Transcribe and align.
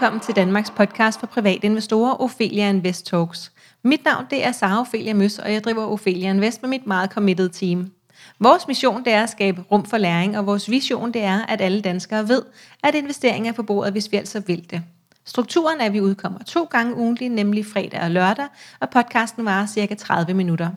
velkommen 0.00 0.20
til 0.20 0.36
Danmarks 0.36 0.70
podcast 0.70 1.20
for 1.20 1.26
private 1.26 1.64
investorer, 1.64 2.20
Ophelia 2.20 2.68
Invest 2.68 3.06
Talks. 3.06 3.52
Mit 3.82 4.04
navn 4.04 4.24
det 4.30 4.46
er 4.46 4.52
Sara 4.52 4.80
Ophelia 4.80 5.14
Møs, 5.14 5.38
og 5.38 5.52
jeg 5.52 5.64
driver 5.64 5.86
Ophelia 5.86 6.30
Invest 6.30 6.62
med 6.62 6.70
mit 6.70 6.86
meget 6.86 7.10
committed 7.10 7.48
team. 7.48 7.90
Vores 8.38 8.68
mission 8.68 9.04
det 9.04 9.12
er 9.12 9.22
at 9.22 9.30
skabe 9.30 9.64
rum 9.70 9.84
for 9.84 9.98
læring, 9.98 10.38
og 10.38 10.46
vores 10.46 10.70
vision 10.70 11.12
det 11.12 11.22
er, 11.22 11.46
at 11.46 11.60
alle 11.60 11.80
danskere 11.80 12.28
ved, 12.28 12.42
at 12.82 12.94
investeringer 12.94 13.50
er 13.50 13.54
på 13.54 13.62
bordet, 13.62 13.92
hvis 13.92 14.12
vi 14.12 14.16
altså 14.16 14.40
vil 14.46 14.70
det. 14.70 14.82
Strukturen 15.24 15.80
er, 15.80 15.84
at 15.84 15.92
vi 15.92 16.00
udkommer 16.00 16.38
to 16.38 16.64
gange 16.64 16.96
ugentligt, 16.96 17.32
nemlig 17.32 17.66
fredag 17.66 18.00
og 18.02 18.10
lørdag, 18.10 18.46
og 18.80 18.90
podcasten 18.90 19.44
varer 19.44 19.66
cirka 19.66 19.94
30 19.94 20.34
minutter. 20.34 20.70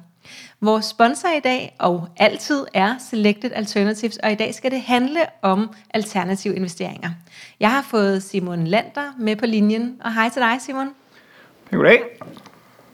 Vores 0.62 0.86
sponsor 0.86 1.30
i 1.38 1.40
dag, 1.40 1.76
og 1.80 2.08
altid, 2.18 2.66
er 2.74 2.96
Selected 3.10 3.52
Alternatives, 3.56 4.18
og 4.18 4.32
i 4.32 4.36
dag 4.36 4.54
skal 4.54 4.72
det 4.72 4.82
handle 4.82 5.20
om 5.42 5.70
alternative 5.94 6.56
investeringer. 6.56 7.10
Jeg 7.60 7.72
har 7.72 7.82
fået 7.82 8.24
Simon 8.24 8.68
Lander 8.68 9.14
med 9.20 9.36
på 9.36 9.46
linjen, 9.46 10.02
og 10.04 10.14
hej 10.14 10.30
til 10.30 10.42
dig 10.42 10.58
Simon. 10.62 10.90
Goddag. 11.72 12.02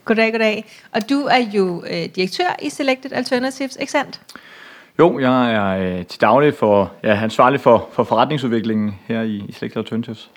Goddag, 0.04 0.32
goddag. 0.32 0.64
Og 0.92 1.10
du 1.10 1.20
er 1.20 1.50
jo 1.52 1.84
øh, 1.90 2.08
direktør 2.16 2.56
i 2.62 2.70
Selected 2.70 3.12
Alternatives, 3.12 3.76
ikke 3.80 3.92
sandt? 3.92 4.20
Jo, 4.98 5.18
jeg 5.18 5.52
er 5.52 5.98
øh, 5.98 6.06
til 6.06 6.20
daglig 6.20 6.54
for, 6.54 6.92
ja, 7.04 7.22
ansvarlig 7.22 7.60
for, 7.60 7.88
for 7.92 8.04
forretningsudviklingen 8.04 8.94
her 9.06 9.22
i, 9.22 9.44
i 9.48 9.52
Selected 9.52 9.76
Alternatives. 9.78 10.30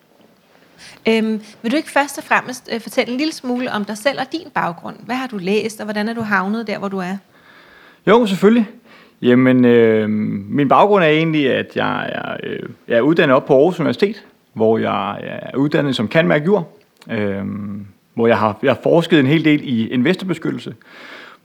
Øhm, 1.09 1.41
vil 1.61 1.71
du 1.71 1.77
ikke 1.77 1.91
først 1.91 2.17
og 2.17 2.23
fremmest 2.23 2.69
øh, 2.73 2.81
fortælle 2.81 3.11
en 3.11 3.17
lille 3.17 3.33
smule 3.33 3.71
om 3.71 3.85
dig 3.85 3.97
selv 3.97 4.19
og 4.19 4.31
din 4.31 4.47
baggrund? 4.53 4.95
Hvad 5.05 5.15
har 5.15 5.27
du 5.27 5.37
læst, 5.37 5.79
og 5.79 5.83
hvordan 5.83 6.09
er 6.09 6.13
du 6.13 6.21
havnet 6.21 6.67
der, 6.67 6.79
hvor 6.79 6.87
du 6.87 6.97
er? 6.97 7.17
Jo, 8.07 8.25
selvfølgelig. 8.25 8.69
Jamen, 9.21 9.65
øh, 9.65 10.09
min 10.49 10.69
baggrund 10.69 11.03
er 11.03 11.07
egentlig, 11.07 11.53
at 11.53 11.75
jeg 11.75 12.09
er, 12.09 12.37
øh, 12.43 12.69
jeg 12.87 12.97
er 12.97 13.01
uddannet 13.01 13.35
op 13.35 13.45
på 13.45 13.53
Aarhus 13.53 13.79
Universitet, 13.79 14.25
hvor 14.53 14.77
jeg 14.77 15.19
er 15.23 15.57
uddannet 15.57 15.95
som 15.95 16.07
kanmærkjur, 16.07 16.67
øh, 17.11 17.43
hvor 18.13 18.27
jeg 18.27 18.37
har, 18.37 18.59
jeg 18.63 18.71
har 18.71 18.79
forsket 18.83 19.19
en 19.19 19.27
hel 19.27 19.45
del 19.45 19.61
i 19.63 19.87
investorbeskyttelse, 19.87 20.75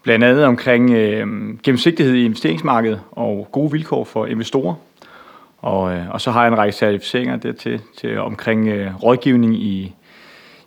blandt 0.02 0.24
andet 0.24 0.44
omkring 0.44 0.90
øh, 0.90 1.26
gennemsigtighed 1.62 2.14
i 2.14 2.24
investeringsmarkedet 2.24 3.00
og 3.10 3.48
gode 3.52 3.72
vilkår 3.72 4.04
for 4.04 4.26
investorer. 4.26 4.74
Og, 5.62 5.92
øh, 5.92 6.10
og 6.10 6.20
så 6.20 6.30
har 6.30 6.42
jeg 6.42 6.52
en 6.52 6.58
række 6.58 6.76
certificeringer 6.76 7.36
dertil 7.36 7.80
til 7.98 8.18
omkring 8.18 8.68
øh, 8.68 9.02
rådgivning 9.02 9.54
i, 9.54 9.94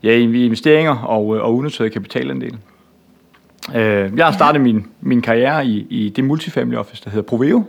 ja, 0.03 0.11
i 0.11 0.45
investeringer 0.45 0.97
og, 0.97 1.35
øh, 1.35 1.43
og 1.43 1.55
unoteret 1.55 1.91
kapitalandel. 1.91 2.57
Øh, 3.75 4.11
jeg 4.17 4.25
har 4.25 4.31
startet 4.31 4.61
min, 4.61 4.87
min 5.01 5.21
karriere 5.21 5.65
i, 5.65 5.87
i 5.89 6.09
det 6.09 6.23
multifamily 6.23 6.75
office, 6.75 7.03
der 7.03 7.09
hedder 7.09 7.27
Proveo, 7.27 7.63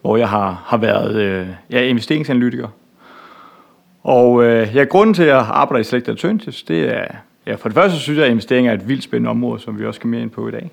hvor 0.00 0.16
jeg 0.16 0.28
har, 0.28 0.62
har 0.66 0.76
været 0.76 1.16
øh, 1.16 1.46
ja, 1.70 1.82
investeringsanalytiker. 1.82 2.68
Og 4.02 4.44
øh, 4.44 4.76
ja, 4.76 4.84
grunden 4.84 5.14
til, 5.14 5.22
at 5.22 5.28
jeg 5.28 5.46
arbejder 5.50 5.80
i 5.80 5.84
Select 5.84 6.08
Alternatives, 6.08 6.62
det 6.62 6.96
er, 6.96 7.06
ja, 7.46 7.54
for 7.54 7.68
det 7.68 7.76
første 7.76 7.98
synes 7.98 8.16
jeg, 8.16 8.24
at 8.24 8.30
investering 8.30 8.68
er 8.68 8.72
et 8.72 8.88
vildt 8.88 9.04
spændende 9.04 9.30
område, 9.30 9.60
som 9.60 9.78
vi 9.78 9.86
også 9.86 9.98
skal 9.98 10.08
mere 10.08 10.22
ind 10.22 10.30
på 10.30 10.48
i 10.48 10.50
dag. 10.50 10.70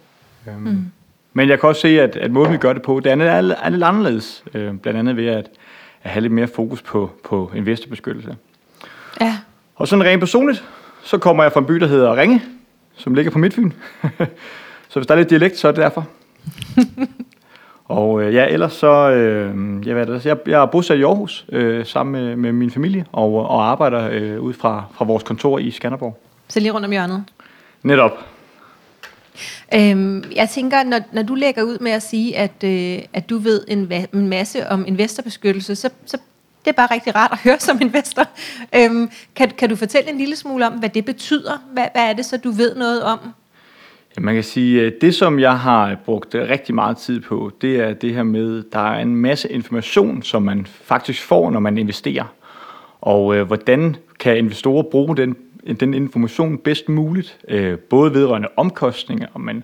Mm. 0.58 0.86
Men 1.34 1.50
jeg 1.50 1.60
kan 1.60 1.70
også 1.70 1.82
se, 1.82 2.02
at, 2.02 2.16
at 2.16 2.32
måden 2.32 2.52
vi 2.52 2.58
gør 2.58 2.74
det 2.74 2.82
på, 2.82 3.00
det 3.00 3.12
er, 3.12 3.16
er, 3.16 3.56
er 3.64 3.70
lidt 3.70 3.84
anderledes. 3.84 4.44
Øh, 4.54 4.74
blandt 4.74 5.00
andet 5.00 5.18
ved 5.18 5.26
at, 5.26 5.50
at 6.04 6.12
have 6.12 6.22
lidt 6.22 6.34
mere 6.34 6.48
fokus 6.48 6.82
på, 6.82 7.12
på 7.24 7.52
investorbeskyttelse. 7.56 8.36
Ja. 9.22 9.38
Og 9.76 9.88
sådan 9.88 10.06
rent 10.06 10.20
personligt, 10.20 10.64
så 11.04 11.18
kommer 11.18 11.44
jeg 11.44 11.52
fra 11.52 11.60
en 11.60 11.66
by, 11.66 11.74
der 11.74 11.88
hedder 11.88 12.16
Ringe, 12.16 12.42
som 12.96 13.14
ligger 13.14 13.32
på 13.32 13.40
Midtfyn. 13.40 13.72
så 14.90 15.00
hvis 15.00 15.08
der 15.08 15.14
er 15.14 15.18
lidt 15.18 15.30
dialekt, 15.30 15.58
så 15.58 15.68
er 15.68 15.72
det 15.72 15.82
derfor. 15.82 16.08
og 17.86 18.24
øh, 18.24 18.34
ja, 18.34 18.48
ellers 18.48 18.74
så, 18.74 19.12
øh, 19.12 19.88
jeg, 19.88 19.96
ved 19.96 20.06
det, 20.06 20.26
jeg, 20.26 20.38
jeg 20.48 20.62
er 20.62 20.66
bosat 20.66 20.98
i 20.98 21.04
Aarhus 21.04 21.46
øh, 21.52 21.86
sammen 21.86 22.26
med, 22.26 22.36
med 22.36 22.52
min 22.52 22.72
familie 22.72 23.06
og, 23.12 23.34
og 23.34 23.70
arbejder 23.70 24.10
øh, 24.12 24.42
ud 24.42 24.54
fra, 24.54 24.84
fra 24.94 25.06
vores 25.06 25.24
kontor 25.24 25.60
i 25.60 25.72
Skanderborg. 25.72 26.22
Så 26.48 26.60
lige 26.60 26.72
rundt 26.72 26.86
om 26.86 26.92
hjørnet? 26.92 27.24
Netop. 27.84 28.12
Øhm, 29.76 30.24
jeg 30.36 30.50
tænker, 30.50 30.84
når, 30.84 31.00
når 31.12 31.22
du 31.24 31.36
lægger 31.36 31.64
ud 31.64 31.78
med 31.80 31.92
at 31.92 32.04
sige, 32.04 32.38
at, 32.38 32.64
øh, 32.64 33.00
at 33.14 33.30
du 33.30 33.38
ved 33.38 33.64
en, 33.68 33.92
en 34.14 34.28
masse 34.28 34.70
om 34.70 34.86
investorbeskyttelse, 34.88 35.76
så, 35.76 35.90
så 36.06 36.18
det 36.66 36.72
er 36.72 36.76
bare 36.76 36.94
rigtig 36.94 37.16
rart 37.16 37.32
at 37.32 37.40
høre 37.40 37.60
som 37.60 37.82
investor. 37.82 38.24
Øhm, 38.76 39.10
kan, 39.36 39.52
kan 39.58 39.70
du 39.70 39.76
fortælle 39.76 40.10
en 40.10 40.18
lille 40.18 40.36
smule 40.36 40.68
om, 40.68 40.74
hvad 40.74 40.90
det 40.90 41.06
betyder? 41.06 41.64
Hvad, 41.74 41.86
hvad 41.94 42.10
er 42.10 42.14
det 42.14 42.26
så, 42.26 42.38
du 42.38 42.52
ved 42.52 42.76
noget 42.76 43.04
om? 43.04 43.20
Ja, 44.18 44.22
man 44.22 44.34
kan 44.34 44.44
sige, 44.44 44.86
at 44.86 44.94
det 45.02 45.16
som 45.16 45.40
jeg 45.40 45.60
har 45.60 45.98
brugt 46.06 46.36
øh, 46.36 46.50
rigtig 46.50 46.76
meget 46.76 46.98
tid 46.98 47.20
på, 47.20 47.52
det 47.62 47.76
er 47.76 47.94
det 47.94 48.14
her 48.14 48.24
med, 48.24 48.60
at 48.60 48.74
der 48.74 48.94
er 48.94 49.00
en 49.00 49.16
masse 49.16 49.52
information, 49.52 50.24
som 50.24 50.44
man 50.44 50.66
faktisk 50.66 51.24
får, 51.24 51.52
når 51.52 51.60
man 51.60 51.78
investerer. 51.78 52.34
Og 53.02 53.36
øh, 53.36 53.48
hvordan 53.48 53.96
kan 54.20 54.38
investorer 54.38 54.84
bruge 54.84 55.18
den, 55.18 55.36
den 55.80 55.94
information 55.94 56.58
bedst 56.58 56.90
muligt, 56.90 57.38
øh, 57.48 57.78
både 57.78 58.14
vedrørende 58.14 58.48
omkostninger, 58.58 59.28
og 59.34 59.42
man 59.42 59.64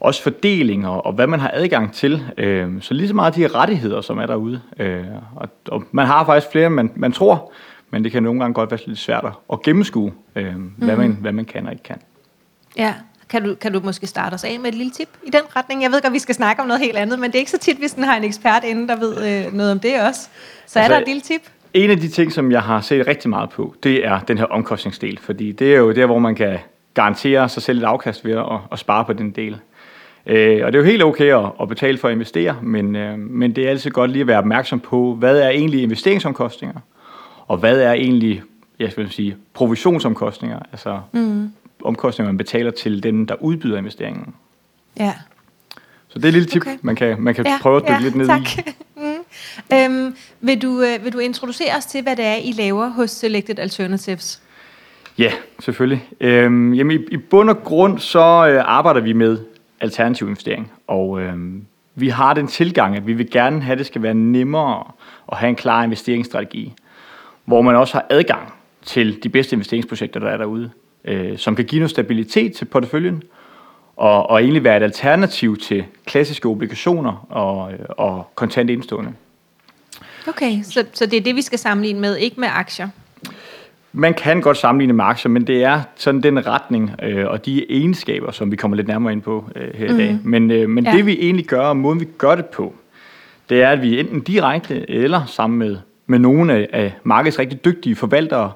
også 0.00 0.22
fordelinger 0.22 0.88
og 0.88 1.12
hvad 1.12 1.26
man 1.26 1.40
har 1.40 1.50
adgang 1.54 1.92
til. 1.92 2.24
Øh, 2.38 2.82
så 2.82 2.94
lige 2.94 3.08
så 3.08 3.14
meget 3.14 3.36
de 3.36 3.48
rettigheder, 3.48 4.00
som 4.00 4.18
er 4.18 4.26
derude. 4.26 4.60
Øh, 4.78 5.04
og, 5.36 5.48
og 5.68 5.84
man 5.90 6.06
har 6.06 6.24
faktisk 6.24 6.52
flere, 6.52 6.70
man, 6.70 6.92
man 6.96 7.12
tror, 7.12 7.52
men 7.90 8.04
det 8.04 8.12
kan 8.12 8.22
nogle 8.22 8.40
gange 8.40 8.54
godt 8.54 8.70
være 8.70 8.80
lidt 8.86 8.98
svært 8.98 9.24
at 9.52 9.62
gennemskue, 9.62 10.12
øh, 10.36 10.54
hvad, 10.76 10.96
man, 10.96 11.18
hvad 11.20 11.32
man 11.32 11.44
kan 11.44 11.66
og 11.66 11.72
ikke 11.72 11.82
kan. 11.82 12.00
Ja, 12.76 12.94
kan 13.28 13.44
du, 13.44 13.54
kan 13.54 13.72
du 13.72 13.80
måske 13.80 14.06
starte 14.06 14.34
os 14.34 14.44
af 14.44 14.60
med 14.60 14.68
et 14.68 14.74
lille 14.74 14.92
tip 14.92 15.08
i 15.24 15.30
den 15.30 15.42
retning? 15.56 15.82
Jeg 15.82 15.90
ved 15.90 16.02
godt, 16.02 16.12
vi 16.12 16.18
skal 16.18 16.34
snakke 16.34 16.62
om 16.62 16.68
noget 16.68 16.82
helt 16.82 16.96
andet, 16.96 17.18
men 17.18 17.30
det 17.30 17.34
er 17.34 17.38
ikke 17.38 17.50
så 17.50 17.58
tit, 17.58 17.78
hvis 17.78 17.92
den 17.92 18.04
har 18.04 18.16
en 18.16 18.24
ekspert 18.24 18.64
inde, 18.64 18.88
der 18.88 18.96
ved 18.96 19.46
øh, 19.46 19.52
noget 19.52 19.72
om 19.72 19.80
det 19.80 20.00
også. 20.00 20.20
Så 20.66 20.78
altså, 20.78 20.80
er 20.80 20.88
der 20.88 20.98
et 20.98 21.06
lille 21.06 21.20
tip? 21.20 21.40
En 21.76 21.90
af 21.90 22.00
de 22.00 22.08
ting, 22.08 22.32
som 22.32 22.52
jeg 22.52 22.62
har 22.62 22.80
set 22.80 23.06
rigtig 23.06 23.30
meget 23.30 23.50
på, 23.50 23.74
det 23.82 24.06
er 24.06 24.20
den 24.20 24.38
her 24.38 24.44
omkostningsdel, 24.44 25.18
fordi 25.18 25.52
det 25.52 25.74
er 25.74 25.78
jo 25.78 25.92
der, 25.92 26.06
hvor 26.06 26.18
man 26.18 26.34
kan 26.34 26.58
garantere 26.94 27.48
sig 27.48 27.62
selv 27.62 27.78
et 27.78 27.84
afkast 27.84 28.24
ved 28.24 28.32
at, 28.32 28.58
at 28.72 28.78
spare 28.78 29.04
på 29.04 29.12
den 29.12 29.30
del. 29.30 29.56
Øh, 30.26 30.64
og 30.64 30.72
det 30.72 30.78
er 30.78 30.82
jo 30.82 30.90
helt 30.90 31.02
okay 31.02 31.34
at, 31.34 31.44
at 31.60 31.68
betale 31.68 31.98
for 31.98 32.08
at 32.08 32.12
investere, 32.14 32.56
men, 32.62 32.96
øh, 32.96 33.18
men 33.18 33.56
det 33.56 33.66
er 33.66 33.70
altid 33.70 33.90
godt 33.90 34.10
lige 34.10 34.20
at 34.20 34.26
være 34.26 34.38
opmærksom 34.38 34.80
på, 34.80 35.14
hvad 35.14 35.38
er 35.38 35.48
egentlig 35.48 35.82
investeringsomkostninger, 35.82 36.80
og 37.46 37.56
hvad 37.56 37.80
er 37.80 37.92
egentlig, 37.92 38.42
jeg 38.78 38.92
skal 38.92 39.10
sige, 39.10 39.36
provisionsomkostninger, 39.54 40.58
altså 40.72 41.00
mm. 41.12 41.50
omkostninger, 41.84 42.32
man 42.32 42.38
betaler 42.38 42.70
til 42.70 43.02
den, 43.02 43.24
der 43.24 43.34
udbyder 43.40 43.78
investeringen. 43.78 44.34
Ja. 44.98 45.14
Så 46.08 46.18
det 46.18 46.24
er 46.24 46.28
et 46.28 46.34
lille 46.34 46.48
tip, 46.48 46.62
okay. 46.62 46.78
man 46.82 46.96
kan, 46.96 47.20
man 47.20 47.34
kan 47.34 47.46
ja, 47.46 47.58
prøve 47.62 47.76
at 47.76 47.82
dykke 47.82 47.94
ja, 47.94 48.00
lidt 48.00 48.14
ned 48.14 48.26
tak. 48.26 48.40
i 48.40 48.70
øhm, 49.72 50.16
vil, 50.40 50.62
du, 50.62 50.82
øh, 50.82 51.04
vil 51.04 51.12
du 51.12 51.18
introducere 51.18 51.76
os 51.76 51.86
til, 51.86 52.02
hvad 52.02 52.16
det 52.16 52.24
er, 52.24 52.34
I 52.34 52.52
laver 52.52 52.88
hos 52.88 53.10
Selected 53.10 53.58
Alternatives? 53.58 54.42
Ja, 55.18 55.32
selvfølgelig. 55.60 56.08
Øhm, 56.20 56.74
jamen 56.74 57.00
i, 57.00 57.04
i 57.14 57.16
bund 57.16 57.50
og 57.50 57.62
grund, 57.64 57.98
så 57.98 58.48
øh, 58.48 58.62
arbejder 58.66 59.00
vi 59.00 59.12
med 59.12 59.38
alternativ 59.80 60.26
investering. 60.26 60.72
Og 60.86 61.20
øh, 61.20 61.34
vi 61.94 62.08
har 62.08 62.34
den 62.34 62.46
tilgang, 62.46 62.96
at 62.96 63.06
vi 63.06 63.12
vil 63.12 63.30
gerne 63.30 63.62
have, 63.62 63.72
at 63.72 63.78
det 63.78 63.86
skal 63.86 64.02
være 64.02 64.14
nemmere 64.14 64.84
at 65.32 65.38
have 65.38 65.48
en 65.48 65.56
klar 65.56 65.84
investeringsstrategi, 65.84 66.72
hvor 67.44 67.62
man 67.62 67.76
også 67.76 67.94
har 67.94 68.06
adgang 68.10 68.52
til 68.82 69.22
de 69.22 69.28
bedste 69.28 69.54
investeringsprojekter, 69.54 70.20
der 70.20 70.28
er 70.28 70.36
derude, 70.36 70.70
øh, 71.04 71.38
som 71.38 71.56
kan 71.56 71.64
give 71.64 71.78
noget 71.78 71.90
stabilitet 71.90 72.52
til 72.52 72.64
porteføljen, 72.64 73.22
og, 73.96 74.30
og 74.30 74.40
egentlig 74.40 74.64
være 74.64 74.76
et 74.76 74.82
alternativ 74.82 75.56
til 75.56 75.84
klassiske 76.06 76.48
obligationer 76.48 77.26
og, 77.30 77.72
og 77.88 78.30
kontant 78.34 78.70
indstående. 78.70 79.12
Okay, 80.28 80.62
så, 80.62 80.84
så 80.92 81.06
det 81.06 81.16
er 81.16 81.20
det, 81.20 81.36
vi 81.36 81.42
skal 81.42 81.58
sammenligne 81.58 82.00
med, 82.00 82.16
ikke 82.16 82.40
med 82.40 82.48
aktier? 82.52 82.88
Man 83.92 84.14
kan 84.14 84.40
godt 84.40 84.56
sammenligne 84.56 84.92
med 84.92 85.04
aktier, 85.04 85.30
men 85.30 85.46
det 85.46 85.64
er 85.64 85.82
sådan 85.96 86.22
den 86.22 86.46
retning 86.46 86.90
øh, 87.02 87.26
og 87.26 87.46
de 87.46 87.72
egenskaber, 87.72 88.32
som 88.32 88.50
vi 88.50 88.56
kommer 88.56 88.76
lidt 88.76 88.88
nærmere 88.88 89.12
ind 89.12 89.22
på 89.22 89.50
øh, 89.56 89.74
her 89.74 89.92
mm. 89.92 89.94
i 89.94 90.02
dag. 90.02 90.12
Mhm. 90.12 90.30
Men, 90.30 90.50
øh, 90.50 90.68
men 90.68 90.84
ja. 90.84 90.92
det 90.92 91.06
vi 91.06 91.12
egentlig 91.20 91.46
gør, 91.46 91.60
og 91.60 91.76
måden 91.76 92.00
vi 92.00 92.04
gør 92.18 92.34
det 92.34 92.46
på, 92.46 92.74
det 93.48 93.62
er, 93.62 93.70
at 93.70 93.82
vi 93.82 94.00
enten 94.00 94.20
direkte 94.20 94.90
eller 94.90 95.24
sammen 95.26 95.58
med, 95.58 95.76
med 96.06 96.18
nogle 96.18 96.52
af, 96.54 96.68
af 96.72 96.94
markedets 97.04 97.38
rigtig 97.38 97.64
dygtige 97.64 97.96
forvaltere, 97.96 98.52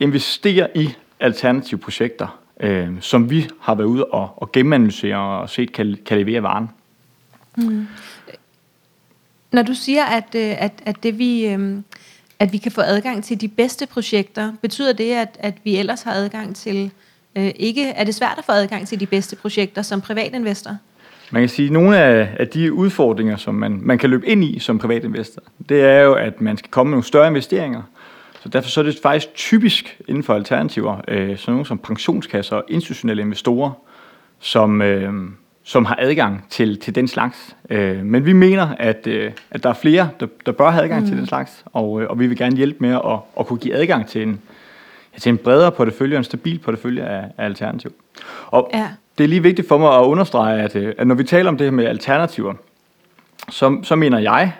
investerer 0.00 0.66
i 0.74 0.90
alternative 1.20 1.80
projekter, 1.80 2.38
øh, 2.60 2.88
som 3.00 3.30
vi 3.30 3.48
har 3.60 3.74
været 3.74 3.86
ude 3.86 4.04
og, 4.04 4.28
og 4.36 4.52
gennemanalysere 4.52 5.18
og 5.18 5.50
set 5.50 5.72
kan, 5.72 5.96
kan 6.06 6.18
levere 6.18 6.42
varen. 6.42 6.70
Mm. 7.56 7.86
Når 9.52 9.62
du 9.62 9.74
siger, 9.74 10.04
at, 10.04 10.34
øh, 10.34 10.54
at, 10.58 10.72
at 10.86 10.96
det 11.02 11.18
vi... 11.18 11.46
Øh, 11.46 11.78
at 12.38 12.52
vi 12.52 12.58
kan 12.58 12.72
få 12.72 12.80
adgang 12.80 13.24
til 13.24 13.40
de 13.40 13.48
bedste 13.48 13.86
projekter. 13.86 14.52
Betyder 14.62 14.92
det, 14.92 15.12
at, 15.12 15.36
at 15.40 15.54
vi 15.64 15.76
ellers 15.76 16.02
har 16.02 16.12
adgang 16.12 16.56
til 16.56 16.90
øh, 17.36 17.50
ikke... 17.56 17.88
Er 17.88 18.04
det 18.04 18.14
svært 18.14 18.34
at 18.38 18.44
få 18.44 18.52
adgang 18.52 18.88
til 18.88 19.00
de 19.00 19.06
bedste 19.06 19.36
projekter 19.36 19.82
som 19.82 20.00
privatinvestor? 20.00 20.76
Man 21.30 21.42
kan 21.42 21.48
sige, 21.48 21.66
at 21.66 21.72
nogle 21.72 21.98
af, 21.98 22.36
af 22.38 22.48
de 22.48 22.72
udfordringer, 22.72 23.36
som 23.36 23.54
man, 23.54 23.78
man 23.82 23.98
kan 23.98 24.10
løbe 24.10 24.26
ind 24.26 24.44
i 24.44 24.58
som 24.58 24.78
privatinvestor, 24.78 25.42
det 25.68 25.82
er 25.82 26.00
jo, 26.00 26.14
at 26.14 26.40
man 26.40 26.56
skal 26.56 26.70
komme 26.70 26.90
med 26.90 26.94
nogle 26.94 27.04
større 27.04 27.28
investeringer. 27.28 27.82
Så 28.40 28.48
derfor 28.48 28.70
så 28.70 28.80
er 28.80 28.84
det 28.84 28.98
faktisk 29.02 29.34
typisk 29.34 30.00
inden 30.08 30.22
for 30.22 30.34
alternativer, 30.34 31.00
øh, 31.08 31.38
sådan 31.38 31.52
nogle 31.52 31.66
som 31.66 31.78
pensionskasser 31.78 32.56
og 32.56 32.64
institutionelle 32.68 33.22
investorer, 33.22 33.70
som, 34.40 34.82
øh, 34.82 35.12
som 35.68 35.84
har 35.84 35.96
adgang 36.00 36.44
til, 36.50 36.80
til 36.80 36.94
den 36.94 37.08
slags. 37.08 37.56
Øh, 37.70 38.04
men 38.04 38.26
vi 38.26 38.32
mener, 38.32 38.68
at, 38.78 39.06
øh, 39.06 39.32
at 39.50 39.62
der 39.62 39.68
er 39.70 39.74
flere, 39.74 40.08
der, 40.20 40.26
der 40.46 40.52
bør 40.52 40.70
have 40.70 40.82
adgang 40.84 41.02
mm. 41.02 41.08
til 41.08 41.16
den 41.18 41.26
slags, 41.26 41.64
og, 41.72 42.02
øh, 42.02 42.10
og 42.10 42.18
vi 42.18 42.26
vil 42.26 42.36
gerne 42.38 42.56
hjælpe 42.56 42.76
med 42.80 42.90
at, 42.90 43.18
at 43.40 43.46
kunne 43.46 43.58
give 43.58 43.74
adgang 43.74 44.08
til 44.08 44.22
en, 44.22 44.40
til 45.18 45.30
en 45.30 45.38
bredere 45.38 45.72
portefølje 45.72 46.16
og 46.16 46.18
en 46.18 46.24
stabil 46.24 46.58
portefølje 46.58 47.02
af, 47.02 47.24
af 47.38 47.44
alternativ. 47.44 47.92
Og 48.46 48.70
Ja. 48.74 48.88
det 49.18 49.24
er 49.24 49.28
lige 49.28 49.42
vigtigt 49.42 49.68
for 49.68 49.78
mig 49.78 49.98
at 49.98 50.02
understrege, 50.02 50.62
at, 50.62 50.76
øh, 50.76 50.94
at 50.98 51.06
når 51.06 51.14
vi 51.14 51.24
taler 51.24 51.48
om 51.48 51.56
det 51.58 51.64
her 51.64 51.72
med 51.72 51.84
alternativer, 51.84 52.54
så, 53.48 53.78
så 53.82 53.96
mener 53.96 54.18
jeg 54.18 54.52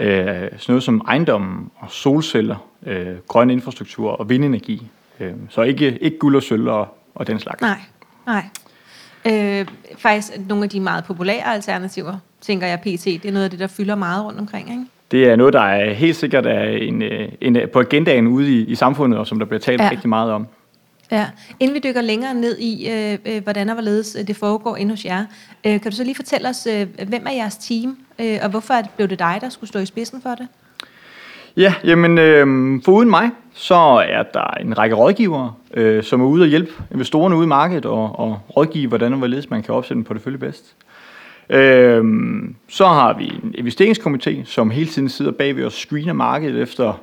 øh, 0.00 0.08
sådan 0.16 0.50
noget 0.68 0.82
som 0.82 1.02
ejendommen 1.08 1.70
og 1.76 1.90
solceller, 1.90 2.56
øh, 2.86 3.16
grøn 3.28 3.50
infrastruktur 3.50 4.10
og 4.10 4.28
vindenergi. 4.28 4.86
Øh, 5.20 5.32
så 5.48 5.62
ikke, 5.62 5.98
ikke 5.98 6.18
guld 6.18 6.36
og 6.36 6.42
sølv 6.42 6.68
og, 6.68 6.98
og 7.14 7.26
den 7.26 7.38
slags. 7.38 7.60
Nej, 7.60 7.80
nej. 8.26 8.44
Øh, 9.30 9.66
faktisk 9.98 10.32
nogle 10.48 10.64
af 10.64 10.70
de 10.70 10.80
meget 10.80 11.04
populære 11.04 11.54
alternativer, 11.54 12.16
tænker 12.40 12.66
jeg 12.66 12.80
pt. 12.80 13.04
Det 13.04 13.24
er 13.24 13.32
noget 13.32 13.44
af 13.44 13.50
det, 13.50 13.58
der 13.58 13.66
fylder 13.66 13.94
meget 13.94 14.24
rundt 14.24 14.40
omkring, 14.40 14.70
ikke? 14.70 14.84
Det 15.10 15.28
er 15.28 15.36
noget, 15.36 15.52
der 15.52 15.60
er 15.60 15.92
helt 15.94 16.16
sikkert 16.16 16.46
er 16.46 16.62
en, 16.62 17.02
øh, 17.02 17.28
en, 17.40 17.56
på 17.72 17.80
agendaen 17.80 18.26
ude 18.26 18.52
i, 18.52 18.64
i 18.64 18.74
samfundet, 18.74 19.18
og 19.18 19.26
som 19.26 19.38
der 19.38 19.46
bliver 19.46 19.60
talt 19.60 19.80
Ja. 19.80 19.90
rigtig 19.90 20.08
meget 20.08 20.32
om. 20.32 20.46
Ja. 21.10 21.26
Inden 21.60 21.74
vi 21.74 21.80
dykker 21.84 22.00
længere 22.00 22.34
ned 22.34 22.58
i, 22.58 22.90
øh, 22.90 23.18
øh, 23.26 23.42
hvordan 23.42 23.68
og 23.68 23.74
hvorledes 23.74 24.16
øh, 24.20 24.26
det 24.26 24.36
foregår 24.36 24.76
inde 24.76 24.92
hos 24.92 25.04
jer, 25.04 25.24
øh, 25.66 25.80
kan 25.80 25.90
du 25.90 25.96
så 25.96 26.04
lige 26.04 26.14
fortælle 26.14 26.48
os, 26.48 26.66
øh, 26.66 26.86
hvem 27.08 27.26
er 27.26 27.32
jeres 27.32 27.56
team, 27.56 27.96
øh, 28.18 28.38
og 28.42 28.48
hvorfor 28.50 28.74
blev 28.96 29.08
det 29.08 29.18
dig, 29.18 29.38
der 29.40 29.48
skulle 29.48 29.68
stå 29.68 29.78
i 29.78 29.86
spidsen 29.86 30.22
for 30.22 30.30
det? 30.30 30.48
Ja, 31.56 31.74
jamen 31.84 32.18
øh, 32.18 32.46
foruden 32.84 33.10
mig, 33.10 33.30
så 33.58 34.04
er 34.08 34.22
der 34.22 34.54
en 34.60 34.78
række 34.78 34.96
rådgivere, 34.96 35.52
øh, 35.74 36.02
som 36.02 36.20
er 36.20 36.24
ude 36.24 36.42
og 36.42 36.48
hjælpe 36.48 36.70
investorerne 36.92 37.36
ude 37.36 37.44
i 37.44 37.48
markedet 37.48 37.86
og, 37.86 38.18
og 38.18 38.40
rådgive, 38.56 38.88
hvordan 38.88 39.12
og 39.12 39.18
hvorledes 39.18 39.50
man 39.50 39.62
kan 39.62 39.74
opsætte 39.74 39.98
en 39.98 40.04
portefølje 40.04 40.38
bedst. 40.38 40.76
Øh, 41.50 42.04
så 42.68 42.86
har 42.86 43.12
vi 43.18 43.24
en 43.24 43.54
investeringskomité, 43.58 44.44
som 44.44 44.70
hele 44.70 44.88
tiden 44.88 45.08
sidder 45.08 45.32
bagved 45.32 45.64
og 45.64 45.72
screener 45.72 46.12
markedet 46.12 46.62
efter, 46.62 47.00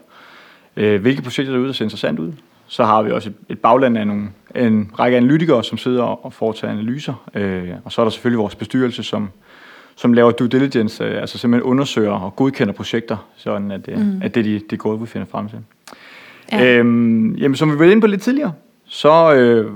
øh, 0.77 1.01
hvilke 1.01 1.21
projekter 1.21 1.51
der 1.51 1.57
er 1.57 1.61
ude, 1.61 1.67
der 1.67 1.73
ser 1.73 1.85
interessant 1.85 2.19
ud. 2.19 2.31
Så 2.67 2.83
har 2.83 3.01
vi 3.01 3.11
også 3.11 3.29
et, 3.29 3.35
et 3.49 3.59
bagland 3.59 3.97
af 3.97 4.07
nogle, 4.07 4.29
en 4.55 4.91
række 4.99 5.17
analytikere, 5.17 5.63
som 5.63 5.77
sidder 5.77 6.03
og 6.03 6.33
foretager 6.33 6.73
analyser. 6.73 7.29
Øh, 7.33 7.69
og 7.85 7.91
så 7.91 8.01
er 8.01 8.05
der 8.05 8.09
selvfølgelig 8.09 8.39
vores 8.39 8.55
bestyrelse, 8.55 9.03
som, 9.03 9.29
som 9.95 10.13
laver 10.13 10.31
due 10.31 10.47
diligence, 10.47 11.03
øh, 11.03 11.21
altså 11.21 11.37
simpelthen 11.37 11.71
undersøger 11.71 12.11
og 12.11 12.35
godkender 12.35 12.73
projekter, 12.73 13.17
sådan 13.35 13.71
at, 13.71 13.87
øh, 13.87 13.97
mm. 13.97 14.21
at 14.21 14.35
det, 14.35 14.45
de, 14.45 14.61
det 14.69 14.79
gode, 14.79 14.99
vi 14.99 15.05
finder 15.05 15.27
frem 15.27 15.49
til. 15.49 15.59
Ja. 16.51 16.77
Øhm, 16.77 17.35
jamen, 17.35 17.55
som 17.55 17.71
vi 17.73 17.79
var 17.79 17.85
inde 17.85 18.01
på 18.01 18.07
lidt 18.07 18.21
tidligere, 18.21 18.53
så 18.85 19.33
øh, 19.33 19.71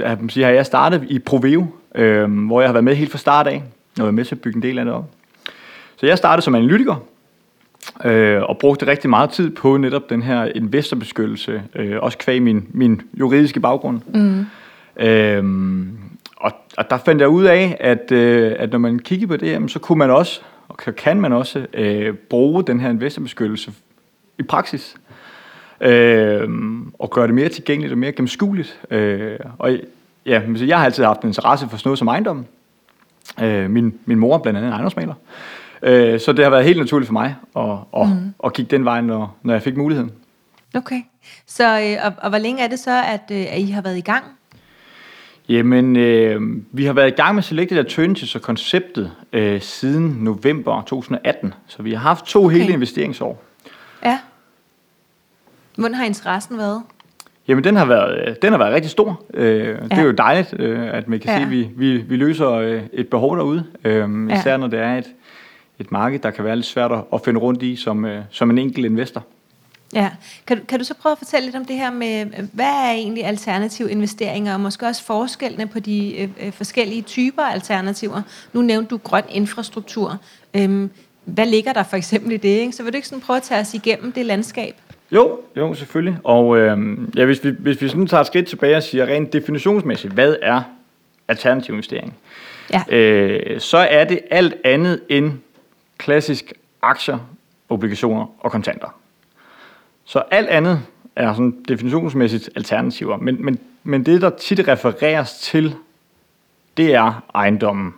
jeg 0.00 0.18
sige, 0.28 0.44
har 0.44 0.52
jeg 0.52 0.66
startet 0.66 1.04
i 1.08 1.18
Proveo, 1.18 1.66
øh, 1.94 2.46
hvor 2.46 2.60
jeg 2.60 2.68
har 2.68 2.72
været 2.72 2.84
med 2.84 2.94
helt 2.94 3.10
fra 3.10 3.18
start 3.18 3.46
af, 3.46 3.62
og 3.98 4.02
været 4.02 4.14
med 4.14 4.24
til 4.24 4.34
at 4.34 4.40
bygge 4.40 4.56
en 4.56 4.62
del 4.62 4.78
af 4.78 4.84
det 4.84 4.94
op. 4.94 5.10
Så 5.96 6.06
jeg 6.06 6.18
startede 6.18 6.44
som 6.44 6.54
analytiker, 6.54 7.04
øh, 8.04 8.42
og 8.42 8.58
brugte 8.58 8.86
rigtig 8.86 9.10
meget 9.10 9.30
tid 9.30 9.50
på 9.50 9.76
netop 9.76 10.10
den 10.10 10.22
her 10.22 10.44
investorbeskyttelse, 10.54 11.62
øh, 11.74 11.96
også 12.02 12.18
kvæg 12.18 12.42
min, 12.42 12.66
min 12.70 13.02
juridiske 13.14 13.60
baggrund. 13.60 14.00
Mm. 14.14 14.46
Øhm, 14.96 15.98
og, 16.36 16.52
og 16.78 16.90
der 16.90 16.96
fandt 16.98 17.20
jeg 17.20 17.28
ud 17.28 17.44
af, 17.44 17.76
at, 17.80 18.12
øh, 18.12 18.52
at 18.58 18.70
når 18.72 18.78
man 18.78 18.98
kigger 18.98 19.26
på 19.26 19.36
det, 19.36 19.46
jamen, 19.46 19.68
så 19.68 19.78
kunne 19.78 19.98
man 19.98 20.10
også, 20.10 20.40
og 20.68 20.76
kan- 20.76 20.94
kan 20.94 21.20
man 21.20 21.32
også, 21.32 21.66
øh, 21.74 22.14
bruge 22.14 22.64
den 22.64 22.80
her 22.80 22.90
investorbeskyttelse 22.90 23.72
i 24.38 24.42
praksis. 24.42 24.96
Øhm, 25.82 26.92
og 26.98 27.10
gøre 27.10 27.26
det 27.26 27.34
mere 27.34 27.48
tilgængeligt 27.48 27.92
og 27.92 27.98
mere 27.98 28.12
gennemskueligt. 28.12 28.80
Øh, 28.90 29.38
og 29.58 29.78
ja, 30.26 30.42
så 30.56 30.64
jeg 30.64 30.78
har 30.78 30.84
altid 30.84 31.04
haft 31.04 31.22
en 31.22 31.28
interesse 31.28 31.68
for 31.68 31.76
sådan 31.76 31.88
noget 31.88 31.98
som 31.98 32.08
ejendom. 32.08 32.46
Øh, 33.42 33.70
min, 33.70 33.94
min 34.04 34.18
mor 34.18 34.34
er 34.34 34.38
blandt 34.38 34.56
andet 34.56 34.68
en 34.68 34.72
ejendomsmaler. 34.72 35.14
Øh, 35.82 36.20
så 36.20 36.32
det 36.32 36.44
har 36.44 36.50
været 36.50 36.64
helt 36.64 36.78
naturligt 36.78 37.06
for 37.06 37.12
mig 37.12 37.36
at, 37.56 38.02
at, 38.02 38.08
mm. 38.08 38.34
at 38.44 38.52
kigge 38.52 38.76
den 38.76 38.84
vej, 38.84 39.00
når, 39.00 39.36
når 39.42 39.54
jeg 39.54 39.62
fik 39.62 39.76
muligheden. 39.76 40.10
Okay. 40.74 41.02
Så, 41.46 41.80
øh, 41.80 42.06
og, 42.06 42.12
og 42.22 42.28
hvor 42.28 42.38
længe 42.38 42.62
er 42.62 42.68
det 42.68 42.78
så, 42.78 43.02
at, 43.06 43.22
øh, 43.30 43.54
at 43.54 43.58
I 43.58 43.70
har 43.70 43.82
været 43.82 43.98
i 43.98 44.00
gang? 44.00 44.24
Jamen, 45.48 45.96
øh, 45.96 46.40
vi 46.72 46.84
har 46.84 46.92
været 46.92 47.08
i 47.08 47.14
gang 47.14 47.34
med 47.34 47.42
Selected 47.42 47.78
Alternatives 47.78 48.34
og 48.34 48.42
konceptet 48.42 49.12
øh, 49.32 49.60
siden 49.60 50.16
november 50.20 50.82
2018. 50.82 51.54
Så 51.66 51.82
vi 51.82 51.92
har 51.92 52.00
haft 52.00 52.24
to 52.24 52.44
okay. 52.44 52.56
hele 52.56 52.72
investeringsår. 52.72 53.42
Ja. 55.76 55.80
Hvordan 55.80 55.94
har 55.94 56.04
interessen 56.04 56.58
været? 56.58 56.82
Jamen, 57.48 57.64
den 57.64 57.76
har 57.76 57.84
været, 57.84 58.28
øh, 58.28 58.36
den 58.42 58.52
har 58.52 58.58
været 58.58 58.72
rigtig 58.74 58.90
stor. 58.90 59.22
Øh, 59.34 59.66
Det 59.68 59.90
Ja. 59.90 59.96
er 59.96 60.02
jo 60.02 60.10
dejligt, 60.12 60.54
øh, 60.60 60.94
at 60.94 61.08
man 61.08 61.20
kan 61.20 61.28
Ja. 61.30 61.32
ja. 61.34 61.38
se, 61.38 61.44
at 61.44 61.50
vi, 61.50 61.68
vi, 61.76 61.96
vi 61.96 62.16
løser 62.16 62.50
øh, 62.50 62.82
et 62.92 63.08
behov 63.08 63.36
derude. 63.36 63.64
Øh, 63.84 64.28
Ja. 64.30 64.38
især 64.40 64.56
når 64.56 64.66
det 64.66 64.78
er 64.80 64.98
et, 64.98 65.06
et 65.78 65.92
marked, 65.92 66.18
der 66.18 66.30
kan 66.30 66.44
være 66.44 66.56
lidt 66.56 66.66
svært 66.66 66.92
at- 67.12 67.20
finde 67.24 67.40
rundt 67.40 67.62
i 67.62 67.76
som, 67.76 68.04
øh, 68.04 68.22
som 68.30 68.50
en 68.50 68.58
enkelt 68.58 68.86
investor. 68.86 69.24
Ja. 69.94 70.10
Kan, 70.46 70.58
du- 70.58 70.64
kan 70.64 70.78
du 70.78 70.84
så 70.84 70.94
prøve 70.94 71.10
at 71.12 71.18
fortælle 71.18 71.44
lidt 71.46 71.56
om 71.56 71.64
det 71.64 71.76
her 71.76 71.90
med, 71.90 72.26
hvad 72.52 72.66
er 72.66 72.90
egentlig 72.92 73.24
alternative 73.24 73.90
investeringer, 73.90 74.54
og 74.54 74.60
måske 74.60 74.86
også 74.86 75.04
forskellene 75.04 75.66
på 75.66 75.80
de 75.80 76.28
øh, 76.42 76.52
forskellige 76.52 77.02
typer 77.02 77.42
alternativer? 77.42 78.22
Nu 78.52 78.62
nævnte 78.62 78.90
du 78.90 78.96
grøn 78.96 79.22
infrastruktur. 79.30 80.18
Øhm, 80.54 80.90
hvad 81.24 81.46
ligger 81.46 81.72
der 81.72 81.82
for 81.82 81.96
eksempel 81.96 82.32
i 82.32 82.36
det? 82.36 82.48
Ikke? 82.48 82.72
Så 82.72 82.82
vil 82.82 82.92
du 82.92 82.96
ikke 82.96 83.08
sådan 83.08 83.22
prøve 83.22 83.36
at 83.36 83.42
tage 83.42 83.60
os 83.60 83.74
igennem 83.74 84.12
det 84.12 84.26
landskab? 84.26 84.74
Jo, 85.12 85.40
jo, 85.56 85.74
selvfølgelig. 85.74 86.18
Og 86.24 86.58
øh, 86.58 86.98
ja, 87.16 87.24
hvis, 87.24 87.44
vi, 87.44 87.50
hvis 87.58 87.82
vi 87.82 87.88
sådan 87.88 88.06
tager 88.06 88.20
et 88.20 88.26
skridt 88.26 88.46
tilbage 88.46 88.76
og 88.76 88.82
siger 88.82 89.06
rent 89.06 89.32
definitionsmæssigt, 89.32 90.12
hvad 90.12 90.36
er 90.42 90.62
alternativ 91.28 91.72
investering? 91.72 92.16
Ja. 92.72 92.96
øh, 92.96 93.60
så 93.60 93.78
er 93.78 94.04
det 94.04 94.20
alt 94.30 94.54
andet 94.64 95.00
end 95.08 95.32
klassisk 95.98 96.52
aktier, 96.82 97.18
obligationer 97.68 98.26
og 98.38 98.52
kontanter. 98.52 98.98
Så 100.04 100.22
alt 100.30 100.48
andet 100.48 100.82
er 101.16 101.32
sådan 101.32 101.64
definitionsmæssigt 101.68 102.50
alternativer. 102.56 103.16
Men, 103.16 103.44
men, 103.44 103.58
men 103.82 104.06
det, 104.06 104.22
der 104.22 104.30
tit 104.30 104.68
refereres 104.68 105.38
til, 105.38 105.74
det 106.76 106.94
er 106.94 107.24
ejendommen, 107.34 107.94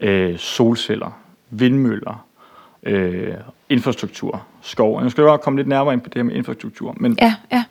øh, 0.00 0.38
solceller, 0.38 1.20
vindmøller, 1.50 2.26
øh, 2.82 3.34
infrastruktur, 3.68 4.46
skov. 4.62 5.02
Nu 5.02 5.10
skal 5.10 5.22
jeg 5.22 5.28
bare 5.28 5.38
komme 5.38 5.58
lidt 5.58 5.68
nærmere 5.68 5.94
ind 5.94 6.00
på 6.00 6.08
det 6.08 6.16
her 6.16 6.22
med 6.22 6.34
infrastruktur. 6.34 6.96
Men 7.00 7.18
Ja, 7.20 7.34
ja. 7.52 7.64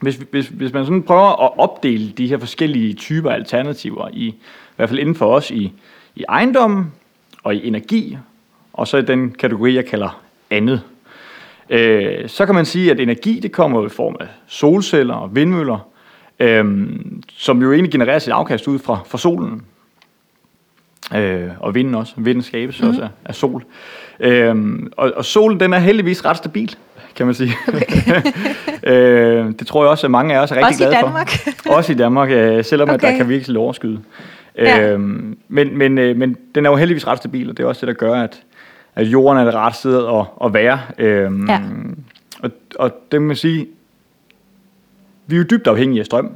hvis, 0.00 0.16
hvis, 0.30 0.48
hvis 0.48 0.72
man 0.72 0.84
sådan 0.84 1.02
prøver 1.02 1.44
at 1.44 1.58
opdele 1.58 2.10
de 2.10 2.26
her 2.26 2.38
forskellige 2.38 2.94
typer 2.94 3.30
alternativer, 3.30 4.08
i, 4.12 4.26
i 4.26 4.34
hvert 4.76 4.88
fald 4.88 4.98
inden 4.98 5.14
for 5.14 5.34
os, 5.34 5.50
i, 5.50 5.72
i 6.16 6.24
ejendommen 6.28 6.92
og 7.42 7.54
i 7.54 7.68
energi, 7.68 8.18
og 8.72 8.88
så 8.88 8.96
i 8.96 9.02
den 9.02 9.30
kategori, 9.30 9.74
jeg 9.74 9.86
kalder 9.86 10.20
andet, 10.50 10.82
øh, 11.70 12.28
så 12.28 12.46
kan 12.46 12.54
man 12.54 12.64
sige, 12.64 12.90
at 12.90 13.00
energi 13.00 13.40
det 13.40 13.52
kommer 13.52 13.86
i 13.86 13.88
form 13.88 14.16
af 14.20 14.26
solceller 14.46 15.14
og 15.14 15.34
vindmøller, 15.34 15.88
øh, 16.38 16.88
som 17.36 17.62
jo 17.62 17.72
egentlig 17.72 17.92
genererer 17.92 18.18
sit 18.18 18.32
afkast 18.32 18.68
ud 18.68 18.78
fra, 18.78 18.98
fra 19.06 19.18
solen. 19.18 19.62
Øh, 21.14 21.48
og 21.60 21.74
vinden 21.74 21.94
også. 21.94 22.12
Vinden 22.16 22.42
skabes 22.42 22.82
mm. 22.82 22.88
også 22.88 23.02
af, 23.02 23.08
af 23.24 23.34
sol. 23.34 23.64
Øhm, 24.20 24.92
og, 24.96 25.12
og 25.16 25.24
solen, 25.24 25.60
den 25.60 25.72
er 25.72 25.78
heldigvis 25.78 26.24
ret 26.24 26.36
stabil, 26.36 26.76
kan 27.16 27.26
man 27.26 27.34
sige. 27.34 27.52
Okay. 27.68 28.22
øh, 28.92 29.46
det 29.58 29.66
tror 29.66 29.82
jeg 29.82 29.90
også, 29.90 30.06
at 30.06 30.10
mange 30.10 30.34
af 30.34 30.42
os 30.42 30.50
er 30.50 30.56
rigtig 30.56 30.68
Også 30.68 30.84
i 30.84 30.86
glade 30.86 31.04
Danmark? 31.04 31.30
for. 31.30 31.70
også 31.76 31.92
i 31.92 31.96
Danmark, 31.96 32.30
øh, 32.30 32.64
selvom 32.64 32.88
okay. 32.88 32.94
at 32.94 33.00
der 33.02 33.16
kan 33.16 33.28
virkelig 33.28 33.58
overskyde. 33.58 34.00
Ja. 34.58 34.90
Øhm, 34.92 35.38
men, 35.48 35.78
men, 35.78 35.98
øh, 35.98 36.16
men 36.16 36.36
den 36.54 36.66
er 36.66 36.70
jo 36.70 36.76
heldigvis 36.76 37.06
ret 37.06 37.18
stabil, 37.18 37.50
og 37.50 37.56
det 37.56 37.62
er 37.62 37.68
også 37.68 37.86
det, 37.86 37.94
der 37.94 38.06
gør, 38.06 38.22
at, 38.22 38.42
at 38.94 39.06
jorden 39.06 39.38
er 39.38 39.44
det 39.44 39.54
rette 39.54 39.78
sted 39.78 40.06
at, 40.06 40.24
at 40.44 40.54
være. 40.54 40.80
Øhm, 40.98 41.48
Ja. 41.48 41.60
og, 42.42 42.50
og 42.78 42.92
det 43.12 43.22
må 43.22 43.26
man 43.26 43.36
sige, 43.36 43.66
vi 45.26 45.34
er 45.36 45.38
jo 45.38 45.44
dybt 45.50 45.66
afhængige 45.66 46.00
af 46.00 46.06
strøm. 46.06 46.30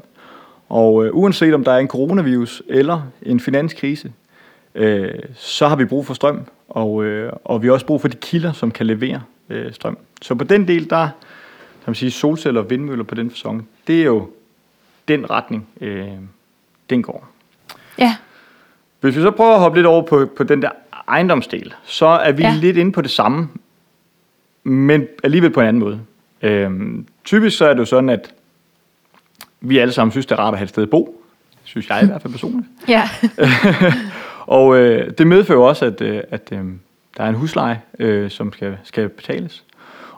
Og 0.68 1.06
øh, 1.06 1.10
uanset 1.14 1.54
om 1.54 1.64
der 1.64 1.72
er 1.72 1.78
en 1.78 1.88
coronavirus 1.88 2.62
eller 2.68 3.00
en 3.22 3.40
finanskrise, 3.40 4.12
øh, 4.74 5.10
så 5.36 5.68
har 5.68 5.76
vi 5.76 5.84
brug 5.84 6.06
for 6.06 6.14
strøm, 6.14 6.40
og, 6.68 7.04
øh, 7.04 7.32
og 7.44 7.62
vi 7.62 7.66
har 7.66 7.72
også 7.74 7.86
brug 7.86 8.00
for 8.00 8.08
de 8.08 8.16
kilder, 8.16 8.52
som 8.52 8.70
kan 8.70 8.86
levere 8.86 9.22
øh, 9.50 9.72
strøm. 9.72 9.98
Så 10.22 10.34
på 10.34 10.44
den 10.44 10.68
del, 10.68 10.90
der 10.90 11.08
kan 11.84 11.90
man 11.90 11.94
sige, 11.94 12.10
solceller 12.10 12.60
og 12.60 12.70
vindmøller 12.70 13.04
på 13.04 13.14
den 13.14 13.30
fasong, 13.30 13.68
det 13.86 14.00
er 14.00 14.04
jo 14.04 14.30
den 15.08 15.30
retning, 15.30 15.68
øh, 15.80 16.08
den 16.90 17.02
går. 17.02 17.28
Ja, 17.98 18.16
Hvis 19.00 19.16
vi 19.16 19.20
så 19.22 19.30
prøver 19.30 19.54
at 19.54 19.60
hoppe 19.60 19.78
lidt 19.78 19.86
over 19.86 20.02
på, 20.02 20.26
på 20.36 20.42
den 20.44 20.62
der 20.62 20.70
ejendomsdel, 21.08 21.74
så 21.84 22.06
er 22.06 22.32
vi 22.32 22.42
Ja. 22.42 22.54
lidt 22.60 22.76
inde 22.76 22.92
på 22.92 23.00
det 23.02 23.10
samme, 23.10 23.48
men 24.64 25.06
alligevel 25.24 25.50
på 25.50 25.60
en 25.60 25.66
anden 25.66 25.80
måde. 25.80 26.00
Øhm, 26.42 27.06
typisk 27.24 27.56
så 27.58 27.66
er 27.68 27.72
det 27.72 27.80
jo 27.80 27.84
sådan, 27.84 28.08
at 28.08 28.34
vi 29.60 29.78
alle 29.78 29.92
sammen 29.92 30.10
synes, 30.12 30.26
det 30.26 30.34
er 30.34 30.38
rart 30.38 30.54
at 30.54 30.58
have 30.58 30.64
et 30.64 30.68
sted 30.68 30.82
at 30.82 30.90
bo. 30.90 31.22
Synes 31.64 31.88
jeg 31.90 32.02
i 32.02 32.06
hvert 32.10 32.22
fald 32.22 32.32
personligt. 32.32 32.66
ja. 32.88 33.08
Og 34.46 34.78
øh, 34.78 35.10
det 35.18 35.26
medfører 35.26 35.58
jo 35.58 35.64
også, 35.64 35.84
at, 35.84 36.00
øh, 36.00 36.20
at 36.30 36.48
øh, 36.52 36.58
der 37.16 37.24
er 37.24 37.28
en 37.28 37.34
husleje, 37.34 37.80
øh, 37.98 38.30
som 38.30 38.52
skal, 38.52 38.76
skal 38.84 39.08
betales. 39.08 39.64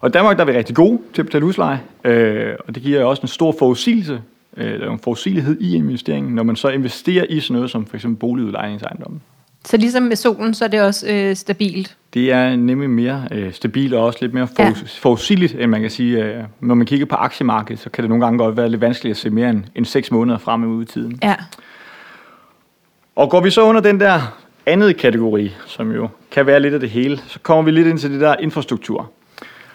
Og 0.00 0.08
i 0.08 0.12
Danmark 0.12 0.36
der 0.36 0.44
er 0.44 0.50
vi 0.50 0.58
rigtig 0.58 0.76
gode 0.76 0.98
til 1.14 1.22
at 1.22 1.26
betale 1.26 1.44
husleje, 1.44 1.80
øh, 2.04 2.54
og 2.68 2.74
det 2.74 2.82
giver 2.82 3.04
også 3.04 3.22
en 3.22 3.28
stor 3.28 3.54
forudsigelse, 3.58 4.20
øh, 4.56 4.80
der 4.80 4.86
er 4.86 4.90
en 4.90 4.98
forudsigelighed 4.98 5.60
i 5.60 5.76
investeringen, 5.76 6.34
når 6.34 6.42
man 6.42 6.56
så 6.56 6.68
investerer 6.68 7.24
i 7.28 7.40
sådan 7.40 7.54
noget 7.54 7.70
som 7.70 7.86
for 7.86 7.96
eksempel 7.96 8.18
boligudlejningsejendommen. 8.18 9.22
Så 9.64 9.76
ligesom 9.76 10.02
med 10.02 10.16
solen, 10.16 10.54
så 10.54 10.64
er 10.64 10.68
det 10.68 10.82
også 10.82 11.06
øh, 11.08 11.36
stabilt. 11.36 11.96
det 12.14 12.32
er 12.32 12.56
nemlig 12.56 12.90
mere 12.90 13.28
øh, 13.32 13.52
stabilt 13.52 13.94
og 13.94 14.04
også 14.04 14.18
lidt 14.20 14.34
mere 14.34 14.46
for, 14.46 14.62
ja. 14.62 14.72
forudsigeligt, 15.00 15.54
end 15.54 15.70
man 15.70 15.80
kan 15.80 15.90
sige. 15.90 16.24
Øh, 16.24 16.44
når 16.60 16.74
man 16.74 16.86
kigger 16.86 17.06
på 17.06 17.14
aktiemarkedet, 17.14 17.80
så 17.82 17.90
kan 17.90 18.02
det 18.02 18.08
nogle 18.08 18.24
gange 18.24 18.38
godt 18.38 18.56
være 18.56 18.68
lidt 18.68 18.80
vanskeligt 18.80 19.10
at 19.10 19.16
se 19.16 19.30
mere 19.30 19.50
end, 19.50 19.64
end 19.74 19.84
6 19.84 20.10
måneder 20.10 20.38
frem 20.38 20.82
i 20.82 20.84
tiden. 20.84 21.18
Ja. 21.22 21.34
Og 23.16 23.30
går 23.30 23.40
vi 23.40 23.50
så 23.50 23.62
under 23.62 23.80
den 23.80 24.00
der 24.00 24.38
andet 24.66 24.96
kategori, 24.96 25.54
som 25.66 25.92
jo 25.92 26.08
kan 26.30 26.46
være 26.46 26.60
lidt 26.60 26.74
af 26.74 26.80
det 26.80 26.90
hele, 26.90 27.18
så 27.26 27.38
kommer 27.40 27.62
vi 27.62 27.70
lidt 27.70 27.86
ind 27.86 27.98
til 27.98 28.12
det 28.12 28.20
der 28.20 28.36
infrastruktur. 28.36 29.10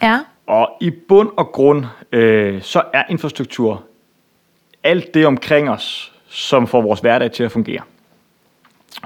Ja. 0.02 0.20
Og 0.48 0.70
i 0.82 0.90
bund 0.90 1.30
og 1.38 1.48
grund, 1.48 1.86
øh, 2.12 2.62
så 2.62 2.82
er 2.94 3.04
infrastruktur 3.10 3.84
alt 4.84 5.14
det 5.14 5.26
omkring 5.26 5.70
os, 5.70 6.14
som 6.28 6.68
får 6.68 6.82
vores 6.82 7.00
hverdag 7.00 7.32
til 7.32 7.44
at 7.44 7.52
fungere. 7.52 7.82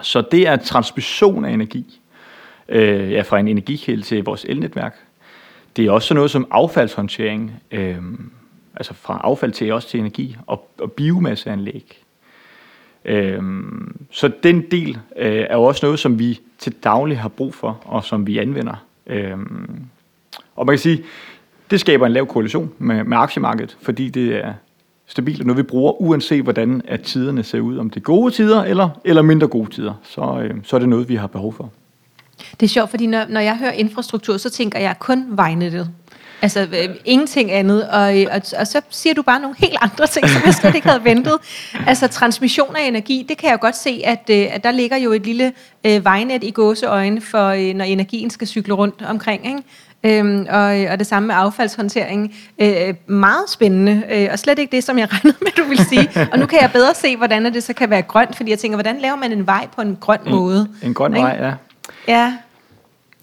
Så 0.01 0.23
det 0.31 0.47
er 0.47 0.55
transmission 0.55 1.45
af 1.45 1.51
energi 1.51 2.01
øh, 2.69 3.11
ja, 3.11 3.21
fra 3.21 3.39
en 3.39 3.47
energikilde 3.47 4.01
til 4.01 4.23
vores 4.23 4.45
elnetværk. 4.49 4.95
Det 5.75 5.85
er 5.85 5.91
også 5.91 6.07
sådan 6.07 6.15
noget 6.15 6.31
som 6.31 6.47
affaldshåndtering, 6.51 7.61
øh, 7.71 7.97
altså 8.75 8.93
fra 8.93 9.21
affald 9.23 9.51
til 9.51 9.73
også 9.73 9.89
til 9.89 9.99
energi 9.99 10.37
og, 10.47 10.69
og 10.79 10.91
biomasseanlæg. 10.91 12.04
Øhm, 13.05 13.95
så 14.11 14.31
den 14.43 14.61
del 14.71 14.97
øh, 15.17 15.45
er 15.49 15.55
jo 15.55 15.63
også 15.63 15.85
noget, 15.85 15.99
som 15.99 16.19
vi 16.19 16.39
til 16.59 16.73
daglig 16.83 17.19
har 17.19 17.29
brug 17.29 17.53
for, 17.53 17.81
og 17.85 18.03
som 18.03 18.27
vi 18.27 18.37
anvender. 18.37 18.85
Øh, 19.07 19.37
og 20.55 20.65
man 20.65 20.73
kan 20.73 20.79
sige, 20.79 21.03
det 21.71 21.79
skaber 21.79 22.05
en 22.05 22.11
lav 22.11 22.27
korrelation 22.27 22.71
med, 22.77 23.03
med 23.03 23.17
aktiemarkedet, 23.17 23.77
fordi 23.81 24.09
det 24.09 24.35
er 24.35 24.53
stabilt, 25.07 25.39
og 25.39 25.45
noget 25.45 25.57
vi 25.57 25.63
bruger, 25.63 26.01
uanset 26.01 26.43
hvordan 26.43 26.81
at 26.87 27.01
tiderne 27.01 27.43
ser 27.43 27.59
ud, 27.59 27.77
om 27.77 27.89
det 27.89 27.97
er 27.97 28.03
gode 28.03 28.31
tider 28.31 28.63
eller, 28.63 28.89
eller 29.05 29.21
mindre 29.21 29.47
gode 29.47 29.69
tider, 29.69 29.93
så, 30.03 30.41
øh, 30.43 30.55
så 30.63 30.75
er 30.75 30.79
det 30.79 30.89
noget, 30.89 31.09
vi 31.09 31.15
har 31.15 31.27
behov 31.27 31.53
for. 31.53 31.71
Det 32.51 32.63
er 32.63 32.67
sjovt, 32.67 32.89
fordi 32.89 33.07
når, 33.07 33.25
når 33.29 33.39
jeg 33.39 33.57
hører 33.57 33.71
infrastruktur, 33.71 34.37
så 34.37 34.49
tænker 34.49 34.79
jeg 34.79 34.95
kun 34.99 35.25
vejnettet. 35.29 35.89
Altså 36.41 36.61
øh, 36.61 36.95
ingenting 37.05 37.51
andet, 37.51 37.89
og, 37.89 38.13
og, 38.31 38.41
og 38.59 38.67
så 38.67 38.81
siger 38.89 39.13
du 39.13 39.21
bare 39.21 39.39
nogle 39.39 39.55
helt 39.59 39.77
andre 39.81 40.07
ting, 40.07 40.29
som 40.29 40.41
jeg 40.45 40.53
slet 40.53 40.75
ikke 40.75 40.87
havde 40.87 41.03
ventet. 41.03 41.37
Altså 41.87 42.07
transmission 42.07 42.75
af 42.75 42.87
energi, 42.87 43.25
det 43.29 43.37
kan 43.37 43.49
jeg 43.49 43.59
godt 43.59 43.75
se, 43.75 44.01
at, 44.03 44.29
øh, 44.31 44.45
at 44.51 44.63
der 44.63 44.71
ligger 44.71 44.97
jo 44.97 45.11
et 45.11 45.25
lille 45.25 45.53
øh, 45.85 46.05
vejnet 46.05 46.43
i 46.43 46.51
gåseøjne 46.51 47.21
for, 47.21 47.47
øh, 47.47 47.73
når 47.73 47.85
energien 47.85 48.29
skal 48.29 48.47
cykle 48.47 48.73
rundt 48.73 49.01
omkring. 49.09 49.45
Ikke? 49.45 49.63
Øhm, 50.05 50.47
og, 50.49 50.63
og 50.91 50.99
det 50.99 51.07
samme 51.07 51.27
med 51.27 51.35
affaldshåndtering. 51.37 52.35
Øh, 52.61 52.93
meget 53.07 53.49
spændende, 53.49 54.03
øh, 54.11 54.29
og 54.31 54.39
slet 54.39 54.59
ikke 54.59 54.75
det, 54.75 54.83
som 54.83 54.99
jeg 54.99 55.07
regnede 55.13 55.37
med, 55.41 55.51
du 55.57 55.63
vil 55.63 55.77
sige. 55.77 56.29
Og 56.31 56.39
nu 56.39 56.45
kan 56.45 56.61
jeg 56.61 56.71
bedre 56.73 56.93
se, 56.95 57.17
hvordan 57.17 57.45
det 57.45 57.63
så 57.63 57.73
kan 57.73 57.89
være 57.89 58.01
grønt, 58.01 58.35
fordi 58.35 58.49
jeg 58.51 58.59
tænker, 58.59 58.75
hvordan 58.75 58.99
laver 58.99 59.15
man 59.15 59.31
en 59.31 59.47
vej 59.47 59.67
på 59.75 59.81
en 59.81 59.97
grøn 60.01 60.19
en, 60.25 60.31
måde? 60.31 60.67
En 60.83 60.93
grøn 60.93 61.13
ikke? 61.15 61.27
vej, 61.27 61.37
ja. 61.41 61.53
Ja, 62.07 62.33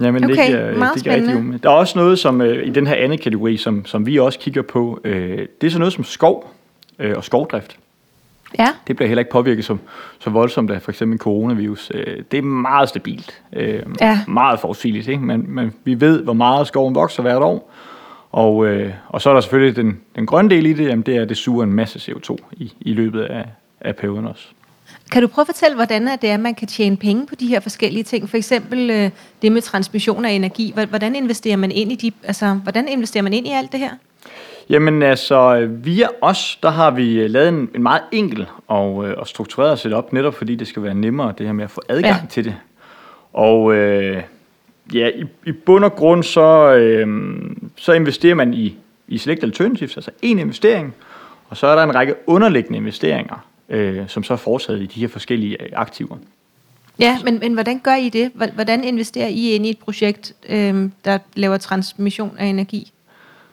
Jamen, 0.01 0.25
okay, 0.25 0.37
det 0.37 0.47
giver, 0.47 0.79
meget 0.79 0.95
det 0.95 1.03
giver 1.03 1.17
spændende. 1.17 1.59
Der 1.63 1.71
er 1.71 1.75
også 1.75 1.99
noget 1.99 2.19
som 2.19 2.41
øh, 2.41 2.67
i 2.67 2.71
den 2.71 2.87
her 2.87 2.95
anden 2.95 3.19
kategori, 3.19 3.57
som, 3.57 3.87
som 3.87 4.07
vi 4.07 4.19
også 4.19 4.39
kigger 4.39 4.63
på. 4.63 5.01
Øh, 5.05 5.39
det 5.61 5.67
er 5.67 5.71
sådan 5.71 5.79
noget 5.79 5.93
som 5.93 6.05
skov 6.05 6.55
øh, 6.99 7.17
og 7.17 7.25
skovdrift. 7.25 7.77
Ja. 8.59 8.69
Det 8.87 8.97
bliver 8.97 9.09
heller 9.09 9.21
ikke 9.21 9.31
påvirket 9.31 9.65
så, 9.65 9.77
så 10.19 10.31
voldsomt 10.31 10.71
af 10.71 10.83
for 10.83 10.91
eksempel 10.91 11.19
coronavirus. 11.19 11.91
Øh, 11.95 12.23
det 12.31 12.39
er 12.39 12.43
meget 12.43 12.89
stabilt. 12.89 13.43
Øh, 13.53 13.83
Ja. 14.01 14.19
Meget 14.29 14.61
forudsigeligt. 14.61 15.09
Ikke? 15.09 15.23
Men, 15.23 15.45
men 15.49 15.73
vi 15.85 16.01
ved, 16.01 16.23
hvor 16.23 16.33
meget 16.33 16.67
skoven 16.67 16.95
vokser 16.95 17.23
hvert 17.23 17.43
år. 17.43 17.71
Og, 18.33 18.67
øh, 18.67 18.93
og 19.09 19.23
så 19.23 19.31
er 19.31 19.35
der 19.35 19.41
selvfølgelig 19.41 19.77
den, 19.77 20.01
den 20.17 20.27
grønne 20.27 20.51
del 20.51 20.67
i 20.67 20.73
det, 20.73 20.85
jamen 20.89 21.03
det 21.03 21.17
er, 21.17 21.23
at 21.23 21.29
det 21.29 21.37
suger 21.37 21.65
en 21.65 21.73
masse 21.73 22.13
CO2 22.13 22.37
i, 22.53 22.73
i 22.81 22.93
løbet 22.93 23.23
af, 23.23 23.45
af 23.81 23.97
perioden 23.97 24.27
også. 24.27 24.49
Kan 25.13 25.23
du 25.23 25.29
prøve 25.29 25.43
at 25.43 25.47
fortælle, 25.47 25.75
hvordan 25.75 26.09
er 26.09 26.17
det 26.17 26.31
er, 26.31 26.35
at 26.35 26.41
man 26.41 26.55
kan 26.55 26.69
tjene 26.69 26.97
penge 26.97 27.27
på 27.27 27.35
de 27.35 27.47
her 27.47 27.61
forskellige 27.61 28.03
ting? 28.05 28.29
For 28.31 28.37
eksempel 28.37 28.91
øh, 28.91 29.11
det 29.43 29.53
med 29.53 29.63
transmission 29.63 30.25
af 30.25 30.31
energi. 30.31 30.71
Hvor- 30.75 30.85
Hvordan 30.87 31.15
investerer 31.15 31.57
man 31.57 31.71
ind 31.71 31.93
i 31.93 31.95
de, 31.95 32.13
altså, 32.25 32.55
hvordan 32.63 32.89
investerer 32.89 33.23
man 33.23 33.33
ind 33.33 33.47
i 33.47 33.51
alt 33.51 33.73
det 33.73 33.81
her? 33.81 33.91
Jamen 34.69 35.03
altså, 35.03 35.67
via 35.71 36.07
os, 36.21 36.59
der 36.63 36.71
har 36.71 36.91
vi 36.91 37.21
øh, 37.21 37.31
lavet 37.31 37.49
en, 37.49 37.69
en 37.75 37.83
meget 37.83 38.03
enkel 38.13 38.47
og, 38.69 39.09
øh, 39.09 39.15
og 39.19 39.29
struktureret 39.29 39.79
setup, 39.79 40.13
netop 40.13 40.35
fordi 40.35 40.55
det 40.55 40.67
skal 40.69 40.83
være 40.83 40.95
nemmere, 40.95 41.35
det 41.39 41.47
her 41.47 41.53
med 41.53 41.65
at 41.65 41.71
få 41.71 41.81
adgang 41.89 42.15
Ja. 42.15 42.21
ja. 42.23 42.27
til 42.31 42.45
det. 42.45 42.55
Og 43.33 43.75
øh, 43.75 44.23
ja, 44.95 45.09
i, 45.09 45.25
i 45.47 45.53
bund 45.53 45.85
og 45.85 45.93
grund, 45.95 46.23
så, 46.23 46.73
øh, 46.75 47.07
så 47.77 47.93
investerer 47.93 48.35
man 48.35 48.55
i, 48.55 48.77
i 49.09 49.19
Select 49.19 49.43
Alternatives, 49.45 49.97
altså 49.97 50.11
en 50.23 50.39
investering, 50.39 50.95
og 51.49 51.57
så 51.57 51.67
er 51.67 51.75
der 51.77 51.83
en 51.83 51.95
række 51.95 52.15
underliggende 52.27 52.79
investeringer, 52.79 53.47
øh, 53.69 53.99
som 54.09 54.23
så 54.25 54.33
er 54.33 54.37
foretaget 54.37 54.83
i 54.83 54.87
de 54.87 55.01
her 55.01 55.09
forskellige 55.09 55.63
øh, 55.63 55.69
aktiver. 55.73 56.17
Ja, 56.99 57.19
men, 57.25 57.39
men 57.39 57.53
hvordan 57.55 57.79
gør 57.79 57.95
I 57.95 58.09
det? 58.09 58.31
Hvor- 58.35 58.47
Hvordan 58.55 58.85
investerer 58.85 59.29
I 59.29 59.51
ind 59.51 59.67
i 59.67 59.71
et 59.71 59.79
projekt, 59.79 60.33
øh, 60.49 60.89
der 61.05 61.19
laver 61.35 61.57
transmission 61.57 62.37
af 62.39 62.47
energi? 62.47 62.93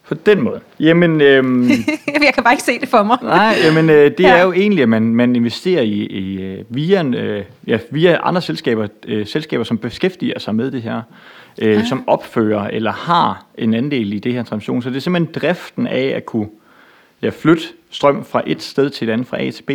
På 0.08 0.14
den 0.16 0.42
måde. 0.42 0.60
Jamen, 0.80 1.22
øh, 1.22 1.44
jeg 2.26 2.34
kan 2.34 2.44
bare 2.44 2.54
ikke 2.54 2.64
se 2.64 2.80
det 2.80 2.90
for 2.90 3.04
mig. 3.04 3.18
Nej, 3.24 3.56
jamen, 3.64 3.90
øh, 3.90 4.12
det 4.12 4.20
Ja. 4.20 4.28
ja. 4.28 4.38
er 4.38 4.44
jo 4.44 4.52
egentlig, 4.54 4.82
at 4.84 4.90
man, 4.90 5.02
man 5.04 5.36
investerer 5.36 5.82
i, 5.82 5.92
i 5.94 6.42
øh, 6.42 6.64
via, 6.70 7.04
øh, 7.04 7.44
ja, 7.68 7.80
via 7.92 8.18
andre 8.24 8.42
selskaber, 8.42 8.88
øh, 9.08 9.28
selskaber, 9.28 9.64
som 9.64 9.78
beskæftiger 9.78 10.40
sig 10.40 10.56
med 10.56 10.72
det 10.72 10.82
her, 10.82 11.02
øh, 11.62 11.78
Ah. 11.80 11.88
som 11.88 12.04
opfører 12.10 12.68
eller 12.68 12.92
har 12.92 13.46
en 13.58 13.74
andel 13.74 14.14
i 14.14 14.20
det 14.20 14.34
her 14.34 14.44
transmission. 14.44 14.82
Så 14.82 14.90
det 14.90 14.96
er 14.98 15.00
simpelthen 15.02 15.34
driften 15.42 15.88
af 15.88 16.14
at 16.16 16.26
kunne 16.26 16.48
ja, 17.22 17.30
flytte 17.30 17.64
strøm 17.90 18.26
fra 18.26 18.42
et 18.46 18.62
sted 18.62 18.90
til 18.90 19.10
et 19.10 19.14
andet, 19.14 19.28
fra 19.28 19.42
A 19.42 19.52
til 19.52 19.64
B, 19.64 19.72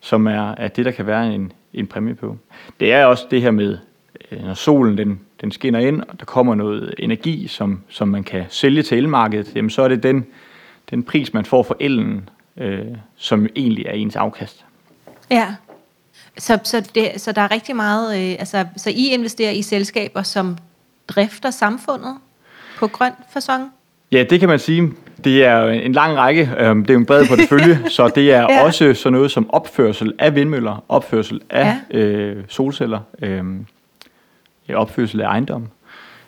som 0.00 0.26
er, 0.26 0.54
er 0.54 0.68
det, 0.68 0.84
der 0.84 0.90
kan 0.90 1.06
være 1.06 1.34
en, 1.34 1.52
en 1.72 1.86
præmie 1.86 2.14
på. 2.14 2.36
Det 2.80 2.92
er 2.92 3.04
også 3.04 3.26
det 3.30 3.42
her 3.42 3.50
med, 3.50 3.78
øh, 4.30 4.44
når 4.44 4.54
solen 4.54 4.98
den, 4.98 5.20
den 5.40 5.52
skinner 5.52 5.80
ind, 5.80 6.02
og 6.02 6.20
der 6.20 6.24
kommer 6.24 6.54
noget 6.54 6.94
energi, 6.98 7.46
som, 7.46 7.82
som 7.88 8.08
man 8.08 8.24
kan 8.24 8.44
sælge 8.48 8.82
til 8.82 8.98
elmarkedet, 8.98 9.56
jamen 9.56 9.70
så 9.70 9.82
er 9.82 9.88
det 9.88 10.02
den, 10.02 10.26
den 10.90 11.02
pris, 11.02 11.34
man 11.34 11.44
får 11.44 11.62
for 11.62 11.76
elen, 11.80 12.28
øh, 12.56 12.86
som 13.16 13.46
egentlig 13.56 13.86
er 13.86 13.92
ens 13.92 14.16
afkast. 14.16 14.64
Ja. 15.30 15.54
Så, 16.38 16.58
så, 16.64 16.90
det, 16.94 17.20
så 17.20 17.32
der 17.32 17.42
er 17.42 17.50
rigtig 17.50 17.76
meget, 17.76 18.30
øh, 18.30 18.36
altså, 18.38 18.66
så 18.76 18.90
I 18.90 19.08
investerer 19.12 19.50
i 19.50 19.62
selskaber, 19.62 20.22
som 20.22 20.58
drifter 21.08 21.50
samfundet 21.50 22.16
på 22.78 22.88
grøn 22.88 23.12
fasong? 23.32 23.72
Ja, 24.12 24.24
det 24.30 24.40
kan 24.40 24.48
man 24.48 24.58
sige. 24.58 24.92
Det 25.24 25.44
er 25.44 25.64
en 25.68 25.92
lang 25.92 26.16
række. 26.16 26.50
øhm, 26.58 26.82
Det 26.82 26.90
er 26.90 26.94
jo 26.94 27.00
en 27.00 27.06
bred 27.06 27.26
portefølje, 27.28 27.80
så 27.96 28.08
det 28.14 28.32
er 28.32 28.40
Ja. 28.40 28.64
også 28.64 28.94
sådan 28.94 29.12
noget 29.12 29.30
som 29.30 29.50
opførsel 29.50 30.12
af 30.18 30.34
vindmøller, 30.34 30.84
opførsel 30.88 31.40
af 31.50 31.76
Ja. 31.92 31.98
øh, 31.98 32.44
solceller, 32.48 33.00
øh, 33.22 33.44
opførsel 34.74 35.20
af 35.20 35.26
ejendom. 35.26 35.68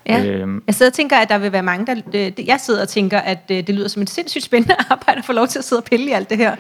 Ja. 0.08 0.24
Øhm, 0.26 0.62
Jeg 0.66 0.74
sidder 0.74 0.90
og 0.90 0.94
tænker, 0.94 1.16
at 1.16 1.28
der 1.28 1.38
vil 1.38 1.52
være 1.52 1.62
mange, 1.62 1.86
der... 1.86 1.94
øh, 2.38 2.46
Jeg 2.48 2.60
sidder 2.60 2.82
og 2.82 2.88
tænker, 2.88 3.18
at 3.18 3.38
øh, 3.50 3.56
det 3.56 3.74
lyder 3.74 3.88
som 3.88 4.02
et 4.02 4.10
sindssygt 4.10 4.44
spændende 4.44 4.74
arbejde 4.90 5.18
at 5.18 5.24
få 5.24 5.32
lov 5.32 5.46
til 5.46 5.58
at 5.58 5.64
sidde 5.64 5.80
og 5.80 5.84
pille 5.84 6.06
i 6.06 6.10
alt 6.12 6.30
det 6.30 6.38
her. 6.38 6.50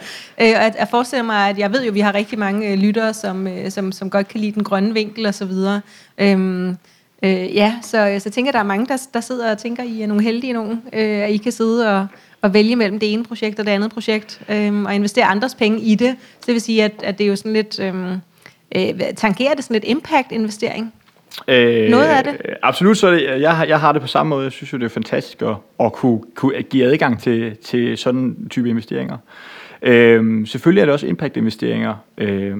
Øh, 0.40 0.48
Og 0.56 0.64
at 0.64 0.76
jeg 0.78 0.88
forestiller 0.90 1.24
mig, 1.24 1.48
at 1.48 1.58
jeg 1.58 1.72
ved 1.72 1.82
jo, 1.82 1.88
at 1.88 1.94
vi 1.94 2.00
har 2.00 2.14
rigtig 2.14 2.38
mange 2.38 2.72
øh, 2.72 2.78
lyttere, 2.78 3.14
som, 3.14 3.46
øh, 3.46 3.70
som, 3.70 3.92
som 3.92 4.10
godt 4.10 4.28
kan 4.28 4.40
lide 4.40 4.52
den 4.52 4.64
grønne 4.64 4.94
vinkel 4.94 5.26
og 5.26 5.34
så 5.34 5.44
videre. 5.44 5.80
Øhm, 6.18 6.76
øh, 7.22 7.54
ja, 7.54 7.74
så, 7.82 7.90
så 7.90 7.96
jeg 7.98 8.20
tænker, 8.32 8.52
der 8.52 8.58
er 8.58 8.62
mange, 8.62 8.86
der, 8.86 8.96
der 9.14 9.20
sidder 9.20 9.50
og 9.50 9.58
tænker, 9.58 9.82
I 9.82 10.02
er 10.02 10.06
nogle 10.06 10.22
heldige 10.22 10.52
nogen, 10.52 10.82
øh, 10.92 11.00
at 11.22 11.30
I 11.30 11.36
kan 11.36 11.52
sidde 11.52 11.96
og, 11.98 12.06
og 12.42 12.54
vælge 12.54 12.76
mellem 12.76 12.98
det 12.98 13.12
ene 13.12 13.24
projekt 13.24 13.58
og 13.60 13.66
det 13.66 13.72
andet 13.72 13.90
projekt, 13.92 14.42
øh, 14.48 14.82
og 14.82 14.94
investere 14.94 15.24
andres 15.24 15.54
penge 15.54 15.80
i 15.80 15.94
det. 15.94 16.16
Så 16.40 16.42
det 16.46 16.52
vil 16.52 16.60
sige, 16.60 16.84
at, 16.84 16.92
at 17.02 17.18
det 17.18 17.24
er 17.24 17.28
jo 17.28 17.36
sådan 17.36 17.52
lidt... 17.52 17.80
Øh, 17.80 17.94
øh, 18.76 19.00
tangerer 19.16 19.54
det 19.54 19.64
sådan 19.64 19.74
lidt 19.74 19.84
impact-investering? 19.84 20.92
Øh, 21.48 21.90
Noget 21.90 22.04
af 22.06 22.24
det? 22.24 22.36
Absolut, 22.62 22.96
så 22.98 23.10
det, 23.10 23.40
jeg, 23.40 23.56
har- 23.56 23.64
jeg 23.64 23.80
har 23.80 23.92
det 23.92 24.02
på 24.02 24.08
samme 24.08 24.30
måde. 24.30 24.44
Jeg 24.44 24.52
synes 24.52 24.72
jo, 24.72 24.78
det 24.78 24.84
er 24.84 24.88
fantastisk 24.88 25.42
at, 25.42 25.54
at 25.80 25.92
kunne, 25.92 26.20
kunne 26.34 26.62
give 26.62 26.84
adgang 26.86 27.20
til, 27.22 27.56
til 27.56 27.98
sådan 27.98 28.36
type 28.50 28.68
investeringer. 28.68 29.16
Øh, 29.82 30.46
selvfølgelig 30.46 30.80
er 30.80 30.84
det 30.84 30.92
også 30.92 31.06
impact-investeringer 31.06 31.94
øh, 32.18 32.56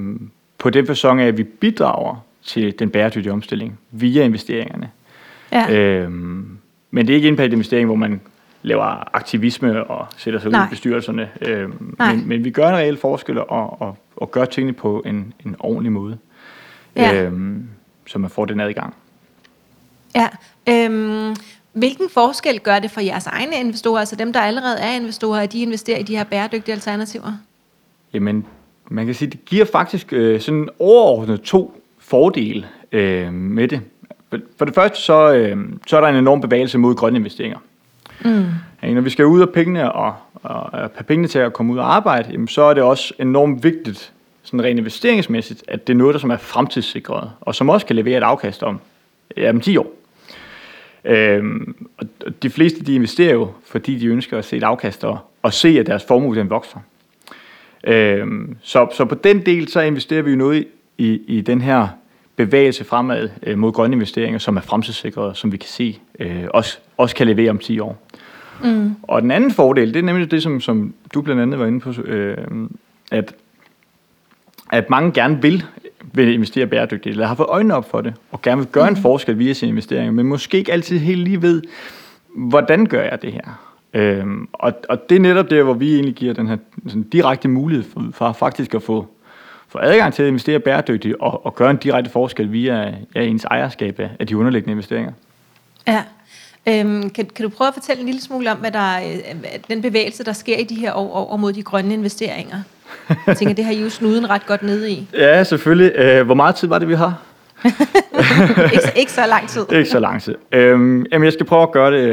på 0.58 0.70
den 0.70 0.86
fasong 0.86 1.20
af, 1.20 1.26
at 1.26 1.38
vi 1.38 1.42
bidrager 1.42 2.24
til 2.42 2.78
den 2.78 2.90
bæredygtige 2.90 3.32
omstilling 3.32 3.78
via 3.90 4.24
investeringerne. 4.24 4.90
Ja. 5.52 5.70
Øh, 5.72 6.10
men 6.90 7.06
det 7.06 7.10
er 7.10 7.14
ikke 7.14 7.28
impact-investering, 7.28 7.86
hvor 7.86 7.94
man 7.94 8.20
laver 8.62 9.16
aktivisme 9.16 9.84
og 9.84 10.06
sætter 10.16 10.40
sig 10.40 10.48
ud 10.48 10.52
Nej. 10.52 10.66
i 10.66 10.70
bestyrelserne. 10.70 11.30
Øh, 11.40 11.68
Nej. 11.98 12.14
men, 12.14 12.28
men 12.28 12.44
vi 12.44 12.50
gør 12.50 12.68
en 12.68 12.76
reel 12.76 12.96
forskel 12.96 13.38
og, 13.38 13.82
og, 13.82 13.96
og 14.16 14.30
gør 14.30 14.44
tingene 14.44 14.72
på 14.72 15.02
en, 15.06 15.34
en 15.46 15.56
ordentlig 15.58 15.92
måde. 15.92 16.18
Ja. 16.96 17.22
Øhm, 17.22 17.68
så 18.06 18.18
man 18.18 18.30
får 18.30 18.44
den 18.44 18.60
adgang. 18.60 18.94
Ja. 20.14 20.28
Øhm, 20.68 21.34
hvilken 21.72 22.08
forskel 22.10 22.60
gør 22.60 22.78
det 22.78 22.90
for 22.90 23.00
jeres 23.00 23.26
egne 23.26 23.56
investorer, 23.60 24.00
altså 24.00 24.16
dem, 24.16 24.32
der 24.32 24.40
allerede 24.40 24.78
er 24.78 24.92
investorer, 24.92 25.40
at 25.40 25.52
de 25.52 25.62
investerer 25.62 25.98
i 25.98 26.02
de 26.02 26.16
her 26.16 26.24
bæredygtige 26.24 26.74
alternativer? 26.74 27.32
Jamen, 28.12 28.46
man 28.88 29.06
kan 29.06 29.14
sige, 29.14 29.30
det 29.30 29.44
giver 29.44 29.64
faktisk 29.64 30.12
øh, 30.12 30.40
sådan 30.40 30.68
overordnet 30.78 31.40
to 31.40 31.79
fordele 32.10 32.66
øh, 32.92 33.32
med 33.32 33.68
det. 33.68 33.80
For 34.58 34.64
det 34.64 34.74
første, 34.74 34.98
så, 34.98 35.32
øh, 35.32 35.56
så 35.86 35.96
er 35.96 36.00
der 36.00 36.08
en 36.08 36.16
enorm 36.16 36.40
bevægelse 36.40 36.78
mod 36.78 36.94
grønne 36.94 37.18
investeringer. 37.18 37.58
Mm. 38.24 38.44
Ja, 38.82 38.94
når 38.94 39.00
vi 39.00 39.10
skal 39.10 39.26
ud 39.26 39.40
af 39.40 39.50
pengene 39.50 39.92
og, 39.92 40.14
og, 40.34 40.60
og 40.60 40.70
have 40.72 41.04
pengene 41.06 41.28
til 41.28 41.38
at 41.38 41.52
komme 41.52 41.72
ud 41.72 41.78
og 41.78 41.94
arbejde, 41.94 42.28
jamen, 42.32 42.48
så 42.48 42.62
er 42.62 42.74
det 42.74 42.82
også 42.82 43.14
enormt 43.18 43.64
vigtigt, 43.64 44.12
sådan 44.42 44.64
rent 44.64 44.78
investeringsmæssigt, 44.78 45.64
at 45.68 45.86
det 45.86 45.92
er 45.92 45.96
noget, 45.96 46.14
der 46.14 46.20
som 46.20 46.30
er 46.30 46.36
fremtidssikret, 46.36 47.30
og 47.40 47.54
som 47.54 47.68
også 47.68 47.86
kan 47.86 47.96
levere 47.96 48.18
et 48.18 48.22
afkast 48.22 48.62
om 48.62 48.80
jamen, 49.36 49.62
10 49.62 49.76
år. 49.76 49.92
Øhm, 51.04 51.86
og 51.98 52.06
de 52.42 52.50
fleste 52.50 52.84
de 52.84 52.94
investerer 52.94 53.32
jo, 53.32 53.48
fordi 53.66 53.98
de 53.98 54.06
ønsker 54.06 54.38
at 54.38 54.44
se 54.44 54.56
et 54.56 54.62
afkast 54.62 55.04
og, 55.04 55.18
og 55.42 55.52
se, 55.52 55.68
at 55.68 55.86
deres 55.86 56.04
formue 56.04 56.36
den 56.36 56.50
vokser. 56.50 56.78
Øhm, 57.84 58.56
så, 58.62 58.88
så 58.92 59.04
på 59.04 59.14
den 59.14 59.46
del, 59.46 59.68
så 59.68 59.80
investerer 59.80 60.22
vi 60.22 60.30
jo 60.30 60.36
noget 60.36 60.66
i, 60.98 61.20
i 61.26 61.40
den 61.40 61.60
her 61.60 61.88
bevægelse 62.46 62.84
fremad 62.84 63.28
øh, 63.42 63.58
mod 63.58 63.72
grønne 63.72 63.94
investeringer, 63.94 64.38
som 64.38 64.56
er 64.56 64.60
fremtidssikret, 64.60 65.36
som 65.36 65.52
vi 65.52 65.56
kan 65.56 65.68
se 65.68 65.98
øh, 66.18 66.44
også, 66.54 66.78
også 66.96 67.16
kan 67.16 67.26
levere 67.26 67.50
om 67.50 67.58
10 67.58 67.78
år. 67.80 68.06
Mm. 68.64 68.94
Og 69.02 69.22
den 69.22 69.30
anden 69.30 69.50
fordel, 69.50 69.94
det 69.94 69.98
er 69.98 70.04
nemlig 70.04 70.30
det, 70.30 70.42
som, 70.42 70.60
som 70.60 70.94
du 71.14 71.22
blandt 71.22 71.42
andet 71.42 71.58
var 71.58 71.66
inde 71.66 71.80
på, 71.80 72.02
øh, 72.02 72.36
at, 73.10 73.34
at 74.72 74.90
mange 74.90 75.12
gerne 75.12 75.42
vil, 75.42 75.64
vil 76.12 76.34
investere 76.34 76.66
bæredygtigt, 76.66 77.12
eller 77.12 77.26
har 77.26 77.34
fået 77.34 77.48
øjnene 77.48 77.74
op 77.74 77.90
for 77.90 78.00
det, 78.00 78.14
og 78.30 78.42
gerne 78.42 78.58
vil 78.60 78.68
gøre 78.68 78.90
mm. 78.90 78.96
en 78.96 79.02
forskel 79.02 79.38
via 79.38 79.52
sine 79.52 79.68
investeringer, 79.68 80.12
men 80.12 80.26
måske 80.26 80.58
ikke 80.58 80.72
altid 80.72 80.98
helt 80.98 81.20
lige 81.20 81.42
ved, 81.42 81.62
hvordan 82.34 82.86
gør 82.86 83.02
jeg 83.02 83.22
det 83.22 83.32
her? 83.32 83.70
Øhm, 83.94 84.48
og, 84.52 84.72
og 84.88 85.08
det 85.08 85.16
er 85.16 85.20
netop 85.20 85.50
der, 85.50 85.62
hvor 85.62 85.74
vi 85.74 85.94
egentlig 85.94 86.14
giver 86.14 86.34
den 86.34 86.46
her 86.46 86.56
sådan 86.86 87.02
direkte 87.02 87.48
mulighed 87.48 87.84
for, 87.92 88.08
for 88.12 88.32
faktisk 88.32 88.74
at 88.74 88.82
få, 88.82 89.06
få 89.72 89.78
adgang 89.78 90.14
til 90.14 90.22
at 90.22 90.28
investere 90.28 90.58
bæredygtigt 90.58 91.16
og, 91.20 91.46
og 91.46 91.54
gøre 91.54 91.70
en 91.70 91.76
direkte 91.76 92.10
forskel 92.10 92.52
via 92.52 92.94
ja, 93.14 93.20
ens 93.20 93.44
ejerskab 93.44 94.00
af, 94.00 94.10
af 94.20 94.26
de 94.26 94.36
underliggende 94.36 94.72
investeringer. 94.72 95.12
Ja. 95.88 96.02
Øhm, 96.68 97.10
kan, 97.10 97.26
kan 97.26 97.42
du 97.42 97.48
prøve 97.48 97.68
at 97.68 97.74
fortælle 97.74 98.00
en 98.00 98.06
lille 98.06 98.20
smule 98.20 98.50
om, 98.50 98.58
hvad 98.58 98.70
der 98.70 98.78
er, 98.78 99.02
den 99.68 99.82
bevægelse, 99.82 100.24
der 100.24 100.32
sker 100.32 100.56
i 100.56 100.64
de 100.64 100.74
her 100.74 100.92
år 100.92 101.14
over 101.14 101.36
mod 101.36 101.52
de 101.52 101.62
grønne 101.62 101.94
investeringer? 101.94 102.62
Jeg 103.26 103.36
tænker, 103.36 103.54
det 103.54 103.64
har 103.64 103.72
I 103.72 103.82
jo 103.82 103.90
snuden 103.90 104.30
ret 104.30 104.46
godt 104.46 104.62
nede 104.62 104.90
i. 104.90 105.08
Ja, 105.18 105.44
selvfølgelig. 105.44 105.92
Øh, 105.94 106.26
hvor 106.26 106.34
meget 106.34 106.54
tid 106.54 106.68
var 106.68 106.78
det, 106.78 106.88
vi 106.88 106.94
har? 106.94 107.22
ikke, 108.72 108.92
ikke 108.96 109.12
så 109.12 109.26
lang 109.26 109.48
tid. 109.48 109.62
ikke 109.78 109.90
så 109.90 110.00
lang 110.00 110.22
tid. 110.22 110.34
Øhm, 110.52 111.06
jamen, 111.12 111.24
jeg 111.24 111.32
skal 111.32 111.46
prøve 111.46 111.62
at 111.62 111.72
gøre 111.72 111.92
det 111.92 112.08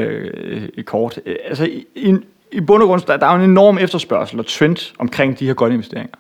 øh, 0.78 0.84
kort. 0.84 1.20
Øh, 1.26 1.36
altså, 1.46 1.66
i, 1.96 2.18
i 2.52 2.62
bund 2.62 2.84
og 2.84 2.88
grund, 2.88 3.02
der, 3.02 3.18
der 3.18 3.28
er 3.28 3.38
jo 3.38 3.44
en 3.44 3.50
enorm 3.50 3.78
efterspørgsel 3.78 4.40
og 4.40 4.46
trend 4.46 4.94
omkring 5.00 5.40
de 5.40 5.48
her 5.48 5.54
grønne 5.54 5.76
investeringer. 5.76 6.16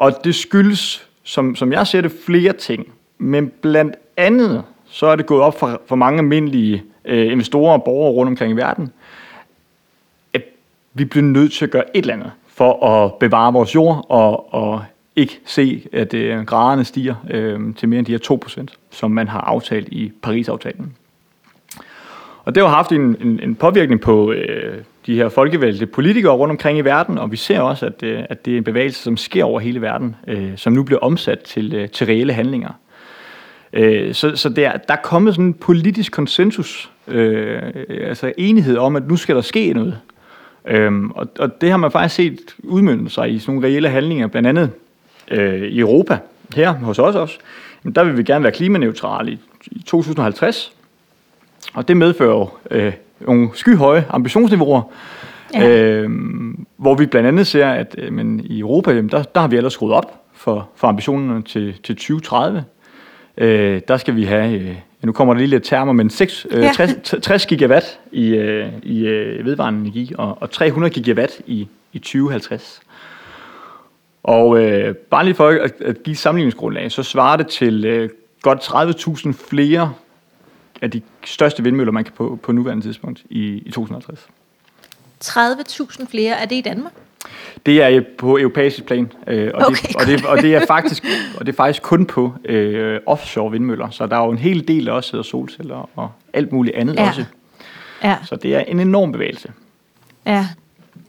Og 0.00 0.24
det 0.24 0.34
skyldes, 0.34 1.08
som, 1.22 1.56
som 1.56 1.72
jeg 1.72 1.86
ser 1.86 2.00
det, 2.00 2.12
flere 2.26 2.52
ting. 2.52 2.92
Men 3.18 3.52
blandt 3.62 3.94
andet, 4.16 4.64
så 4.86 5.06
er 5.06 5.16
det 5.16 5.26
gået 5.26 5.42
op 5.42 5.58
for, 5.58 5.80
for 5.86 5.96
mange 5.96 6.18
almindelige 6.18 6.82
øh, 7.04 7.32
investorer 7.32 7.72
og 7.72 7.84
borgere 7.84 8.12
rundt 8.12 8.28
omkring 8.30 8.52
i 8.52 8.56
verden, 8.56 8.92
at 10.34 10.42
vi 10.94 11.04
bliver 11.04 11.24
nødt 11.24 11.52
til 11.52 11.64
at 11.64 11.70
gøre 11.70 11.96
et 11.96 12.02
eller 12.02 12.14
andet 12.14 12.32
for 12.46 12.86
at 12.86 13.14
bevare 13.14 13.52
vores 13.52 13.74
jord 13.74 14.06
og, 14.08 14.54
og 14.54 14.84
ikke 15.16 15.40
se, 15.44 15.86
at 15.92 16.14
øh, 16.14 16.44
graderne 16.44 16.84
stiger 16.84 17.14
øh, 17.30 17.74
til 17.74 17.88
mere 17.88 17.98
end 17.98 18.06
de 18.06 18.12
her 18.12 18.38
2%, 18.66 18.66
som 18.90 19.10
man 19.10 19.28
har 19.28 19.40
aftalt 19.40 19.88
i 19.88 20.12
Paris-aftalen. 20.22 20.96
Og 22.44 22.54
det 22.54 22.62
har 22.62 22.70
haft 22.70 22.92
en, 22.92 23.16
en, 23.20 23.40
en 23.42 23.54
påvirkning 23.54 24.00
på 24.00 24.32
øh, 24.32 24.84
de 25.06 25.14
her 25.14 25.28
folkevalgte 25.28 25.86
politikere 25.86 26.32
rundt 26.32 26.50
omkring 26.50 26.78
i 26.78 26.80
verden, 26.80 27.18
og 27.18 27.32
vi 27.32 27.36
ser 27.36 27.60
også, 27.60 27.86
at, 27.86 28.02
øh, 28.02 28.22
at 28.30 28.44
det 28.44 28.52
er 28.52 28.58
en 28.58 28.64
bevægelse, 28.64 29.02
som 29.02 29.16
sker 29.16 29.44
over 29.44 29.60
hele 29.60 29.80
verden, 29.80 30.16
øh, 30.26 30.52
som 30.56 30.72
nu 30.72 30.82
bliver 30.82 30.98
omsat 30.98 31.38
til, 31.38 31.74
øh, 31.74 31.88
til 31.88 32.06
reelle 32.06 32.32
handlinger. 32.32 32.70
Øh, 33.72 34.14
så 34.14 34.36
så 34.36 34.48
der, 34.48 34.72
der 34.76 34.94
er 34.94 35.00
kommet 35.02 35.34
sådan 35.34 35.44
en 35.44 35.54
politisk 35.54 36.12
konsensus, 36.12 36.90
øh, 37.08 37.62
altså 37.88 38.32
enighed 38.38 38.76
om, 38.76 38.96
at 38.96 39.08
nu 39.08 39.16
skal 39.16 39.34
der 39.34 39.40
ske 39.40 39.72
noget. 39.72 39.98
Øhm, 40.64 41.10
og, 41.10 41.28
og 41.38 41.60
det 41.60 41.70
har 41.70 41.76
man 41.76 41.90
faktisk 41.90 42.14
set 42.14 42.40
udmønte 42.58 43.10
sig 43.10 43.30
i 43.30 43.38
sådan 43.38 43.54
nogle 43.54 43.68
reelle 43.68 43.88
handlinger, 43.88 44.26
blandt 44.26 44.48
andet 44.48 44.70
øh, 45.30 45.62
i 45.62 45.80
Europa, 45.80 46.18
her 46.54 46.72
hos 46.72 46.98
os 46.98 47.14
også. 47.14 47.38
Men 47.82 47.92
der 47.92 48.04
vil 48.04 48.16
vi 48.16 48.22
gerne 48.22 48.42
være 48.42 48.52
klimaneutrale 48.52 49.32
i, 49.32 49.38
i 49.66 49.82
2050, 49.82 50.72
og 51.74 51.88
det 51.88 51.96
medfører 51.96 52.30
jo 52.30 52.48
øh, 52.70 52.92
nogle 53.20 53.48
skyhøje 53.54 54.06
ambitionsniveauer, 54.10 54.82
ja. 55.54 55.68
øh, 55.68 56.10
hvor 56.76 56.94
vi 56.94 57.06
blandt 57.06 57.28
andet 57.28 57.46
ser, 57.46 57.68
at 57.68 57.94
øh, 57.98 58.12
men 58.12 58.40
i 58.44 58.60
Europa, 58.60 58.90
jamen, 58.90 59.10
der, 59.10 59.22
der 59.22 59.40
har 59.40 59.48
vi 59.48 59.56
ellers 59.56 59.72
skruet 59.72 59.94
op 59.94 60.22
for, 60.34 60.68
for 60.76 60.88
ambitionerne 60.88 61.42
til, 61.42 61.74
til 61.84 61.96
2030. 61.96 62.64
Øh, 63.38 63.80
der 63.88 63.96
skal 63.96 64.16
vi 64.16 64.24
have, 64.24 64.60
øh, 64.60 64.74
nu 65.02 65.12
kommer 65.12 65.34
der 65.34 65.38
lige 65.38 65.50
lidt 65.50 65.64
termer, 65.64 65.92
men 65.92 66.10
6, 66.10 66.46
øh, 66.50 66.62
ja. 66.62 66.72
60, 66.74 67.22
60 67.22 67.46
gigawatt 67.46 68.00
i, 68.12 68.28
øh, 68.28 68.66
i 68.82 69.06
øh, 69.06 69.44
vedvarende 69.44 69.80
energi, 69.80 70.12
og, 70.18 70.38
og 70.40 70.50
300 70.50 70.94
gigawatt 70.94 71.40
i, 71.46 71.68
i 71.92 71.98
2050. 71.98 72.80
Og 74.22 74.58
øh, 74.58 74.94
bare 74.94 75.24
lige 75.24 75.34
for 75.34 75.48
at, 75.48 75.72
at 75.80 76.02
give 76.02 76.16
sammenligningsgrundlag, 76.16 76.92
så 76.92 77.02
svarer 77.02 77.36
det 77.36 77.46
til 77.46 77.84
øh, 77.84 78.10
godt 78.42 78.58
30.000 78.58 79.32
flere 79.48 79.92
af 80.80 80.90
de 80.90 81.02
største 81.24 81.62
vindmøller, 81.62 81.92
man 81.92 82.04
kan 82.04 82.12
på, 82.16 82.38
på 82.42 82.52
nuværende 82.52 82.86
tidspunkt 82.86 83.22
i, 83.30 83.62
i 83.66 83.70
2050. 83.70 84.26
30.000 85.24 86.10
flere, 86.10 86.34
er 86.34 86.44
det 86.44 86.56
i 86.56 86.60
Danmark? 86.60 86.92
Det 87.66 87.82
er 87.82 88.02
på 88.18 88.38
europæisk 88.38 88.84
plan, 88.84 89.12
øh, 89.26 89.50
og, 89.54 89.66
okay, 89.66 89.88
det, 89.88 89.96
og, 89.96 90.06
det, 90.06 90.26
og 90.26 90.42
det 90.42 90.54
er 90.54 90.66
faktisk 90.66 91.04
og 91.38 91.46
det 91.46 91.52
er 91.52 91.56
faktisk 91.56 91.82
kun 91.82 92.06
på 92.06 92.34
øh, 92.44 93.00
offshore 93.06 93.50
vindmøller, 93.50 93.90
så 93.90 94.06
der 94.06 94.16
er 94.16 94.24
jo 94.24 94.30
en 94.30 94.38
hel 94.38 94.68
del 94.68 94.86
der 94.86 94.92
også 94.92 95.12
hedder 95.12 95.22
solceller 95.22 95.90
og 95.96 96.10
alt 96.32 96.52
muligt 96.52 96.76
andet 96.76 96.96
ja. 96.96 97.08
også. 97.08 97.24
Ja. 98.04 98.16
Så 98.24 98.36
det 98.36 98.54
er 98.54 98.60
en 98.60 98.80
enorm 98.80 99.12
bevægelse. 99.12 99.52
Ja. 100.26 100.48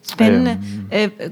Spændende. 0.04 0.60
Øhm. 0.94 1.12
Øh, 1.20 1.30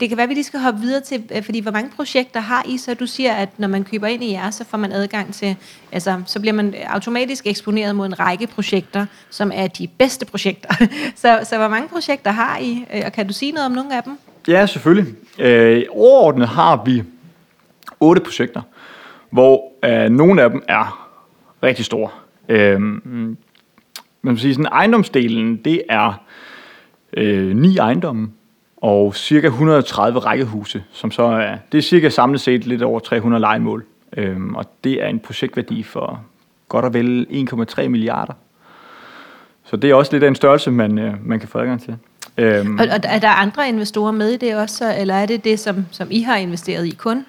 det 0.00 0.08
kan 0.08 0.16
være, 0.16 0.22
at 0.22 0.28
vi 0.28 0.34
lige 0.34 0.44
skal 0.44 0.60
hoppe 0.60 0.80
videre 0.80 1.00
til, 1.00 1.22
øh, 1.36 1.42
fordi 1.42 1.60
hvor 1.60 1.70
mange 1.70 1.90
projekter 1.96 2.40
har 2.40 2.64
I, 2.68 2.78
så 2.78 2.94
du 2.94 3.06
siger, 3.06 3.32
at 3.32 3.48
når 3.58 3.68
man 3.68 3.84
køber 3.84 4.06
ind 4.06 4.24
i 4.24 4.32
jer, 4.32 4.50
så 4.50 4.64
får 4.64 4.78
man 4.78 4.92
adgang 4.92 5.34
til, 5.34 5.56
altså 5.92 6.22
så 6.26 6.40
bliver 6.40 6.54
man 6.54 6.74
automatisk 6.86 7.46
eksponeret 7.46 7.96
mod 7.96 8.06
en 8.06 8.20
række 8.20 8.46
projekter, 8.46 9.06
som 9.30 9.50
er 9.54 9.66
de 9.66 9.88
bedste 9.98 10.26
projekter. 10.26 10.68
så, 11.22 11.40
så 11.44 11.58
hvor 11.58 11.68
mange 11.68 11.88
projekter 11.88 12.30
har 12.30 12.58
I, 12.58 12.84
øh, 12.94 13.02
og 13.06 13.12
kan 13.12 13.26
du 13.26 13.32
sige 13.32 13.52
noget 13.52 13.66
om 13.66 13.72
nogle 13.72 13.96
af 13.96 14.02
dem? 14.02 14.18
Ja, 14.48 14.66
selvfølgelig. 14.66 15.14
Øh, 15.38 15.82
overordnet 15.90 16.48
har 16.48 16.82
vi 16.84 17.02
otte 18.00 18.22
projekter, 18.22 18.62
hvor 19.30 19.72
øh, 19.84 20.10
nogle 20.10 20.42
af 20.42 20.50
dem 20.50 20.62
er 20.68 21.08
rigtig 21.62 21.84
store. 21.84 22.10
Øh, 22.48 22.80
man 24.22 24.34
kan 24.34 24.38
sige, 24.38 24.54
sådan 24.54 24.72
ejendomsdelen, 24.72 25.56
det 25.56 25.82
er 25.88 26.22
øh, 27.16 27.56
ni 27.56 27.76
ejendomme 27.76 28.30
og 28.76 29.14
cirka 29.16 29.46
130 29.46 30.18
rækkehuse, 30.18 30.84
som 30.92 31.10
så 31.10 31.22
er, 31.22 31.56
det 31.72 31.78
er 31.78 31.82
cirka 31.82 32.08
samlet 32.08 32.40
set 32.40 32.66
lidt 32.66 32.82
over 32.82 33.00
300 33.00 33.40
legemål. 33.40 33.84
Øhm, 34.16 34.54
og 34.54 34.64
det 34.84 35.02
er 35.02 35.08
en 35.08 35.18
projektværdi 35.18 35.82
for 35.82 36.20
godt 36.68 36.84
og 36.84 36.94
vel 36.94 37.26
1,3 37.30 37.88
milliarder. 37.88 38.32
Så 39.64 39.76
det 39.76 39.90
er 39.90 39.94
også 39.94 40.12
lidt 40.12 40.22
af 40.22 40.28
en 40.28 40.34
størrelse, 40.34 40.70
man, 40.70 40.98
øh, 40.98 41.14
man 41.26 41.40
kan 41.40 41.48
få 41.48 41.58
adgang 41.58 41.82
til. 41.82 41.96
Øhm. 42.38 42.78
Og, 42.78 42.86
og 42.92 43.00
er 43.04 43.18
der 43.18 43.28
andre 43.28 43.68
investorer 43.68 44.12
med 44.12 44.30
i 44.30 44.36
det 44.36 44.56
også, 44.56 44.94
eller 44.98 45.14
er 45.14 45.26
det 45.26 45.44
det, 45.44 45.58
som, 45.60 45.86
som 45.90 46.08
I 46.10 46.20
har 46.20 46.36
investeret 46.36 46.86
i 46.86 46.90
kun? 46.90 47.24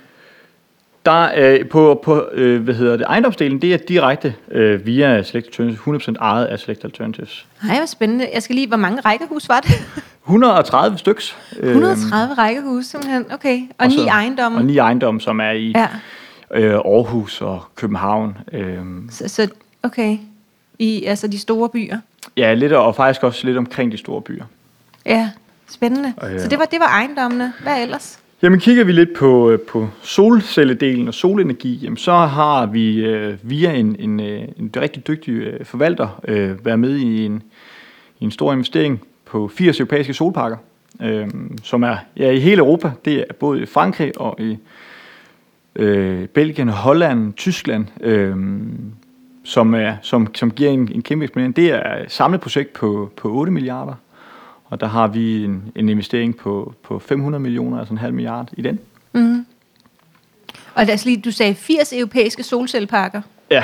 Der 1.05 1.31
øh, 1.35 1.69
på, 1.69 2.01
på 2.03 2.29
øh, 2.33 2.63
hvad 2.63 2.73
hedder 2.73 2.97
det, 2.97 3.05
ejendomsdelen, 3.09 3.61
det 3.61 3.73
er 3.73 3.77
direkte 3.77 4.35
øh, 4.51 4.85
via 4.85 5.23
Select 5.23 5.59
Alternatives, 5.59 6.07
100% 6.07 6.15
ejet 6.21 6.45
af 6.45 6.59
Select 6.59 6.83
Alternatives. 6.83 7.45
Nej, 7.63 7.77
hvor 7.77 7.85
spændende. 7.85 8.29
Jeg 8.33 8.43
skal 8.43 8.55
lige, 8.55 8.67
hvor 8.67 8.77
mange 8.77 9.01
rækkehus 9.01 9.49
var 9.49 9.59
det? 9.59 9.71
130 10.25 10.97
styks. 10.97 11.37
130 11.59 12.31
øhm, 12.31 12.37
rækkehus, 12.37 12.85
simpelthen. 12.85 13.25
Okay. 13.31 13.61
Og, 13.61 13.85
og 13.85 13.87
ni 13.87 14.07
ejendomme. 14.07 14.57
Og 14.57 14.65
ni 14.65 14.77
ejendomme, 14.77 15.21
som 15.21 15.39
er 15.39 15.51
i 15.51 15.73
ja. 15.75 15.87
øh, 16.51 16.73
Aarhus 16.73 17.41
og 17.41 17.63
København. 17.75 18.37
Øhm. 18.51 19.09
Så, 19.11 19.27
så, 19.27 19.47
okay. 19.83 20.17
I 20.79 21.05
altså 21.05 21.27
de 21.27 21.39
store 21.39 21.69
byer? 21.69 21.97
Ja, 22.37 22.53
lidt, 22.53 22.73
og 22.73 22.95
faktisk 22.95 23.23
også 23.23 23.47
lidt 23.47 23.57
omkring 23.57 23.91
de 23.91 23.97
store 23.97 24.21
byer. 24.21 24.43
Ja, 25.05 25.29
spændende. 25.69 26.13
Øh. 26.23 26.39
Så 26.39 26.47
det 26.47 26.59
var, 26.59 26.65
det 26.65 26.79
var 26.79 26.87
ejendommene. 26.87 27.53
Hvad 27.63 27.81
ellers? 27.81 28.19
Jamen 28.43 28.59
kigger 28.59 28.83
vi 28.83 28.91
lidt 28.91 29.13
på, 29.13 29.51
øh, 29.51 29.59
på 29.59 29.87
solcelledelen 30.01 31.07
og 31.07 31.13
solenergi, 31.13 31.75
jamen, 31.75 31.97
så 31.97 32.11
har 32.11 32.65
vi 32.65 33.05
øh, 33.05 33.37
via 33.41 33.73
en, 33.73 33.95
en, 33.99 34.19
øh, 34.19 34.41
en 34.57 34.71
rigtig 34.77 35.07
dygtig 35.07 35.31
øh, 35.31 35.65
forvalter 35.65 36.21
øh, 36.27 36.65
været 36.65 36.79
med 36.79 36.95
i 36.95 37.25
en, 37.25 37.43
i 38.19 38.23
en 38.23 38.31
stor 38.31 38.53
investering 38.53 39.01
på 39.25 39.47
80 39.47 39.79
europæiske 39.79 40.13
solparker, 40.13 40.57
øh, 41.01 41.27
som 41.63 41.83
er 41.83 41.95
ja, 42.17 42.31
i 42.31 42.39
hele 42.39 42.57
Europa. 42.57 42.91
Det 43.05 43.19
er 43.29 43.33
både 43.39 43.61
i 43.61 43.65
Frankrig 43.65 44.11
og 44.17 44.39
i 44.39 44.57
øh, 45.75 46.27
Belgien, 46.27 46.69
Holland, 46.69 47.33
Tyskland, 47.33 47.85
øh, 48.01 48.35
som, 49.43 49.73
er, 49.73 49.95
som, 50.01 50.35
som 50.35 50.51
giver 50.51 50.69
en, 50.69 50.91
en 50.95 51.01
kæmpe 51.01 51.23
eksponering. 51.23 51.55
Det 51.55 51.71
er 51.71 52.03
et 52.03 52.11
samlet 52.11 52.41
projekt 52.41 52.73
på, 52.73 53.11
på 53.17 53.31
8 53.31 53.51
milliarder 53.51 53.93
og 54.73 54.79
der 54.79 54.87
har 54.87 55.07
vi 55.07 55.43
en, 55.43 55.71
en 55.75 55.89
investering 55.89 56.37
på, 56.37 56.73
på 56.83 56.99
500 56.99 57.41
millioner, 57.41 57.79
altså 57.79 57.93
en 57.93 57.97
halv 57.97 58.13
milliard 58.13 58.49
i 58.57 58.61
den. 58.61 58.79
Mm. 59.13 59.45
Og 60.75 60.85
lad 60.85 60.93
os 60.93 61.05
lige, 61.05 61.17
du 61.17 61.31
sagde 61.31 61.55
80 61.55 61.93
europæiske 61.93 62.43
solcelleparker. 62.43 63.21
Ja. 63.51 63.63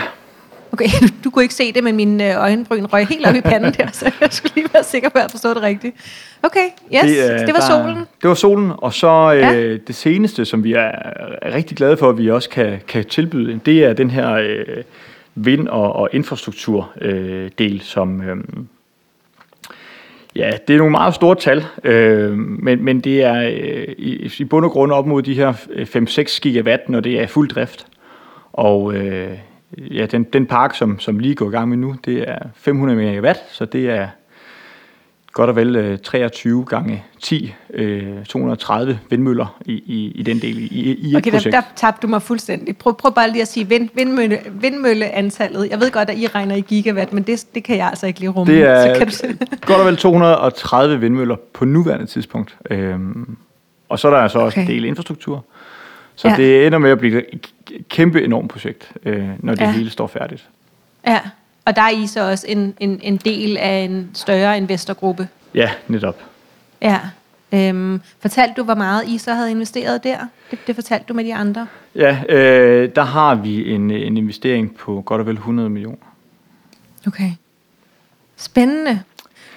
Okay, 0.72 0.86
du, 1.02 1.08
du 1.24 1.30
kunne 1.30 1.43
ikke 1.43 1.56
se 1.56 1.74
det, 1.74 1.84
men 1.84 1.95
mine 1.95 2.30
øh, 2.34 2.41
øjenbryn 2.41 2.86
røg 2.86 3.08
helt 3.08 3.28
op 3.28 3.36
i 3.36 3.41
panden 3.41 3.74
der, 3.74 3.88
så 3.91 4.12
jeg 4.22 4.30
skulle 4.32 4.56
lige 4.56 4.67
være 4.74 4.84
sikker 4.84 5.10
på, 5.10 5.17
at 5.17 5.22
jeg 5.22 5.32
forstod 5.32 5.56
det 5.56 5.63
rigtigt. 5.63 5.95
Okay, 6.43 6.69
yes, 6.95 7.02
det, 7.02 7.32
øh, 7.32 7.39
det 7.39 7.48
var 7.48 7.54
der, 7.54 7.84
solen. 7.84 7.98
Det 8.22 8.28
var 8.30 8.34
solen, 8.34 8.72
og 8.78 8.93
så 8.93 9.34
øh, 9.34 9.39
ja. 9.39 9.78
det 9.78 9.95
seneste, 9.95 10.45
som 10.45 10.63
vi 10.63 10.74
er, 10.74 10.91
er 11.41 11.54
rigtig 11.54 11.78
glade 11.78 11.98
for, 11.98 12.10
at 12.10 12.17
vi 12.17 12.32
også 12.32 12.50
kan, 12.50 12.80
kan 12.88 13.06
tilbyde, 13.06 13.60
det 13.65 13.84
er 13.84 13.93
den 13.93 14.12
her 14.12 14.34
øh, 14.34 14.84
vind- 15.36 15.67
og, 15.67 15.93
og 15.93 16.10
infrastrukturdel, 16.13 17.74
øh, 17.74 17.82
som... 17.82 18.22
Øh, 18.22 18.38
Ja, 20.35 20.51
det 20.67 20.73
er 20.73 20.77
nogle 20.77 20.91
meget 20.91 21.15
store 21.15 21.35
tal, 21.35 21.65
øh, 21.83 22.37
men, 22.37 22.83
men 22.83 23.01
det 23.01 23.23
er 23.23 23.41
øh, 23.41 23.95
i, 23.97 24.31
i 24.39 24.43
bund 24.43 24.65
og 24.65 24.71
grund 24.71 24.91
op 24.91 25.07
mod 25.07 25.21
de 25.21 25.33
her 25.33 25.53
øh, 25.69 25.87
5-6 25.95 26.39
gigawatt, 26.39 26.89
når 26.89 26.99
det 26.99 27.21
er 27.21 27.27
fuld 27.27 27.49
drift. 27.49 27.87
Og 28.53 28.93
øh, 28.93 29.37
ja, 29.77 30.05
den, 30.05 30.23
den 30.23 30.45
park, 30.45 30.75
som, 30.75 30.99
som 30.99 31.19
lige 31.19 31.35
går 31.35 31.47
i 31.47 31.51
gang 31.51 31.69
med 31.69 31.77
nu, 31.77 31.95
det 32.05 32.29
er 32.29 32.39
500 32.55 32.99
megawatt, 32.99 33.39
så 33.49 33.65
det 33.65 33.89
er 33.89 34.07
godt 35.39 35.49
og 35.49 35.56
vel 35.56 35.75
øh, 35.75 35.97
23 35.99 36.65
gange 36.65 37.04
10, 37.21 37.54
øh, 37.73 38.25
230 38.25 38.99
vindmøller 39.10 39.60
i, 39.65 39.73
i, 39.73 40.12
i 40.15 40.23
den 40.23 40.41
del 40.41 40.58
i, 40.58 40.97
i 41.12 41.15
okay, 41.15 41.28
et 41.28 41.34
projekt. 41.34 41.54
Der, 41.54 41.62
der 41.62 41.67
tabte 41.75 42.02
du 42.02 42.08
mig 42.08 42.21
fuldstændig. 42.21 42.78
Prøv, 42.78 42.97
prøv 42.97 43.13
bare 43.13 43.32
lige 43.32 43.41
at 43.41 43.47
sige 43.47 43.67
vind, 43.67 43.89
vindmølle, 43.93 44.39
vindmølleantallet. 44.52 45.69
Jeg 45.69 45.80
ved 45.80 45.91
godt, 45.91 46.10
at 46.10 46.17
I 46.17 46.28
regner 46.28 46.56
i 46.56 46.62
gigawatt, 46.62 47.13
men 47.13 47.23
det, 47.23 47.45
det 47.56 47.63
kan 47.63 47.78
jeg 47.78 47.88
altså 47.88 48.08
ikke 48.08 48.19
lige 48.19 48.30
rumme. 48.30 48.54
Det 48.54 48.63
er 48.63 48.84
så 48.93 48.99
kan 48.99 49.08
du... 49.08 49.45
godt 49.65 49.80
og 49.80 49.86
vel 49.86 49.97
230 49.97 50.99
vindmøller 50.99 51.36
på 51.54 51.65
nuværende 51.65 52.06
tidspunkt. 52.06 52.58
Øhm, 52.69 53.38
og 53.89 53.99
så 53.99 54.08
er 54.08 54.12
der 54.12 54.19
altså 54.19 54.38
okay. 54.38 54.45
også 54.45 54.60
en 54.60 54.67
del 54.67 54.86
infrastruktur. 54.86 55.45
Så 56.15 56.28
ja. 56.28 56.36
det 56.36 56.67
ender 56.67 56.78
med 56.78 56.89
at 56.89 56.99
blive 56.99 57.34
et 57.34 57.47
kæmpe 57.89 58.23
enormt 58.23 58.49
projekt, 58.49 58.91
øh, 59.06 59.30
når 59.39 59.56
det 59.56 59.62
ja. 59.62 59.71
hele 59.71 59.89
står 59.89 60.08
færdigt. 60.08 60.49
Ja. 61.08 61.19
Og 61.69 61.75
der 61.75 61.82
er 61.82 61.89
I 61.89 62.08
så 62.08 62.29
også 62.29 62.45
en, 62.49 62.73
en, 62.79 62.99
en 63.03 63.17
del 63.17 63.58
af 63.58 63.77
en 63.77 64.10
større 64.13 64.58
investorgruppe. 64.58 65.27
Ja, 65.55 65.71
netop. 65.88 66.15
Ja. 66.82 66.99
Øhm, 67.53 68.01
fortalte 68.19 68.53
du, 68.58 68.63
hvor 68.63 68.75
meget 68.75 69.08
I 69.08 69.17
så 69.17 69.34
havde 69.34 69.51
investeret 69.51 70.03
der? 70.03 70.17
Det, 70.51 70.60
det 70.67 70.75
fortalte 70.75 71.05
du 71.10 71.13
med 71.13 71.23
de 71.23 71.36
andre. 71.36 71.67
Ja, 71.95 72.19
øh, 72.29 72.89
der 72.95 73.01
har 73.01 73.36
vi 73.36 73.71
en, 73.71 73.91
en 73.91 74.17
investering 74.17 74.75
på 74.75 75.01
godt 75.05 75.19
og 75.19 75.27
vel 75.27 75.36
100 75.36 75.69
millioner. 75.69 76.15
Okay. 77.08 77.32
Spændende. 78.38 79.01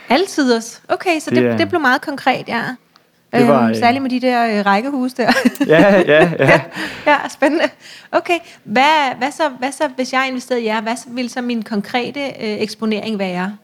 Altid 0.08 0.54
også. 0.54 0.80
Okay, 0.88 1.20
så 1.20 1.30
det, 1.30 1.42
det, 1.42 1.58
det 1.58 1.68
blev 1.68 1.80
meget 1.80 2.00
konkret, 2.00 2.48
ja. 2.48 2.64
Det 3.32 3.48
var, 3.48 3.64
øhm, 3.64 3.74
særligt 3.74 4.02
med 4.02 4.10
de 4.10 4.20
der 4.20 4.58
øh, 4.58 4.66
rækkehuse 4.66 5.16
der. 5.16 5.32
ja, 5.66 6.00
ja, 6.00 6.30
ja. 6.38 6.60
ja, 7.06 7.16
spændende. 7.30 7.64
Okay, 8.12 8.38
hvad, 8.64 9.18
hvad, 9.18 9.30
så, 9.30 9.42
hvad 9.58 9.72
så, 9.72 9.84
hvis 9.96 10.12
jeg 10.12 10.26
investerede 10.28 10.62
i 10.62 10.66
jer, 10.66 10.82
hvad 10.82 11.14
vil 11.14 11.28
så 11.30 11.42
min 11.42 11.62
konkrete 11.62 12.20
øh, 12.20 12.62
eksponering 12.62 13.18
være? 13.18 13.56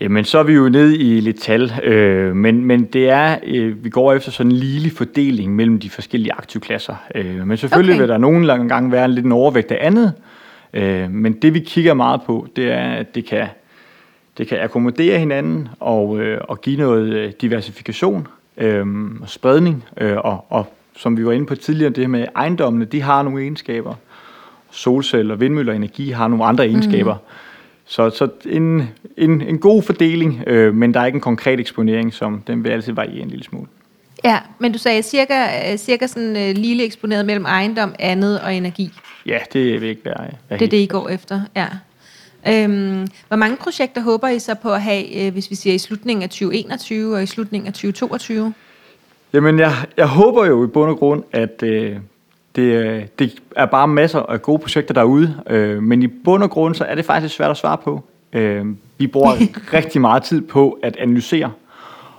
Jamen, 0.00 0.24
så 0.24 0.38
er 0.38 0.42
vi 0.42 0.52
jo 0.52 0.68
nede 0.68 0.96
i 0.96 1.20
lidt 1.20 1.40
tal, 1.40 1.72
øh, 1.84 2.36
men, 2.36 2.64
men 2.64 2.84
det 2.84 3.10
er, 3.10 3.38
øh, 3.46 3.84
vi 3.84 3.90
går 3.90 4.12
efter 4.12 4.30
sådan 4.30 4.52
en 4.52 4.58
lille 4.58 4.90
fordeling 4.90 5.54
mellem 5.54 5.80
de 5.80 5.90
forskellige 5.90 6.32
aktivklasser. 6.32 6.94
Øh, 7.14 7.46
men 7.46 7.56
selvfølgelig 7.56 7.94
okay. 7.94 8.00
vil 8.00 8.08
der 8.08 8.18
nogle 8.18 8.68
gange 8.68 8.92
være 8.92 9.04
en 9.04 9.10
lidt 9.10 9.26
en 9.26 9.32
overvægt 9.32 9.72
af 9.72 9.86
andet, 9.86 10.12
øh, 10.72 11.10
men 11.10 11.32
det 11.32 11.54
vi 11.54 11.58
kigger 11.58 11.94
meget 11.94 12.20
på, 12.26 12.46
det 12.56 12.72
er, 12.72 12.92
at 12.92 13.14
det 13.14 13.24
kan, 13.24 13.46
det 14.38 14.48
kan 14.48 14.60
akkommodere 14.60 15.18
hinanden 15.18 15.68
og, 15.80 16.20
øh, 16.20 16.40
og 16.48 16.60
give 16.60 16.76
noget 16.76 17.12
øh, 17.12 17.32
diversifikation 17.40 18.28
øh, 18.56 18.86
spredning, 19.26 19.84
øh, 19.96 20.16
og, 20.16 20.46
og 20.48 20.66
som 20.96 21.16
vi 21.16 21.26
var 21.26 21.32
inde 21.32 21.46
på 21.46 21.54
tidligere, 21.54 21.90
det 21.90 21.98
her 21.98 22.08
med 22.08 22.26
ejendommene, 22.36 22.84
de 22.84 23.02
har 23.02 23.22
nogle 23.22 23.42
egenskaber. 23.42 23.94
Solceller, 24.70 25.36
vindmøller 25.36 25.72
og 25.72 25.76
energi 25.76 26.10
har 26.10 26.28
nogle 26.28 26.44
andre 26.44 26.66
egenskaber. 26.66 27.14
Mm. 27.14 27.20
Så, 27.86 28.10
så 28.10 28.28
en, 28.44 28.88
en, 29.16 29.42
en 29.42 29.58
god 29.58 29.82
fordeling, 29.82 30.42
øh, 30.46 30.74
men 30.74 30.94
der 30.94 31.00
er 31.00 31.06
ikke 31.06 31.16
en 31.16 31.20
konkret 31.20 31.60
eksponering, 31.60 32.14
som 32.14 32.42
den 32.46 32.64
vil 32.64 32.70
altid 32.70 32.92
variere 32.92 33.22
en 33.22 33.28
lille 33.28 33.44
smule. 33.44 33.66
Ja, 34.24 34.38
men 34.58 34.72
du 34.72 34.78
sagde 34.78 35.02
cirka, 35.02 35.70
øh, 35.72 35.78
cirka 35.78 36.06
sådan 36.06 36.30
uh, 36.30 36.56
lille 36.62 36.84
eksponeret 36.84 37.26
mellem 37.26 37.44
ejendom, 37.44 37.94
andet 37.98 38.40
og 38.40 38.54
energi. 38.54 38.92
Ja, 39.26 39.38
det 39.52 39.80
vil 39.80 39.88
ikke 39.88 40.04
være, 40.04 40.30
være 40.48 40.58
Det 40.58 40.64
er 40.64 40.70
det, 40.70 40.76
I 40.76 40.86
går 40.86 41.08
efter, 41.08 41.40
ja. 41.56 41.66
Øhm, 42.48 43.06
hvor 43.28 43.36
mange 43.36 43.56
projekter 43.56 44.00
håber 44.00 44.28
I 44.28 44.38
så 44.38 44.54
på 44.54 44.72
at 44.72 44.82
have, 44.82 45.26
øh, 45.26 45.32
hvis 45.32 45.50
vi 45.50 45.54
siger 45.54 45.74
i 45.74 45.78
slutningen 45.78 46.22
af 46.22 46.28
2021 46.28 47.14
og 47.14 47.22
i 47.22 47.26
slutningen 47.26 47.66
af 47.66 47.72
2022? 47.72 48.54
Jamen, 49.32 49.58
jeg, 49.58 49.72
jeg 49.96 50.06
håber 50.06 50.46
jo 50.46 50.64
i 50.64 50.66
bund 50.66 50.90
og 50.90 50.96
grund, 50.96 51.22
at 51.32 51.62
øh, 51.62 51.96
det, 52.56 53.18
det 53.18 53.34
er 53.56 53.66
bare 53.66 53.88
masser 53.88 54.20
af 54.20 54.42
gode 54.42 54.58
projekter 54.58 54.94
derude, 54.94 55.42
øh, 55.50 55.82
men 55.82 56.02
i 56.02 56.06
bund 56.06 56.42
og 56.42 56.50
grund, 56.50 56.74
så 56.74 56.84
er 56.84 56.94
det 56.94 57.04
faktisk 57.04 57.34
svært 57.34 57.50
at 57.50 57.56
svare 57.56 57.78
på. 57.78 58.04
Øh, 58.32 58.66
vi 58.98 59.06
bruger 59.06 59.32
rigtig 59.78 60.00
meget 60.00 60.22
tid 60.22 60.40
på 60.40 60.78
at 60.82 60.96
analysere 60.96 61.52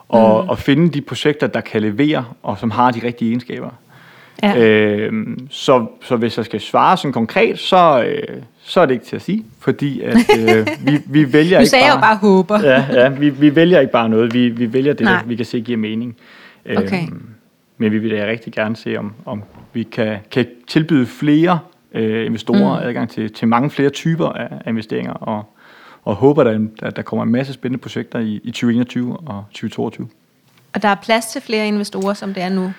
og, 0.09 0.43
mm. 0.43 0.49
og 0.49 0.59
finde 0.59 0.89
de 0.89 1.01
projekter, 1.01 1.47
der 1.47 1.61
kan 1.61 1.81
levere 1.81 2.25
og 2.43 2.57
som 2.57 2.71
har 2.71 2.91
de 2.91 2.99
rigtige 3.03 3.29
egenskaber. 3.29 3.69
Ja. 4.43 4.57
Øh, 4.57 5.37
så, 5.49 5.85
så 6.03 6.15
hvis 6.15 6.37
jeg 6.37 6.45
skal 6.45 6.61
svare 6.61 6.97
sådan 6.97 7.13
konkret, 7.13 7.59
så, 7.59 8.03
øh, 8.03 8.41
så 8.63 8.81
er 8.81 8.85
det 8.85 8.93
ikke 8.93 9.05
til 9.05 9.15
at 9.15 9.21
sige, 9.21 9.45
fordi 9.59 10.01
at, 10.01 10.17
øh, 10.39 10.67
vi, 10.91 10.99
vi 11.05 11.33
vælger 11.33 11.59
ikke 11.59 11.71
bare... 11.81 11.95
Du 11.95 12.01
bare 12.01 12.15
håber. 12.17 12.59
Ja, 12.63 12.85
ja 12.91 13.09
vi, 13.09 13.29
vi 13.29 13.55
vælger 13.55 13.79
ikke 13.79 13.91
bare 13.91 14.09
noget, 14.09 14.33
vi, 14.33 14.49
vi 14.49 14.73
vælger 14.73 14.93
det, 14.93 15.03
Nej. 15.03 15.21
der 15.21 15.27
vi 15.27 15.35
kan 15.35 15.45
se 15.45 15.61
giver 15.61 15.77
mening. 15.77 16.15
Okay. 16.77 17.03
Øh, 17.03 17.09
men 17.77 17.91
vi 17.91 17.97
vil 17.97 18.11
da 18.11 18.25
rigtig 18.25 18.53
gerne 18.53 18.75
se, 18.75 18.97
om, 18.97 19.13
om 19.25 19.43
vi 19.73 19.83
kan, 19.83 20.17
kan 20.31 20.45
tilbyde 20.67 21.05
flere 21.05 21.59
øh, 21.93 22.25
investorer 22.25 22.79
mm. 22.79 22.87
adgang 22.87 23.09
til, 23.09 23.33
til 23.33 23.47
mange 23.47 23.69
flere 23.69 23.89
typer 23.89 24.29
af, 24.29 24.47
af 24.65 24.69
investeringer, 24.69 25.13
og, 25.13 25.45
og 26.03 26.15
håber, 26.15 26.43
at, 26.43 26.61
at 26.81 26.95
der 26.95 27.01
kommer 27.01 27.23
en 27.23 27.31
masse 27.31 27.53
spændende 27.53 27.81
projekter 27.81 28.19
i, 28.19 28.39
i 28.43 28.51
2021 28.51 29.17
og 29.17 29.43
2022. 29.51 30.07
Og 30.73 30.81
der 30.81 30.89
er 30.89 30.95
plads 30.95 31.25
til 31.25 31.41
flere 31.41 31.67
investorer, 31.67 32.13
som 32.13 32.33
det 32.33 32.43
er 32.43 32.49
nu? 32.49 32.73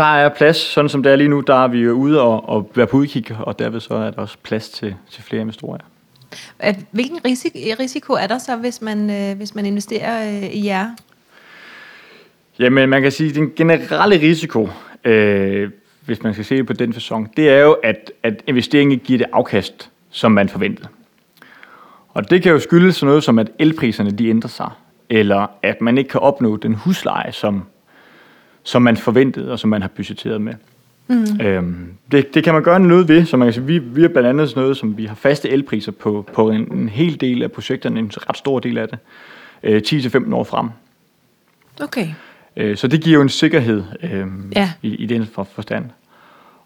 Der 0.00 0.06
er 0.06 0.28
plads, 0.28 0.56
sådan 0.56 0.88
som 0.88 1.02
det 1.02 1.12
er 1.12 1.16
lige 1.16 1.28
nu, 1.28 1.40
der 1.40 1.54
er 1.54 1.68
vi 1.68 1.78
jo 1.78 1.92
ude 1.92 2.20
og, 2.20 2.48
og 2.48 2.70
være 2.74 2.86
på 2.86 2.96
udkig, 2.96 3.36
og 3.40 3.58
derved 3.58 3.80
så 3.80 3.94
er 3.94 4.10
der 4.10 4.22
også 4.22 4.36
plads 4.42 4.68
til, 4.68 4.94
til 5.10 5.22
flere 5.22 5.40
investorer. 5.40 5.78
Hvilken 6.90 7.20
risiko, 7.80 8.12
er 8.12 8.26
der 8.26 8.38
så, 8.38 8.56
hvis 8.56 8.82
man, 8.82 9.10
øh, 9.10 9.36
hvis 9.36 9.54
man 9.54 9.66
investerer 9.66 10.28
øh, 10.28 10.50
i 10.50 10.66
jer? 10.66 10.90
Jamen, 12.58 12.88
man 12.88 13.02
kan 13.02 13.12
sige, 13.12 13.28
at 13.28 13.34
den 13.34 13.52
generelle 13.56 14.20
risiko, 14.20 14.68
øh, 15.04 15.70
hvis 16.04 16.22
man 16.22 16.32
skal 16.32 16.44
se 16.44 16.64
på 16.64 16.72
den 16.72 16.92
fasong, 16.92 17.36
det 17.36 17.50
er 17.50 17.58
jo, 17.58 17.72
at, 17.72 18.12
at 18.22 18.42
investeringen 18.46 18.92
ikke 18.92 19.04
giver 19.04 19.18
det 19.18 19.26
afkast, 19.32 19.90
som 20.10 20.32
man 20.32 20.48
forventede. 20.48 20.88
Og 22.08 22.30
det 22.30 22.42
kan 22.42 22.52
jo 22.52 22.58
skyldes 22.58 22.96
sådan 22.96 23.08
noget 23.08 23.24
som, 23.24 23.38
at 23.38 23.50
elpriserne 23.58 24.10
de 24.10 24.28
ændrer 24.28 24.48
sig, 24.48 24.70
eller 25.10 25.46
at 25.62 25.80
man 25.80 25.98
ikke 25.98 26.10
kan 26.10 26.20
opnå 26.20 26.56
den 26.56 26.74
husleje, 26.74 27.32
som, 27.32 27.66
som 28.62 28.82
man 28.82 28.96
forventede, 28.96 29.52
og 29.52 29.58
som 29.58 29.70
man 29.70 29.82
har 29.82 29.88
budgetteret 29.88 30.40
med. 30.40 30.54
Mm. 31.08 31.40
Øhm, 31.40 31.86
det, 32.12 32.34
det 32.34 32.44
kan 32.44 32.54
man 32.54 32.62
gøre 32.62 32.80
noget 32.80 33.08
ved, 33.08 33.24
så 33.26 33.36
man 33.36 33.46
kan 33.46 33.52
sige, 33.52 33.66
vi, 33.66 33.78
vi 33.78 34.02
har 34.02 34.08
blandt 34.08 34.28
andet 34.28 34.48
sådan 34.48 34.62
noget, 34.62 34.76
som 34.76 34.96
vi 34.96 35.04
har 35.06 35.14
faste 35.14 35.48
elpriser 35.48 35.92
på, 35.92 36.26
på 36.34 36.50
en, 36.50 36.72
en 36.72 36.88
hel 36.88 37.20
del 37.20 37.42
af 37.42 37.52
projekterne, 37.52 37.98
en 37.98 38.10
ret 38.16 38.36
stor 38.36 38.58
del 38.58 38.78
af 38.78 38.88
det, 38.88 38.98
øh, 39.62 39.82
10-15 39.86 40.34
år 40.34 40.44
frem. 40.44 40.68
Okay. 41.82 42.08
Øh, 42.56 42.76
så 42.76 42.88
det 42.88 43.00
giver 43.00 43.14
jo 43.14 43.22
en 43.22 43.28
sikkerhed 43.28 43.84
øh, 44.02 44.26
ja. 44.56 44.72
i, 44.82 44.94
i 44.94 45.06
den 45.06 45.26
for, 45.26 45.44
forstand. 45.54 45.84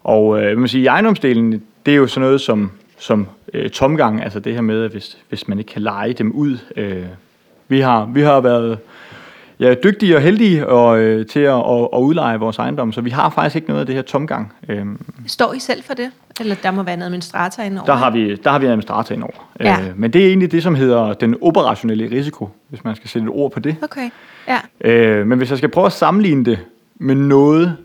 Og 0.03 0.43
øh, 0.43 0.57
man 0.57 0.67
sige, 0.67 0.83
i 0.83 0.87
ejendomsdelen, 0.87 1.63
det 1.85 1.91
er 1.91 1.95
jo 1.95 2.07
sådan 2.07 2.25
noget 2.25 2.41
som, 2.41 2.71
som 2.99 3.27
øh, 3.53 3.69
tomgang, 3.69 4.23
altså 4.23 4.39
det 4.39 4.53
her 4.53 4.61
med, 4.61 4.83
at 4.83 4.91
hvis, 4.91 5.17
hvis 5.29 5.47
man 5.47 5.59
ikke 5.59 5.71
kan 5.71 5.81
lege 5.81 6.13
dem 6.13 6.31
ud. 6.31 6.57
Øh, 6.75 7.05
vi, 7.67 7.79
har, 7.79 8.05
vi 8.05 8.21
har 8.21 8.39
været 8.39 8.77
ja, 9.59 9.73
dygtige 9.73 10.15
og 10.15 10.21
heldige 10.21 10.67
og, 10.67 10.99
øh, 10.99 11.25
til 11.25 11.39
at, 11.39 11.53
at, 11.53 11.87
at 11.93 11.99
udleje 11.99 12.39
vores 12.39 12.57
ejendom, 12.57 12.91
så 12.91 13.01
vi 13.01 13.09
har 13.09 13.29
faktisk 13.29 13.55
ikke 13.55 13.67
noget 13.67 13.79
af 13.79 13.85
det 13.85 13.95
her 13.95 14.01
tomgang. 14.01 14.53
Øh, 14.69 14.85
Står 15.27 15.53
I 15.53 15.59
selv 15.59 15.83
for 15.83 15.93
det? 15.93 16.11
Eller 16.39 16.55
der 16.63 16.71
må 16.71 16.83
være 16.83 16.93
en 16.93 17.01
administrator 17.01 17.63
indover? 17.63 17.85
Der 17.85 17.93
har 17.93 18.09
vi, 18.09 18.35
der 18.35 18.49
har 18.49 18.59
vi 18.59 18.65
en 18.65 18.71
administrator 18.71 19.15
indover. 19.15 19.51
Ja. 19.59 19.77
Øh, 19.81 19.99
men 19.99 20.13
det 20.13 20.23
er 20.23 20.27
egentlig 20.27 20.51
det, 20.51 20.63
som 20.63 20.75
hedder 20.75 21.13
den 21.13 21.35
operationelle 21.41 22.17
risiko, 22.17 22.49
hvis 22.69 22.83
man 22.83 22.95
skal 22.95 23.09
sætte 23.09 23.25
et 23.25 23.31
ord 23.33 23.51
på 23.51 23.59
det. 23.59 23.75
Okay, 23.81 24.09
ja. 24.47 24.59
Øh, 24.81 25.27
men 25.27 25.37
hvis 25.37 25.49
jeg 25.49 25.57
skal 25.57 25.69
prøve 25.69 25.85
at 25.85 25.93
sammenligne 25.93 26.45
det 26.45 26.59
med 26.95 27.15
noget, 27.15 27.77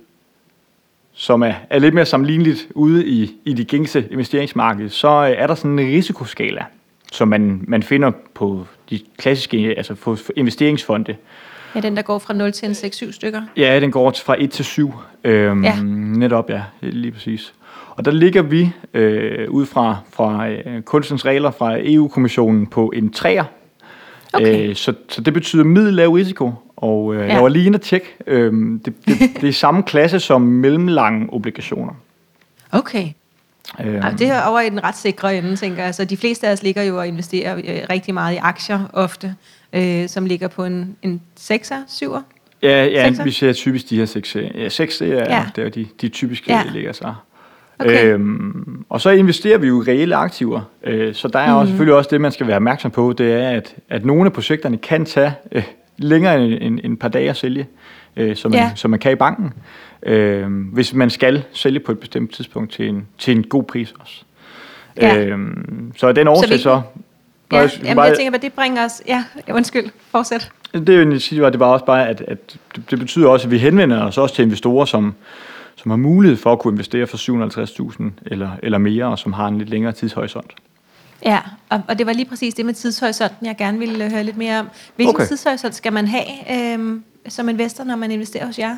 som 1.12 1.42
er, 1.42 1.52
er 1.70 1.78
lidt 1.78 1.94
mere 1.94 2.06
sammenligneligt 2.06 2.68
ude 2.74 3.06
i, 3.06 3.36
i 3.44 3.52
de 3.52 3.64
gængse 3.64 4.04
investeringsmarked, 4.10 4.88
så 4.88 5.08
er 5.08 5.46
der 5.46 5.54
sådan 5.54 5.78
en 5.78 5.86
risikoskala, 5.86 6.64
som 7.12 7.28
man, 7.28 7.64
man 7.68 7.82
finder 7.82 8.10
på 8.34 8.66
de 8.90 9.00
klassiske 9.18 9.74
altså 9.76 9.94
på 9.94 10.16
investeringsfonde. 10.36 11.16
Ja, 11.74 11.80
den 11.80 11.96
der 11.96 12.02
går 12.02 12.18
fra 12.18 12.34
0 12.34 12.52
til 12.52 12.68
en 12.68 12.72
6-7 12.72 13.12
stykker. 13.12 13.42
Ja, 13.56 13.80
den 13.80 13.90
går 13.90 14.14
fra 14.24 14.36
1 14.38 14.50
til 14.50 14.64
7. 14.64 14.94
Øhm, 15.24 15.64
ja. 15.64 15.82
Netop, 15.82 16.50
ja, 16.50 16.62
lige 16.80 17.12
præcis. 17.12 17.54
Og 17.90 18.04
der 18.04 18.10
ligger 18.10 18.42
vi 18.42 18.70
øh, 18.94 19.50
ud 19.50 19.66
fra, 19.66 19.96
fra 20.12 20.48
øh, 20.48 20.82
kunstens 20.82 21.24
regler 21.24 21.50
fra 21.50 21.76
EU-kommissionen 21.80 22.66
på 22.66 22.92
en 22.96 23.12
3'er. 23.16 23.44
Okay. 24.32 24.68
Øh, 24.68 24.76
så, 24.76 24.94
så 25.08 25.20
det 25.20 25.34
betyder 25.34 25.64
middellav 25.64 26.10
risiko. 26.10 26.52
Og 26.76 27.14
øh, 27.14 27.28
ja. 27.28 27.34
jeg 27.34 27.42
var 27.42 27.48
lige 27.48 27.66
inde 27.66 27.76
og 27.76 27.80
tjekke. 27.80 28.06
Øh, 28.26 28.52
det, 28.84 28.94
det, 29.06 29.16
det 29.40 29.48
er 29.48 29.52
samme 29.52 29.82
klasse 29.82 30.20
som 30.20 30.42
mellemlange 30.42 31.32
obligationer. 31.32 31.92
Okay. 32.72 33.08
Øhm. 33.84 34.16
det 34.18 34.26
er 34.28 34.42
over 34.42 34.60
i 34.60 34.70
den 34.70 34.84
ret 34.84 34.96
sikre 34.96 35.38
ende, 35.38 35.56
tænker 35.56 35.84
jeg. 35.84 35.94
Så 35.94 36.04
de 36.04 36.16
fleste 36.16 36.48
af 36.48 36.52
os 36.52 36.62
ligger 36.62 36.82
jo 36.82 36.98
og 36.98 37.06
investerer 37.08 37.56
øh, 37.56 37.80
rigtig 37.90 38.14
meget 38.14 38.34
i 38.34 38.38
aktier 38.42 38.90
ofte, 38.92 39.34
øh, 39.72 40.08
som 40.08 40.26
ligger 40.26 40.48
på 40.48 40.64
en, 40.64 40.96
en 41.02 41.20
6'er, 41.40 41.74
7'er. 41.88 42.20
Ja, 42.62 42.84
ja 42.84 43.12
vi 43.24 43.30
ser 43.30 43.52
typisk 43.52 43.90
de 43.90 43.96
her 43.96 44.04
6. 44.06 44.36
Ja, 44.36 44.68
6 44.68 44.98
det 44.98 45.12
er, 45.12 45.36
ja. 45.36 45.44
der 45.56 45.68
de, 45.68 45.86
de 46.00 46.08
typiske 46.08 46.52
ja. 46.52 46.62
ligger 46.72 46.92
sig. 46.92 47.14
Okay. 47.78 48.04
Øhm, 48.06 48.84
og 48.88 49.00
så 49.00 49.10
investerer 49.10 49.58
vi 49.58 49.66
jo 49.66 49.82
i 49.82 49.84
reelle 49.90 50.16
aktiver. 50.16 50.60
Øh, 50.84 51.14
så 51.14 51.28
der 51.28 51.38
er 51.38 51.46
Mhm. 51.50 51.56
også, 51.56 51.70
selvfølgelig 51.70 51.94
også 51.94 52.08
det, 52.12 52.20
man 52.20 52.32
skal 52.32 52.46
være 52.46 52.56
opmærksom 52.56 52.90
på, 52.90 53.12
det 53.18 53.32
er, 53.32 53.48
at, 53.50 53.74
at 53.88 54.04
nogle 54.04 54.26
af 54.26 54.32
projekterne 54.32 54.76
kan 54.76 55.04
tage 55.04 55.32
øh, 55.52 55.62
længere 55.98 56.44
end 56.44 56.80
en, 56.84 56.96
par 56.96 57.08
dage 57.08 57.30
at 57.30 57.36
sælge, 57.36 57.60
øh, 57.60 57.66
som, 58.34 58.50
man, 58.50 58.60
Ja. 58.60 58.70
som 58.74 58.90
man 58.90 59.00
kan 59.00 59.12
i 59.12 59.14
banken, 59.14 59.52
øh, 60.02 60.46
hvis 60.72 60.94
man 60.94 61.10
skal 61.10 61.44
sælge 61.52 61.80
på 61.80 61.92
et 61.92 61.98
bestemt 61.98 62.32
tidspunkt 62.34 62.72
til 62.72 62.88
en, 62.88 63.06
til 63.18 63.36
en 63.36 63.42
god 63.44 63.62
pris 63.64 63.94
også. 64.00 64.22
Ja. 64.96 65.24
Øhm, 65.24 65.92
så 65.96 66.06
af 66.06 66.14
den 66.14 66.28
årsag 66.28 66.50
vi- 66.50 66.58
så... 66.58 66.80
Ja, 67.52 67.58
jeg 67.58 67.70
jamen, 67.82 67.96
bare- 67.96 68.04
jeg 68.06 68.16
tænker, 68.16 68.30
hvad 68.30 68.40
det 68.40 68.52
bringer 68.52 68.84
os... 68.84 69.02
Ja, 69.08 69.24
undskyld. 69.52 69.84
Fortsæt. 70.10 70.50
Det 70.74 70.88
jeg 70.88 70.98
ville 70.98 71.20
sige, 71.20 71.42
var, 71.42 71.50
det 71.50 71.60
var 71.60 71.66
også 71.66 71.84
bare, 71.84 72.08
at, 72.08 72.20
at 72.28 72.56
det, 72.76 72.90
det 72.90 72.98
betyder 72.98 73.28
også, 73.28 73.46
at 73.46 73.50
vi 73.50 73.58
henvender 73.58 74.04
os 74.04 74.18
også 74.18 74.34
til 74.34 74.42
investorer, 74.42 74.84
som, 74.84 75.14
som 75.76 75.90
har 75.90 75.96
mulighed 75.96 76.36
for 76.36 76.52
at 76.52 76.58
kunne 76.58 76.72
investere 76.74 77.06
for 77.06 77.16
750.000 77.92 78.02
eller, 78.26 78.50
eller 78.62 78.78
mere, 78.78 79.04
og 79.04 79.18
som 79.18 79.32
har 79.32 79.46
en 79.48 79.58
lidt 79.58 79.70
længere 79.70 79.92
tidshorisont. 79.92 80.54
Ja, 81.24 81.38
og, 81.68 81.82
og 81.88 81.98
det 81.98 82.06
var 82.06 82.12
lige 82.12 82.24
præcis 82.24 82.54
det 82.54 82.66
med 82.66 82.74
tidshorisonten, 82.74 83.46
jeg 83.46 83.56
gerne 83.58 83.78
ville 83.78 84.04
øh, 84.04 84.10
høre 84.12 84.24
lidt 84.24 84.36
mere 84.36 84.60
om. 84.60 84.68
Hvilken. 84.96 85.14
Okay. 85.14 85.26
tidshorisont 85.26 85.74
skal 85.74 85.92
man 85.92 86.06
have 86.08 86.24
øhm, 86.74 87.04
som 87.28 87.48
investor, 87.48 87.84
når 87.84 87.96
man 87.96 88.10
investerer 88.10 88.46
hos 88.46 88.58
jer? 88.58 88.76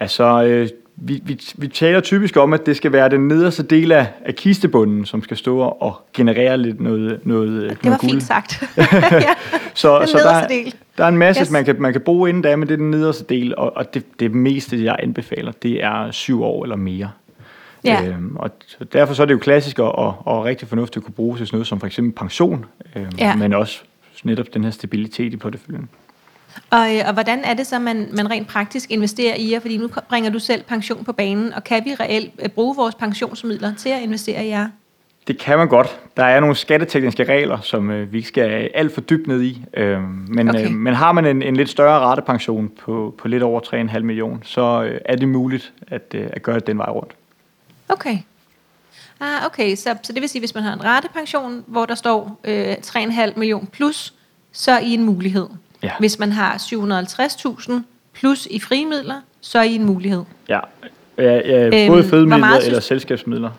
Altså, 0.00 0.44
øh, 0.44 0.68
vi, 0.96 1.20
vi, 1.24 1.40
vi 1.56 1.68
taler 1.68 2.00
typisk 2.00 2.36
om, 2.36 2.52
at 2.52 2.66
det 2.66 2.76
skal 2.76 2.92
være 2.92 3.08
den 3.08 3.28
nederste 3.28 3.62
del 3.62 3.92
af, 3.92 4.06
af 4.24 4.34
kistebunden, 4.34 5.04
som 5.06 5.22
skal 5.22 5.36
stå 5.36 5.58
og 5.58 6.00
generere 6.12 6.58
lidt 6.58 6.80
noget, 6.80 7.20
noget, 7.26 7.50
Det 7.70 7.84
noget 7.84 7.84
var 7.84 7.98
guld. 7.98 8.10
fint 8.10 8.22
sagt. 8.22 8.62
ja. 8.76 9.34
Så, 9.74 9.98
Den 9.98 10.08
så 10.08 10.18
der, 10.18 10.46
del. 10.46 10.74
der 10.98 11.04
er 11.04 11.08
en 11.08 11.18
masse, 11.18 11.40
Yes. 11.42 11.50
man, 11.50 11.64
kan, 11.64 11.76
man 11.82 11.92
kan 11.92 12.00
bruge 12.00 12.28
inden 12.28 12.42
da, 12.42 12.56
men 12.56 12.68
det 12.68 12.74
er 12.74 12.78
den 12.78 12.90
nederste 12.90 13.24
del, 13.34 13.56
og, 13.56 13.76
og 13.76 13.94
det, 13.94 14.20
det 14.20 14.34
meste, 14.34 14.84
jeg 14.84 14.96
anbefaler, 14.98 15.52
det 15.52 15.84
er 15.84 16.10
syv 16.10 16.42
år 16.42 16.62
eller 16.62 16.76
mere. 16.76 17.10
Ja. 17.84 18.04
Øhm, 18.06 18.36
og 18.36 18.50
derfor 18.92 19.14
så 19.14 19.22
er 19.22 19.26
det 19.26 19.34
jo 19.34 19.38
klassisk 19.38 19.78
og, 19.78 19.98
og, 19.98 20.14
og 20.24 20.44
rigtig 20.44 20.68
fornuftigt 20.68 20.96
at 20.96 21.04
kunne 21.04 21.14
bruge 21.14 21.36
til 21.36 21.46
sådan 21.46 21.56
noget 21.56 21.66
som 21.66 21.80
for 21.80 21.86
eksempel 21.86 22.12
pension, 22.18 22.64
øhm, 22.96 23.06
Ja. 23.18 23.36
men 23.36 23.52
også 23.52 23.82
netop 24.24 24.46
den 24.54 24.64
her 24.64 24.70
stabilitet 24.70 25.32
i 25.32 25.36
porteføljen. 25.36 25.88
Og, 26.70 26.96
øh, 26.96 27.02
og 27.06 27.12
hvordan 27.12 27.44
er 27.44 27.54
det 27.54 27.66
så, 27.66 27.78
man, 27.78 28.08
man 28.12 28.30
rent 28.30 28.48
praktisk 28.48 28.90
investerer 28.90 29.34
i 29.34 29.52
jer? 29.52 29.60
Fordi 29.60 29.76
nu 29.76 29.88
bringer 30.08 30.30
du 30.30 30.38
selv 30.38 30.62
pension 30.62 31.04
på 31.04 31.12
banen, 31.12 31.52
og 31.54 31.64
kan 31.64 31.84
vi 31.84 31.94
reelt 31.94 32.32
øh, 32.42 32.48
bruge 32.48 32.76
vores 32.76 32.94
pensionsmidler 32.94 33.74
til 33.74 33.88
at 33.88 34.02
investere 34.02 34.44
i 34.46 34.48
jer? 34.48 34.68
Det 35.26 35.38
kan 35.38 35.58
man 35.58 35.68
godt. 35.68 36.00
Der 36.16 36.24
er 36.24 36.40
nogle 36.40 36.56
skattetekniske 36.56 37.24
regler, 37.24 37.60
som 37.60 37.90
øh, 37.90 38.12
vi 38.12 38.16
ikke 38.16 38.28
skal 38.28 38.70
alt 38.74 38.94
for 38.94 39.00
dybt 39.00 39.26
ned 39.26 39.42
i. 39.42 39.64
Øh, 39.74 40.00
men, 40.28 40.48
Okay. 40.48 40.64
øh, 40.64 40.72
men 40.72 40.94
har 40.94 41.12
man 41.12 41.26
en, 41.26 41.42
en 41.42 41.56
lidt 41.56 41.68
større 41.68 41.98
ratepension 41.98 42.70
på, 42.80 43.14
på 43.18 43.28
lidt 43.28 43.42
over 43.42 43.60
3,5 43.94 43.98
millioner, 44.00 44.38
så 44.42 44.82
øh, 44.82 45.00
er 45.04 45.16
det 45.16 45.28
muligt 45.28 45.72
at, 45.88 46.14
øh, 46.14 46.26
at 46.32 46.42
gøre 46.42 46.54
det 46.54 46.66
den 46.66 46.78
vej 46.78 46.90
rundt. 46.90 47.12
Okay. 47.88 48.18
Ah, 49.20 49.46
okay, 49.46 49.76
så, 49.76 49.96
så 50.02 50.12
det 50.12 50.20
vil 50.20 50.28
sige, 50.28 50.40
hvis 50.40 50.54
man 50.54 50.64
har 50.64 50.72
en 50.72 50.84
ratepension, 50.84 51.64
hvor 51.66 51.86
der 51.86 51.94
står 51.94 52.40
øh, 52.44 52.72
3,5 52.72 53.38
million 53.38 53.66
plus, 53.66 54.14
så 54.52 54.72
er 54.72 54.78
I 54.78 54.94
en 54.94 55.04
mulighed. 55.04 55.46
Ja. 55.84 55.90
Hvis 55.98 56.18
man 56.18 56.32
har 56.32 56.54
750.000 56.56 57.72
plus 58.12 58.46
i 58.50 58.60
frie 58.60 58.86
midler, 58.86 59.20
så 59.40 59.58
er 59.58 59.62
I 59.62 59.74
en 59.74 59.84
mulighed. 59.84 60.22
Ja, 60.48 60.60
ja, 61.18 61.24
ja 61.34 61.84
Øhm, 61.84 61.92
både 61.92 62.04
fødemidler 62.04 62.36
meget 62.36 62.56
eller 62.66 62.80
synes- 62.80 62.84
selskabsmidler. 62.84 63.50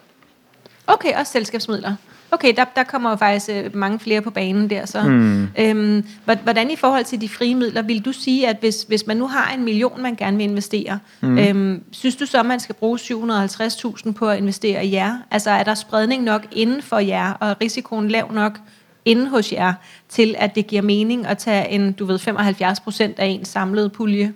Okay, 0.88 1.14
også 1.20 1.32
selskabsmidler. 1.32 1.96
Okay, 2.32 2.54
der, 2.56 2.66
der 2.76 2.84
kommer 2.84 3.10
jo 3.10 3.16
faktisk 3.16 3.52
øh, 3.54 3.76
mange 3.76 4.00
flere 4.00 4.22
på 4.22 4.30
banen 4.30 4.70
der. 4.70 4.86
Så. 4.86 5.02
Mm. 5.02 5.48
Øhm, 5.60 6.06
hvor- 6.26 6.36
hvordan 6.44 6.72
i 6.72 6.76
forhold 6.76 7.06
til 7.06 7.22
de 7.22 7.30
frie 7.30 7.56
midler, 7.56 7.82
vil 7.82 8.06
du 8.06 8.12
sige, 8.12 8.48
at 8.48 8.58
hvis, 8.60 8.86
hvis 8.88 9.08
man 9.08 9.18
nu 9.18 9.28
har 9.28 9.54
en 9.54 9.64
million, 9.64 10.02
man 10.02 10.16
gerne 10.16 10.38
vil 10.38 10.44
investere, 10.44 11.00
mm. 11.22 11.38
øhm, 11.38 11.84
synes 11.92 12.16
du 12.16 12.26
så, 12.26 12.40
at 12.40 12.46
man 12.46 12.60
skal 12.60 12.76
bruge 12.76 13.00
750.000 13.00 14.12
på 14.12 14.30
at 14.30 14.38
investere 14.38 14.86
i 14.86 14.94
jer? 14.94 15.18
Altså 15.32 15.50
er 15.50 15.64
der 15.64 15.74
spredning 15.74 16.24
nok 16.24 16.42
inden 16.52 16.82
for 16.82 17.00
jer, 17.00 17.32
og 17.34 17.56
risikoen 17.62 18.08
lav 18.08 18.32
nok 18.34 18.60
inde 19.06 19.30
hos 19.30 19.52
jer, 19.54 19.74
til 20.10 20.36
at 20.38 20.56
det 20.56 20.68
giver 20.68 20.82
mening 20.82 21.28
at 21.28 21.38
tage 21.38 21.70
en, 21.70 21.92
du 21.92 22.06
ved, 22.06 22.20
75 22.20 22.80
procent 22.80 23.20
af 23.20 23.26
en 23.26 23.46
samlet 23.46 23.92
pulje? 23.92 24.34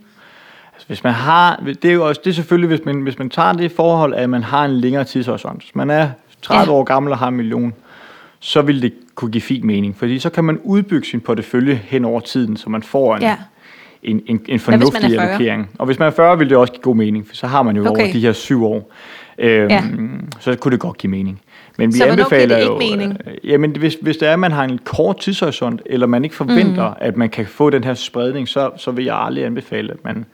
Altså, 0.74 0.88
hvis 0.88 1.04
man 1.04 1.14
har, 1.14 1.64
det 1.66 1.86
er 1.86 1.94
jo 1.94 2.08
også, 2.08 2.22
det 2.24 2.30
er 2.30 2.34
selvfølgelig, 2.34 2.68
hvis 2.68 2.86
man, 2.86 3.02
hvis 3.02 3.20
man 3.20 3.30
tager 3.30 3.54
det 3.54 3.72
forhold, 3.72 4.14
at 4.14 4.30
man 4.30 4.44
har 4.44 4.66
en 4.66 4.72
længere 4.80 5.04
tidshorisont. 5.04 5.62
Hvis 5.64 5.76
man 5.76 5.90
er 5.90 6.10
30 6.42 6.64
Ja. 6.74 6.78
år 6.80 6.84
gammel 6.84 7.12
og 7.12 7.18
har 7.18 7.28
en 7.28 7.36
million, 7.36 7.74
så 8.40 8.62
vil 8.62 8.82
det 8.82 8.94
kunne 9.16 9.32
give 9.32 9.42
fin 9.42 9.68
mening. 9.68 9.98
Fordi 9.98 10.20
så 10.20 10.30
kan 10.30 10.44
man 10.44 10.60
udbygge 10.64 11.08
sin 11.08 11.22
portefølje 11.22 11.76
hen 11.84 12.06
over 12.06 12.20
tiden, 12.20 12.58
så 12.58 12.70
man 12.70 12.84
får 12.84 13.16
en, 13.16 13.22
Ja. 13.22 13.36
en, 14.04 14.22
en, 14.26 14.42
en 14.48 14.60
fornuftig 14.60 15.10
40? 15.10 15.28
allokering. 15.30 15.70
Og 15.80 15.86
hvis 15.86 16.00
man 16.00 16.08
er 16.08 16.12
40, 16.12 16.38
vil 16.38 16.50
det 16.50 16.58
også 16.58 16.74
give 16.74 16.82
god 16.82 16.96
mening, 16.96 17.28
for 17.28 17.36
så 17.36 17.48
har 17.48 17.64
man 17.64 17.76
jo 17.76 17.82
okay. 17.90 18.04
over 18.04 18.12
de 18.14 18.20
her 18.20 18.34
syv 18.34 18.66
år. 18.66 18.92
Øhm, 19.38 19.70
Ja. 19.70 19.84
Så 20.40 20.56
kunne 20.56 20.72
det 20.72 20.80
godt 20.80 20.98
give 20.98 21.12
mening. 21.12 21.42
Men 21.80 21.94
vi 21.94 21.98
Så 21.98 22.06
anbefaler 22.06 22.58
det 22.58 22.66
jo, 22.66 22.80
ikke 22.80 22.98
mening? 22.98 23.18
Øh, 23.28 23.34
jamen, 23.44 23.72
hvis, 23.72 23.98
hvis 24.02 24.18
det 24.18 24.28
er, 24.28 24.34
at 24.34 24.40
man 24.40 24.52
har 24.52 24.64
en 24.64 24.78
kort 24.78 25.20
tidshorisont, 25.20 25.82
eller 25.86 26.08
man 26.08 26.24
ikke 26.24 26.36
forventer, 26.36 26.90
mm. 26.90 26.96
at 27.00 27.18
man 27.18 27.30
kan 27.30 27.46
få 27.46 27.70
den 27.70 27.84
her 27.84 27.94
spredning, 27.94 28.48
så, 28.48 28.72
så 28.78 28.92
vil 28.92 29.06
jeg 29.06 29.16
aldrig 29.16 29.46
anbefale, 29.46 29.92
at 29.92 30.04
man... 30.04 30.26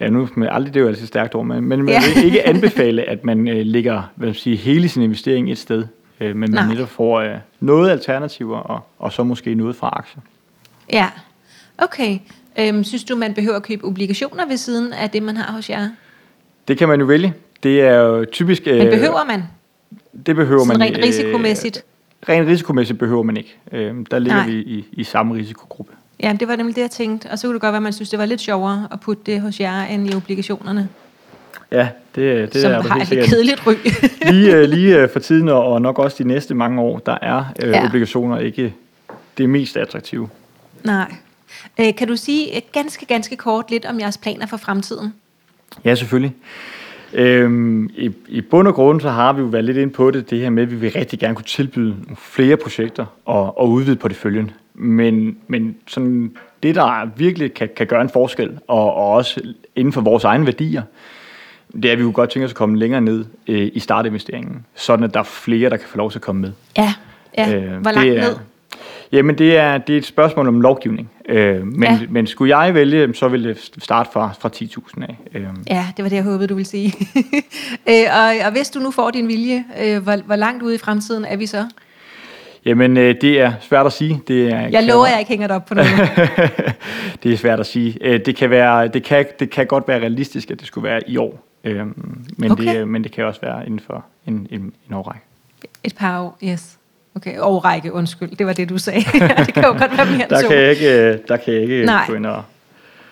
Ja, 0.00 0.08
nu 0.08 0.28
men 0.34 0.48
aldrig, 0.48 0.74
det 0.74 0.80
er 0.80 0.84
jo 0.84 0.88
altid 0.88 1.06
stærkt 1.06 1.34
ord, 1.34 1.46
men, 1.46 1.64
men 1.64 1.82
man 1.82 1.88
Ja. 1.88 2.00
vil 2.14 2.24
ikke 2.24 2.48
anbefale, 2.48 3.02
at 3.02 3.24
man 3.24 3.48
øh, 3.48 3.66
lægger 3.66 4.02
hvad 4.14 4.28
man 4.28 4.34
sige, 4.34 4.56
hele 4.56 4.88
sin 4.88 5.02
investering 5.02 5.50
et 5.52 5.58
sted, 5.58 5.84
øh, 6.20 6.36
men 6.36 6.52
man 6.52 6.68
netop 6.68 6.88
får 6.88 7.20
øh, 7.20 7.34
noget 7.60 7.90
alternativer, 7.90 8.58
og, 8.58 8.80
og 8.98 9.12
så 9.12 9.24
måske 9.24 9.54
noget 9.54 9.76
fra 9.76 9.88
aktier. 9.96 10.22
Ja, 10.92 11.06
okay. 11.78 12.18
Øhm, 12.58 12.84
synes 12.84 13.04
du, 13.04 13.16
man 13.16 13.34
behøver 13.34 13.56
at 13.56 13.62
købe 13.62 13.84
obligationer 13.84 14.46
ved 14.46 14.56
siden 14.56 14.92
af 14.92 15.10
det, 15.10 15.22
man 15.22 15.36
har 15.36 15.52
hos 15.52 15.70
jer? 15.70 15.88
Det 16.68 16.78
kan 16.78 16.88
man 16.88 17.00
jo 17.00 17.06
vælge. 17.06 17.34
Det 17.62 17.80
er 17.80 17.94
jo 17.96 18.24
typisk... 18.32 18.62
Øh, 18.66 18.78
Men 18.78 18.88
behøver 18.90 19.24
man? 19.26 19.42
Det 20.26 20.36
behøver 20.36 20.64
Sådan 20.64 20.78
man 20.78 20.88
rent 20.88 21.04
risikomæssigt? 21.04 21.76
Øh, 21.76 22.34
rent 22.34 22.48
risikomæssigt 22.48 22.98
behøver 22.98 23.22
man 23.22 23.36
ikke. 23.36 23.56
Øh, 23.72 23.94
der 24.10 24.18
ligger 24.18 24.36
Nej. 24.36 24.46
vi 24.46 24.52
i, 24.52 24.84
i 24.92 25.04
samme 25.04 25.34
risikogruppe. 25.34 25.92
Ja, 26.22 26.36
det 26.40 26.48
var 26.48 26.56
nemlig 26.56 26.76
det, 26.76 26.82
jeg 26.82 26.90
tænkte. 26.90 27.26
Og 27.30 27.38
så 27.38 27.46
kunne 27.46 27.54
det 27.54 27.60
godt 27.60 27.72
være, 27.72 27.76
at 27.76 27.82
man 27.82 27.92
synes, 27.92 28.10
det 28.10 28.18
var 28.18 28.24
lidt 28.26 28.40
sjovere 28.40 28.88
at 28.92 29.00
putte 29.00 29.22
det 29.26 29.40
hos 29.40 29.60
jer, 29.60 29.82
end 29.84 30.10
i 30.10 30.14
obligationerne, 30.14 30.88
Ja, 31.72 31.88
det, 32.14 32.52
det 32.52 32.62
som 32.62 32.72
er 32.72 32.82
har 32.82 32.98
helt 32.98 33.12
et 33.12 33.24
kedeligt 33.24 33.66
ry. 33.66 33.72
lige, 34.32 34.56
øh, 34.56 34.68
lige 34.68 34.98
øh, 34.98 35.08
for 35.12 35.20
tiden, 35.20 35.48
og 35.48 35.82
nok 35.82 35.98
også 35.98 36.16
de 36.22 36.28
næste 36.28 36.54
mange 36.54 36.80
år, 36.80 36.98
der 36.98 37.18
er 37.22 37.44
øh, 37.62 37.68
Ja. 37.68 37.78
ja. 37.78 37.86
obligationer 37.86 38.38
ikke 38.38 38.74
det 39.38 39.48
mest 39.48 39.76
attraktive. 39.76 40.28
Nej. 40.84 41.14
Øh, 41.80 41.94
kan 41.94 42.08
du 42.08 42.16
sige 42.16 42.56
øh, 42.56 42.62
ganske, 42.72 43.06
ganske 43.06 43.36
kort 43.36 43.70
lidt 43.70 43.84
om 43.84 44.00
jeres 44.00 44.18
planer 44.18 44.46
for 44.46 44.56
fremtiden? 44.56 45.14
Ja, 45.84 45.94
selvfølgelig. 45.94 46.34
Øhm, 47.12 47.90
i, 47.96 48.10
I 48.28 48.40
bund 48.40 48.68
og 48.68 48.74
grund, 48.74 49.00
så 49.00 49.10
har 49.10 49.32
vi 49.32 49.40
jo 49.40 49.46
været 49.46 49.64
lidt 49.64 49.76
ind 49.76 49.90
på 49.90 50.10
det, 50.10 50.30
det 50.30 50.40
her 50.40 50.50
med, 50.50 50.62
at 50.62 50.70
vi 50.70 50.76
vil 50.76 50.92
rigtig 50.92 51.18
gerne 51.18 51.34
kunne 51.34 51.44
tilbyde 51.44 51.96
flere 52.18 52.56
projekter 52.56 53.06
og, 53.24 53.58
og 53.58 53.70
udvide 53.70 53.96
porteføljen. 53.96 54.50
Men, 54.74 55.36
men 55.46 55.76
sådan, 55.86 56.36
det, 56.62 56.74
der 56.74 57.08
virkelig 57.16 57.54
kan, 57.54 57.68
kan 57.76 57.86
gøre 57.86 58.02
en 58.02 58.08
forskel, 58.08 58.58
og, 58.68 58.94
og 58.94 59.10
også 59.10 59.40
inden 59.76 59.92
for 59.92 60.00
vores 60.00 60.24
egne 60.24 60.46
værdier, 60.46 60.82
det 61.72 61.84
er, 61.84 61.92
at 61.92 61.98
vi 61.98 62.02
kunne 62.02 62.12
godt 62.12 62.30
tænke 62.30 62.44
os 62.44 62.52
at 62.52 62.56
komme 62.56 62.78
længere 62.78 63.00
ned 63.00 63.24
øh, 63.48 63.70
i 63.72 63.78
startinvesteringen, 63.78 64.66
sådan 64.74 65.04
at 65.04 65.14
der 65.14 65.20
er 65.20 65.24
flere, 65.24 65.70
der 65.70 65.76
kan 65.76 65.88
få 65.88 65.96
lov 65.96 66.10
til 66.10 66.18
at 66.18 66.22
komme 66.22 66.40
med. 66.40 66.52
Ja, 66.78 66.94
ja. 67.38 67.56
Øh, 67.56 67.80
hvor 67.80 67.90
langt 67.90 68.10
det 68.10 68.18
er, 68.18 68.28
ned? 68.28 68.36
Jamen, 69.12 69.38
det 69.38 69.56
er, 69.56 69.78
det 69.78 69.92
er 69.94 69.98
et 69.98 70.06
spørgsmål 70.06 70.48
om 70.48 70.60
lovgivning. 70.60 71.10
Øh, 71.28 71.66
men, 71.66 71.82
Ja. 71.82 71.98
men 72.08 72.26
skulle 72.26 72.58
jeg 72.58 72.74
vælge, 72.74 73.14
så 73.14 73.28
ville 73.28 73.48
det 73.48 73.70
starte 73.78 74.10
fra, 74.12 74.30
fra 74.40 74.48
10.000 74.56 75.02
af. 75.02 75.16
Øh, 75.34 75.46
Ja, 75.70 75.86
det 75.96 76.02
var 76.02 76.08
det, 76.08 76.16
jeg 76.16 76.24
håbede, 76.24 76.46
du 76.48 76.54
ville 76.54 76.68
sige. 76.68 76.92
øh, 77.90 78.04
og, 78.22 78.46
og 78.46 78.52
hvis 78.52 78.70
du 78.70 78.78
nu 78.80 78.90
får 78.90 79.10
din 79.10 79.28
vilje, 79.28 79.64
øh, 79.84 80.02
hvor, 80.02 80.16
hvor 80.26 80.36
langt 80.36 80.62
ude 80.62 80.74
i 80.74 80.78
fremtiden 80.78 81.24
er 81.24 81.36
vi 81.36 81.46
så? 81.46 81.66
Jamen, 82.64 82.96
øh, 82.96 83.14
det 83.20 83.40
er 83.40 83.52
svært 83.60 83.86
at 83.86 83.92
sige. 83.92 84.20
Det 84.28 84.52
er, 84.52 84.60
Jeg 84.68 84.82
lover, 84.84 85.04
at 85.06 85.10
jeg 85.10 85.18
ikke 85.18 85.28
hænger 85.28 85.46
det 85.46 85.56
op 85.56 85.64
på 85.66 85.74
noget. 85.74 85.90
det 87.22 87.32
er 87.32 87.36
svært 87.36 87.60
at 87.60 87.66
sige. 87.66 87.98
Øh, 88.00 88.20
det, 88.26 88.36
kan 88.36 88.50
være, 88.50 88.88
det, 88.88 89.02
kan, 89.04 89.26
det 89.40 89.50
kan 89.50 89.66
godt 89.66 89.88
være 89.88 90.00
realistisk, 90.00 90.50
at 90.50 90.58
det 90.60 90.66
skulle 90.66 90.88
være 90.88 91.10
i 91.10 91.16
år. 91.16 91.46
Øh, 91.64 91.86
men, 92.36 92.50
Okay. 92.50 92.78
det, 92.78 92.88
men 92.88 93.04
det 93.04 93.12
kan 93.12 93.24
også 93.24 93.40
være 93.40 93.66
inden 93.66 93.80
for 93.86 94.04
en, 94.26 94.46
en, 94.50 94.72
en 94.88 94.94
årrække. 94.94 95.24
Et 95.84 95.94
par 95.96 96.20
år, 96.22 96.38
yes. 96.44 96.76
Okay, 97.16 97.38
årrække, 97.38 97.92
undskyld. 97.92 98.36
Det 98.36 98.46
var 98.46 98.52
det, 98.52 98.68
du 98.68 98.78
sagde. 98.78 99.00
det 99.46 99.54
kan 99.54 99.64
jo 99.64 99.70
godt 99.70 99.96
være 99.96 100.06
mere 100.06 100.26
Der 100.30 100.48
kan 100.48 100.56
jeg 100.56 100.70
ikke, 100.70 101.10
øh, 101.12 101.18
der 101.28 101.36
kan 101.36 101.54
jeg 101.54 101.62
ikke 101.62 101.84
Nej. 101.84 102.04
gå 102.06 102.14
ind 102.14 102.26
og... 102.26 102.42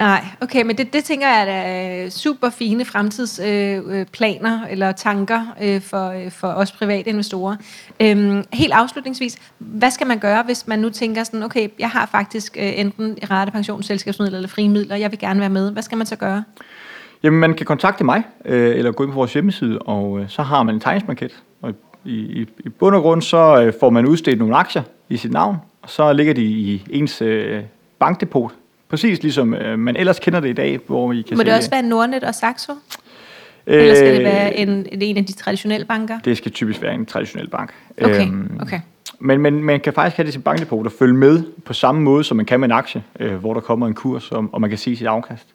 Nej, 0.00 0.24
okay, 0.40 0.62
men 0.62 0.78
det, 0.78 0.92
det 0.92 1.04
tænker 1.04 1.28
jeg 1.28 1.48
er 1.48 2.04
øh, 2.04 2.10
super 2.10 2.50
fine 2.50 2.84
fremtidsplaner 2.84 4.00
øh, 4.00 4.06
planer 4.06 4.66
eller 4.70 4.92
tanker 4.92 5.56
øh, 5.62 5.80
for, 5.80 6.08
øh, 6.10 6.30
for 6.30 6.48
os 6.48 6.72
private 6.72 7.10
investorer. 7.10 7.56
Øhm, 8.00 8.44
helt 8.52 8.72
afslutningsvis, 8.72 9.38
hvad 9.58 9.90
skal 9.90 10.06
man 10.06 10.18
gøre, 10.18 10.42
hvis 10.42 10.66
man 10.66 10.78
nu 10.78 10.90
tænker 10.90 11.24
sådan, 11.24 11.42
okay, 11.42 11.68
jeg 11.78 11.90
har 11.90 12.06
faktisk 12.06 12.56
øh, 12.60 12.80
enten 12.80 13.18
rette 13.30 13.52
pension, 13.52 13.82
selskabsmidler 13.82 14.36
eller 14.38 14.48
frie 14.48 14.68
midler, 14.68 14.96
jeg 14.96 15.10
vil 15.10 15.18
gerne 15.18 15.40
være 15.40 15.48
med. 15.48 15.72
Hvad 15.72 15.82
skal 15.82 15.98
man 15.98 16.06
så 16.06 16.16
gøre? 16.16 16.44
Jamen, 17.22 17.40
man 17.40 17.54
kan 17.54 17.66
kontakte 17.66 18.04
mig, 18.04 18.22
øh, 18.44 18.76
eller 18.76 18.92
gå 18.92 19.04
ind 19.04 19.12
på 19.12 19.18
vores 19.18 19.32
hjemmeside, 19.32 19.78
og 19.78 20.20
øh, 20.20 20.28
så 20.28 20.42
har 20.42 20.62
man 20.62 20.74
en 20.74 20.80
tegningsmarket. 20.80 21.42
Og 21.62 21.74
i, 22.04 22.14
i, 22.14 22.46
i 22.58 22.68
bund 22.68 22.96
og 22.96 23.02
grund, 23.02 23.22
så 23.22 23.62
øh, 23.62 23.72
får 23.80 23.90
man 23.90 24.06
udstedt 24.06 24.38
nogle 24.38 24.56
aktier 24.56 24.82
i 25.08 25.16
sit 25.16 25.32
navn, 25.32 25.56
og 25.82 25.90
så 25.90 26.12
ligger 26.12 26.34
de 26.34 26.42
i 26.44 26.84
ens 26.90 27.22
øh, 27.22 27.62
bankdepot. 27.98 28.52
Præcis 28.88 29.22
ligesom 29.22 29.54
øh, 29.54 29.78
man 29.78 29.96
ellers 29.96 30.18
kender 30.18 30.40
det 30.40 30.48
i 30.48 30.52
dag, 30.52 30.80
hvor 30.86 31.12
I 31.12 31.22
kan 31.22 31.36
Må 31.36 31.42
det 31.42 31.54
også 31.54 31.70
være 31.70 31.82
Nordnet 31.82 32.24
og 32.24 32.34
Saxo? 32.34 32.72
Eller 33.66 33.94
skal 33.94 34.14
det 34.14 34.24
være 34.24 34.56
en, 34.56 34.86
en 34.90 35.16
af 35.16 35.24
de 35.24 35.32
traditionelle 35.32 35.86
banker? 35.86 36.18
Det 36.18 36.36
skal 36.36 36.52
typisk 36.52 36.82
være 36.82 36.94
en 36.94 37.06
traditionel 37.06 37.48
bank. 37.48 37.74
Okay, 38.02 38.28
okay. 38.60 38.80
Men, 39.18 39.40
men 39.40 39.64
man 39.64 39.80
kan 39.80 39.92
faktisk 39.92 40.16
have 40.16 40.24
det 40.24 40.32
til 40.32 40.40
bankdepot 40.40 40.86
og 40.86 40.92
følge 40.92 41.14
med 41.14 41.42
på 41.64 41.72
samme 41.72 42.00
måde, 42.00 42.24
som 42.24 42.36
man 42.36 42.46
kan 42.46 42.60
med 42.60 42.68
en 42.68 42.72
aktie, 42.72 43.02
øh, 43.20 43.34
hvor 43.34 43.54
der 43.54 43.60
kommer 43.60 43.86
en 43.86 43.94
kurs, 43.94 44.32
og, 44.32 44.48
og 44.52 44.60
man 44.60 44.70
kan 44.70 44.78
se 44.78 44.96
sit 44.96 45.06
afkast. 45.06 45.46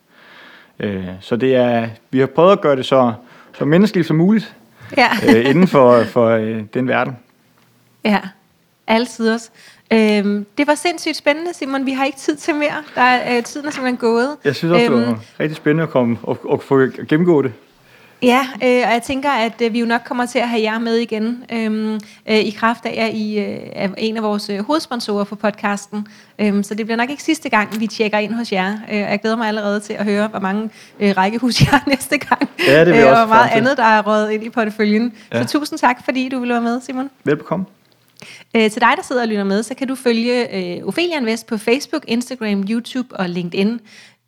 Øh, 0.79 1.06
så 1.19 1.36
det 1.36 1.56
er, 1.56 1.88
vi 2.12 2.19
har 2.19 2.25
prøvet 2.25 2.51
at 2.51 2.62
gøre 2.62 2.75
det 2.75 2.86
så, 2.86 3.13
så 3.58 3.65
menneskeligt 3.65 4.08
som 4.08 4.15
muligt 4.15 4.56
Ja. 4.97 5.10
øh, 5.36 5.49
inden 5.49 5.67
for, 5.67 6.03
for 6.03 6.29
øh, 6.29 6.63
den 6.73 6.88
verden. 6.88 7.17
Ja, 8.06 8.19
altid 8.88 9.34
også. 9.34 9.49
Øhm, 9.93 10.45
det 10.58 10.67
var 10.67 10.75
sindssygt 10.75 11.15
spændende, 11.15 11.53
Simon. 11.53 11.86
Vi 11.86 11.91
har 11.91 12.06
ikke 12.06 12.17
tid 12.17 12.36
til 12.36 12.56
mere. 12.56 12.84
Der 12.95 13.01
er, 13.01 13.38
øh, 13.38 13.43
tiden 13.43 13.67
er 13.67 13.71
simpelthen 13.71 13.97
gået. 13.97 14.38
Jeg 14.43 14.56
synes 14.56 14.71
også, 14.71 14.86
øhm, 14.86 14.97
det 14.97 15.08
var 15.08 15.19
rigtig 15.39 15.56
spændende 15.56 15.84
at 15.84 15.89
komme 15.89 16.17
og, 16.23 16.38
og 16.43 16.63
få 16.63 16.79
gennemgå 17.10 17.41
det. 17.41 17.53
Ja, 18.23 18.47
øh, 18.63 18.88
og 18.88 18.93
jeg 18.93 19.01
tænker, 19.03 19.29
at 19.29 19.62
øh, 19.62 19.73
vi 19.73 19.79
jo 19.79 19.86
nok 19.86 20.01
kommer 20.05 20.25
til 20.25 20.39
at 20.39 20.49
have 20.49 20.62
jer 20.62 20.79
med 20.79 20.95
igen 20.95 21.43
øh, 21.53 21.99
øh, 22.29 22.39
i 22.39 22.49
kraft 22.49 22.86
af, 22.86 23.05
at 23.05 23.13
I 23.13 23.39
øh, 23.39 23.59
er 23.71 23.89
en 23.97 24.17
af 24.17 24.23
vores 24.23 24.49
øh, 24.49 24.65
hovedsponsorer 24.65 25.23
for 25.23 25.36
podcasten. 25.36 26.07
Øh, 26.39 26.63
så 26.63 26.75
det 26.75 26.86
bliver 26.86 26.97
nok 26.97 27.09
ikke 27.09 27.23
sidste 27.23 27.49
gang, 27.49 27.79
vi 27.79 27.88
tjekker 27.88 28.17
ind 28.17 28.33
hos 28.33 28.51
jer. 28.51 28.77
Øh, 28.91 28.97
jeg 28.97 29.19
glæder 29.21 29.38
mig 29.38 29.47
allerede 29.47 29.79
til 29.79 29.93
at 29.93 30.05
høre, 30.05 30.27
hvor 30.27 30.39
mange 30.39 30.69
øh, 30.99 31.17
rækkehus 31.17 31.62
jeg 31.62 31.69
har 31.69 31.83
næste 31.95 32.17
gang. 32.17 32.49
Ja, 32.67 32.86
det 32.86 32.88
øh, 32.88 32.95
også 32.95 33.21
og 33.21 33.27
hvor 33.27 33.36
meget 33.36 33.49
andet, 33.51 33.77
der 33.77 33.83
er 33.83 34.01
røget 34.01 34.31
ind 34.31 34.43
i 34.43 34.49
porteføljen. 34.49 35.13
Ja. 35.33 35.41
Så 35.41 35.59
tusind 35.59 35.79
tak, 35.79 36.05
fordi 36.05 36.29
du 36.29 36.39
ville 36.39 36.53
være 36.53 36.63
med, 36.63 36.81
Simon. 36.81 37.09
Velbekomme. 37.23 37.65
Øh, 38.55 38.71
til 38.71 38.81
dig, 38.81 38.93
der 38.95 39.03
sidder 39.03 39.21
og 39.21 39.27
lytter 39.27 39.43
med, 39.43 39.63
så 39.63 39.75
kan 39.75 39.88
du 39.88 39.95
følge 39.95 40.55
øh, 40.55 40.88
Ophelia 40.88 41.17
Invest 41.17 41.47
på 41.47 41.57
Facebook, 41.57 42.03
Instagram, 42.07 42.63
YouTube 42.69 43.15
og 43.15 43.29
LinkedIn. 43.29 43.79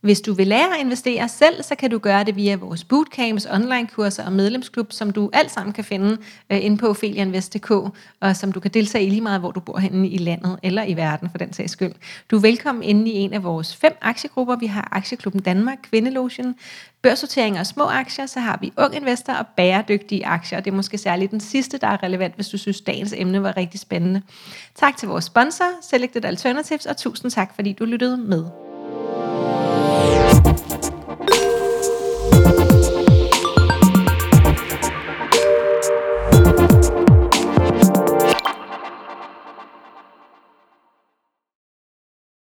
Hvis 0.05 0.21
du 0.21 0.33
vil 0.33 0.47
lære 0.47 0.75
at 0.75 0.79
investere 0.79 1.29
selv, 1.29 1.63
så 1.63 1.75
kan 1.75 1.91
du 1.91 1.97
gøre 1.97 2.23
det 2.23 2.35
via 2.35 2.55
vores 2.55 2.83
bootcamps, 2.83 3.47
online-kurser 3.51 4.25
og 4.25 4.31
medlemsklub, 4.31 4.91
som 4.91 5.11
du 5.11 5.29
alt 5.33 5.51
sammen 5.51 5.73
kan 5.73 5.83
finde 5.83 6.17
øh, 6.49 6.65
inde 6.65 6.77
på 6.77 6.93
felianvest.dk, 6.93 7.71
og 8.19 8.35
som 8.35 8.51
du 8.51 8.59
kan 8.59 8.71
deltage 8.71 9.05
i 9.05 9.09
lige 9.09 9.21
meget, 9.21 9.39
hvor 9.39 9.51
du 9.51 9.59
bor 9.59 9.77
henne 9.77 10.09
i 10.09 10.17
landet 10.17 10.59
eller 10.63 10.83
i 10.83 10.93
verden 10.93 11.29
for 11.29 11.37
den 11.37 11.53
sags 11.53 11.71
skyld. 11.71 11.91
Du 12.31 12.35
er 12.35 12.41
velkommen 12.41 12.83
inde 12.83 13.11
i 13.11 13.13
en 13.13 13.33
af 13.33 13.43
vores 13.43 13.75
fem 13.75 13.97
aktiegrupper. 14.01 14.55
Vi 14.55 14.65
har 14.65 14.89
Aktieklubben 14.91 15.41
Danmark, 15.41 15.77
Kvindelotion, 15.83 16.55
børssorteringer 17.01 17.59
og 17.59 17.67
små 17.67 17.83
aktier, 17.83 18.25
så 18.25 18.39
har 18.39 18.57
vi 18.61 18.73
ung 18.77 18.95
investor 18.95 19.33
og 19.33 19.45
bæredygtige 19.57 20.25
aktier. 20.25 20.59
Det 20.59 20.71
er 20.71 20.75
måske 20.75 20.97
særligt 20.97 21.31
den 21.31 21.39
sidste, 21.39 21.77
der 21.77 21.87
er 21.87 22.03
relevant, 22.03 22.35
hvis 22.35 22.47
du 22.47 22.57
synes, 22.57 22.81
dagens 22.81 23.13
emne 23.17 23.43
var 23.43 23.57
rigtig 23.57 23.79
spændende. 23.79 24.21
Tak 24.75 24.97
til 24.97 25.07
vores 25.07 25.25
sponsor, 25.25 25.65
Selected 25.81 26.25
Alternatives, 26.25 26.85
og 26.85 26.97
tusind 26.97 27.31
tak, 27.31 27.55
fordi 27.55 27.73
du 27.73 27.85
lyttede 27.85 28.17
med. 28.17 28.45
Bye. 30.25 30.74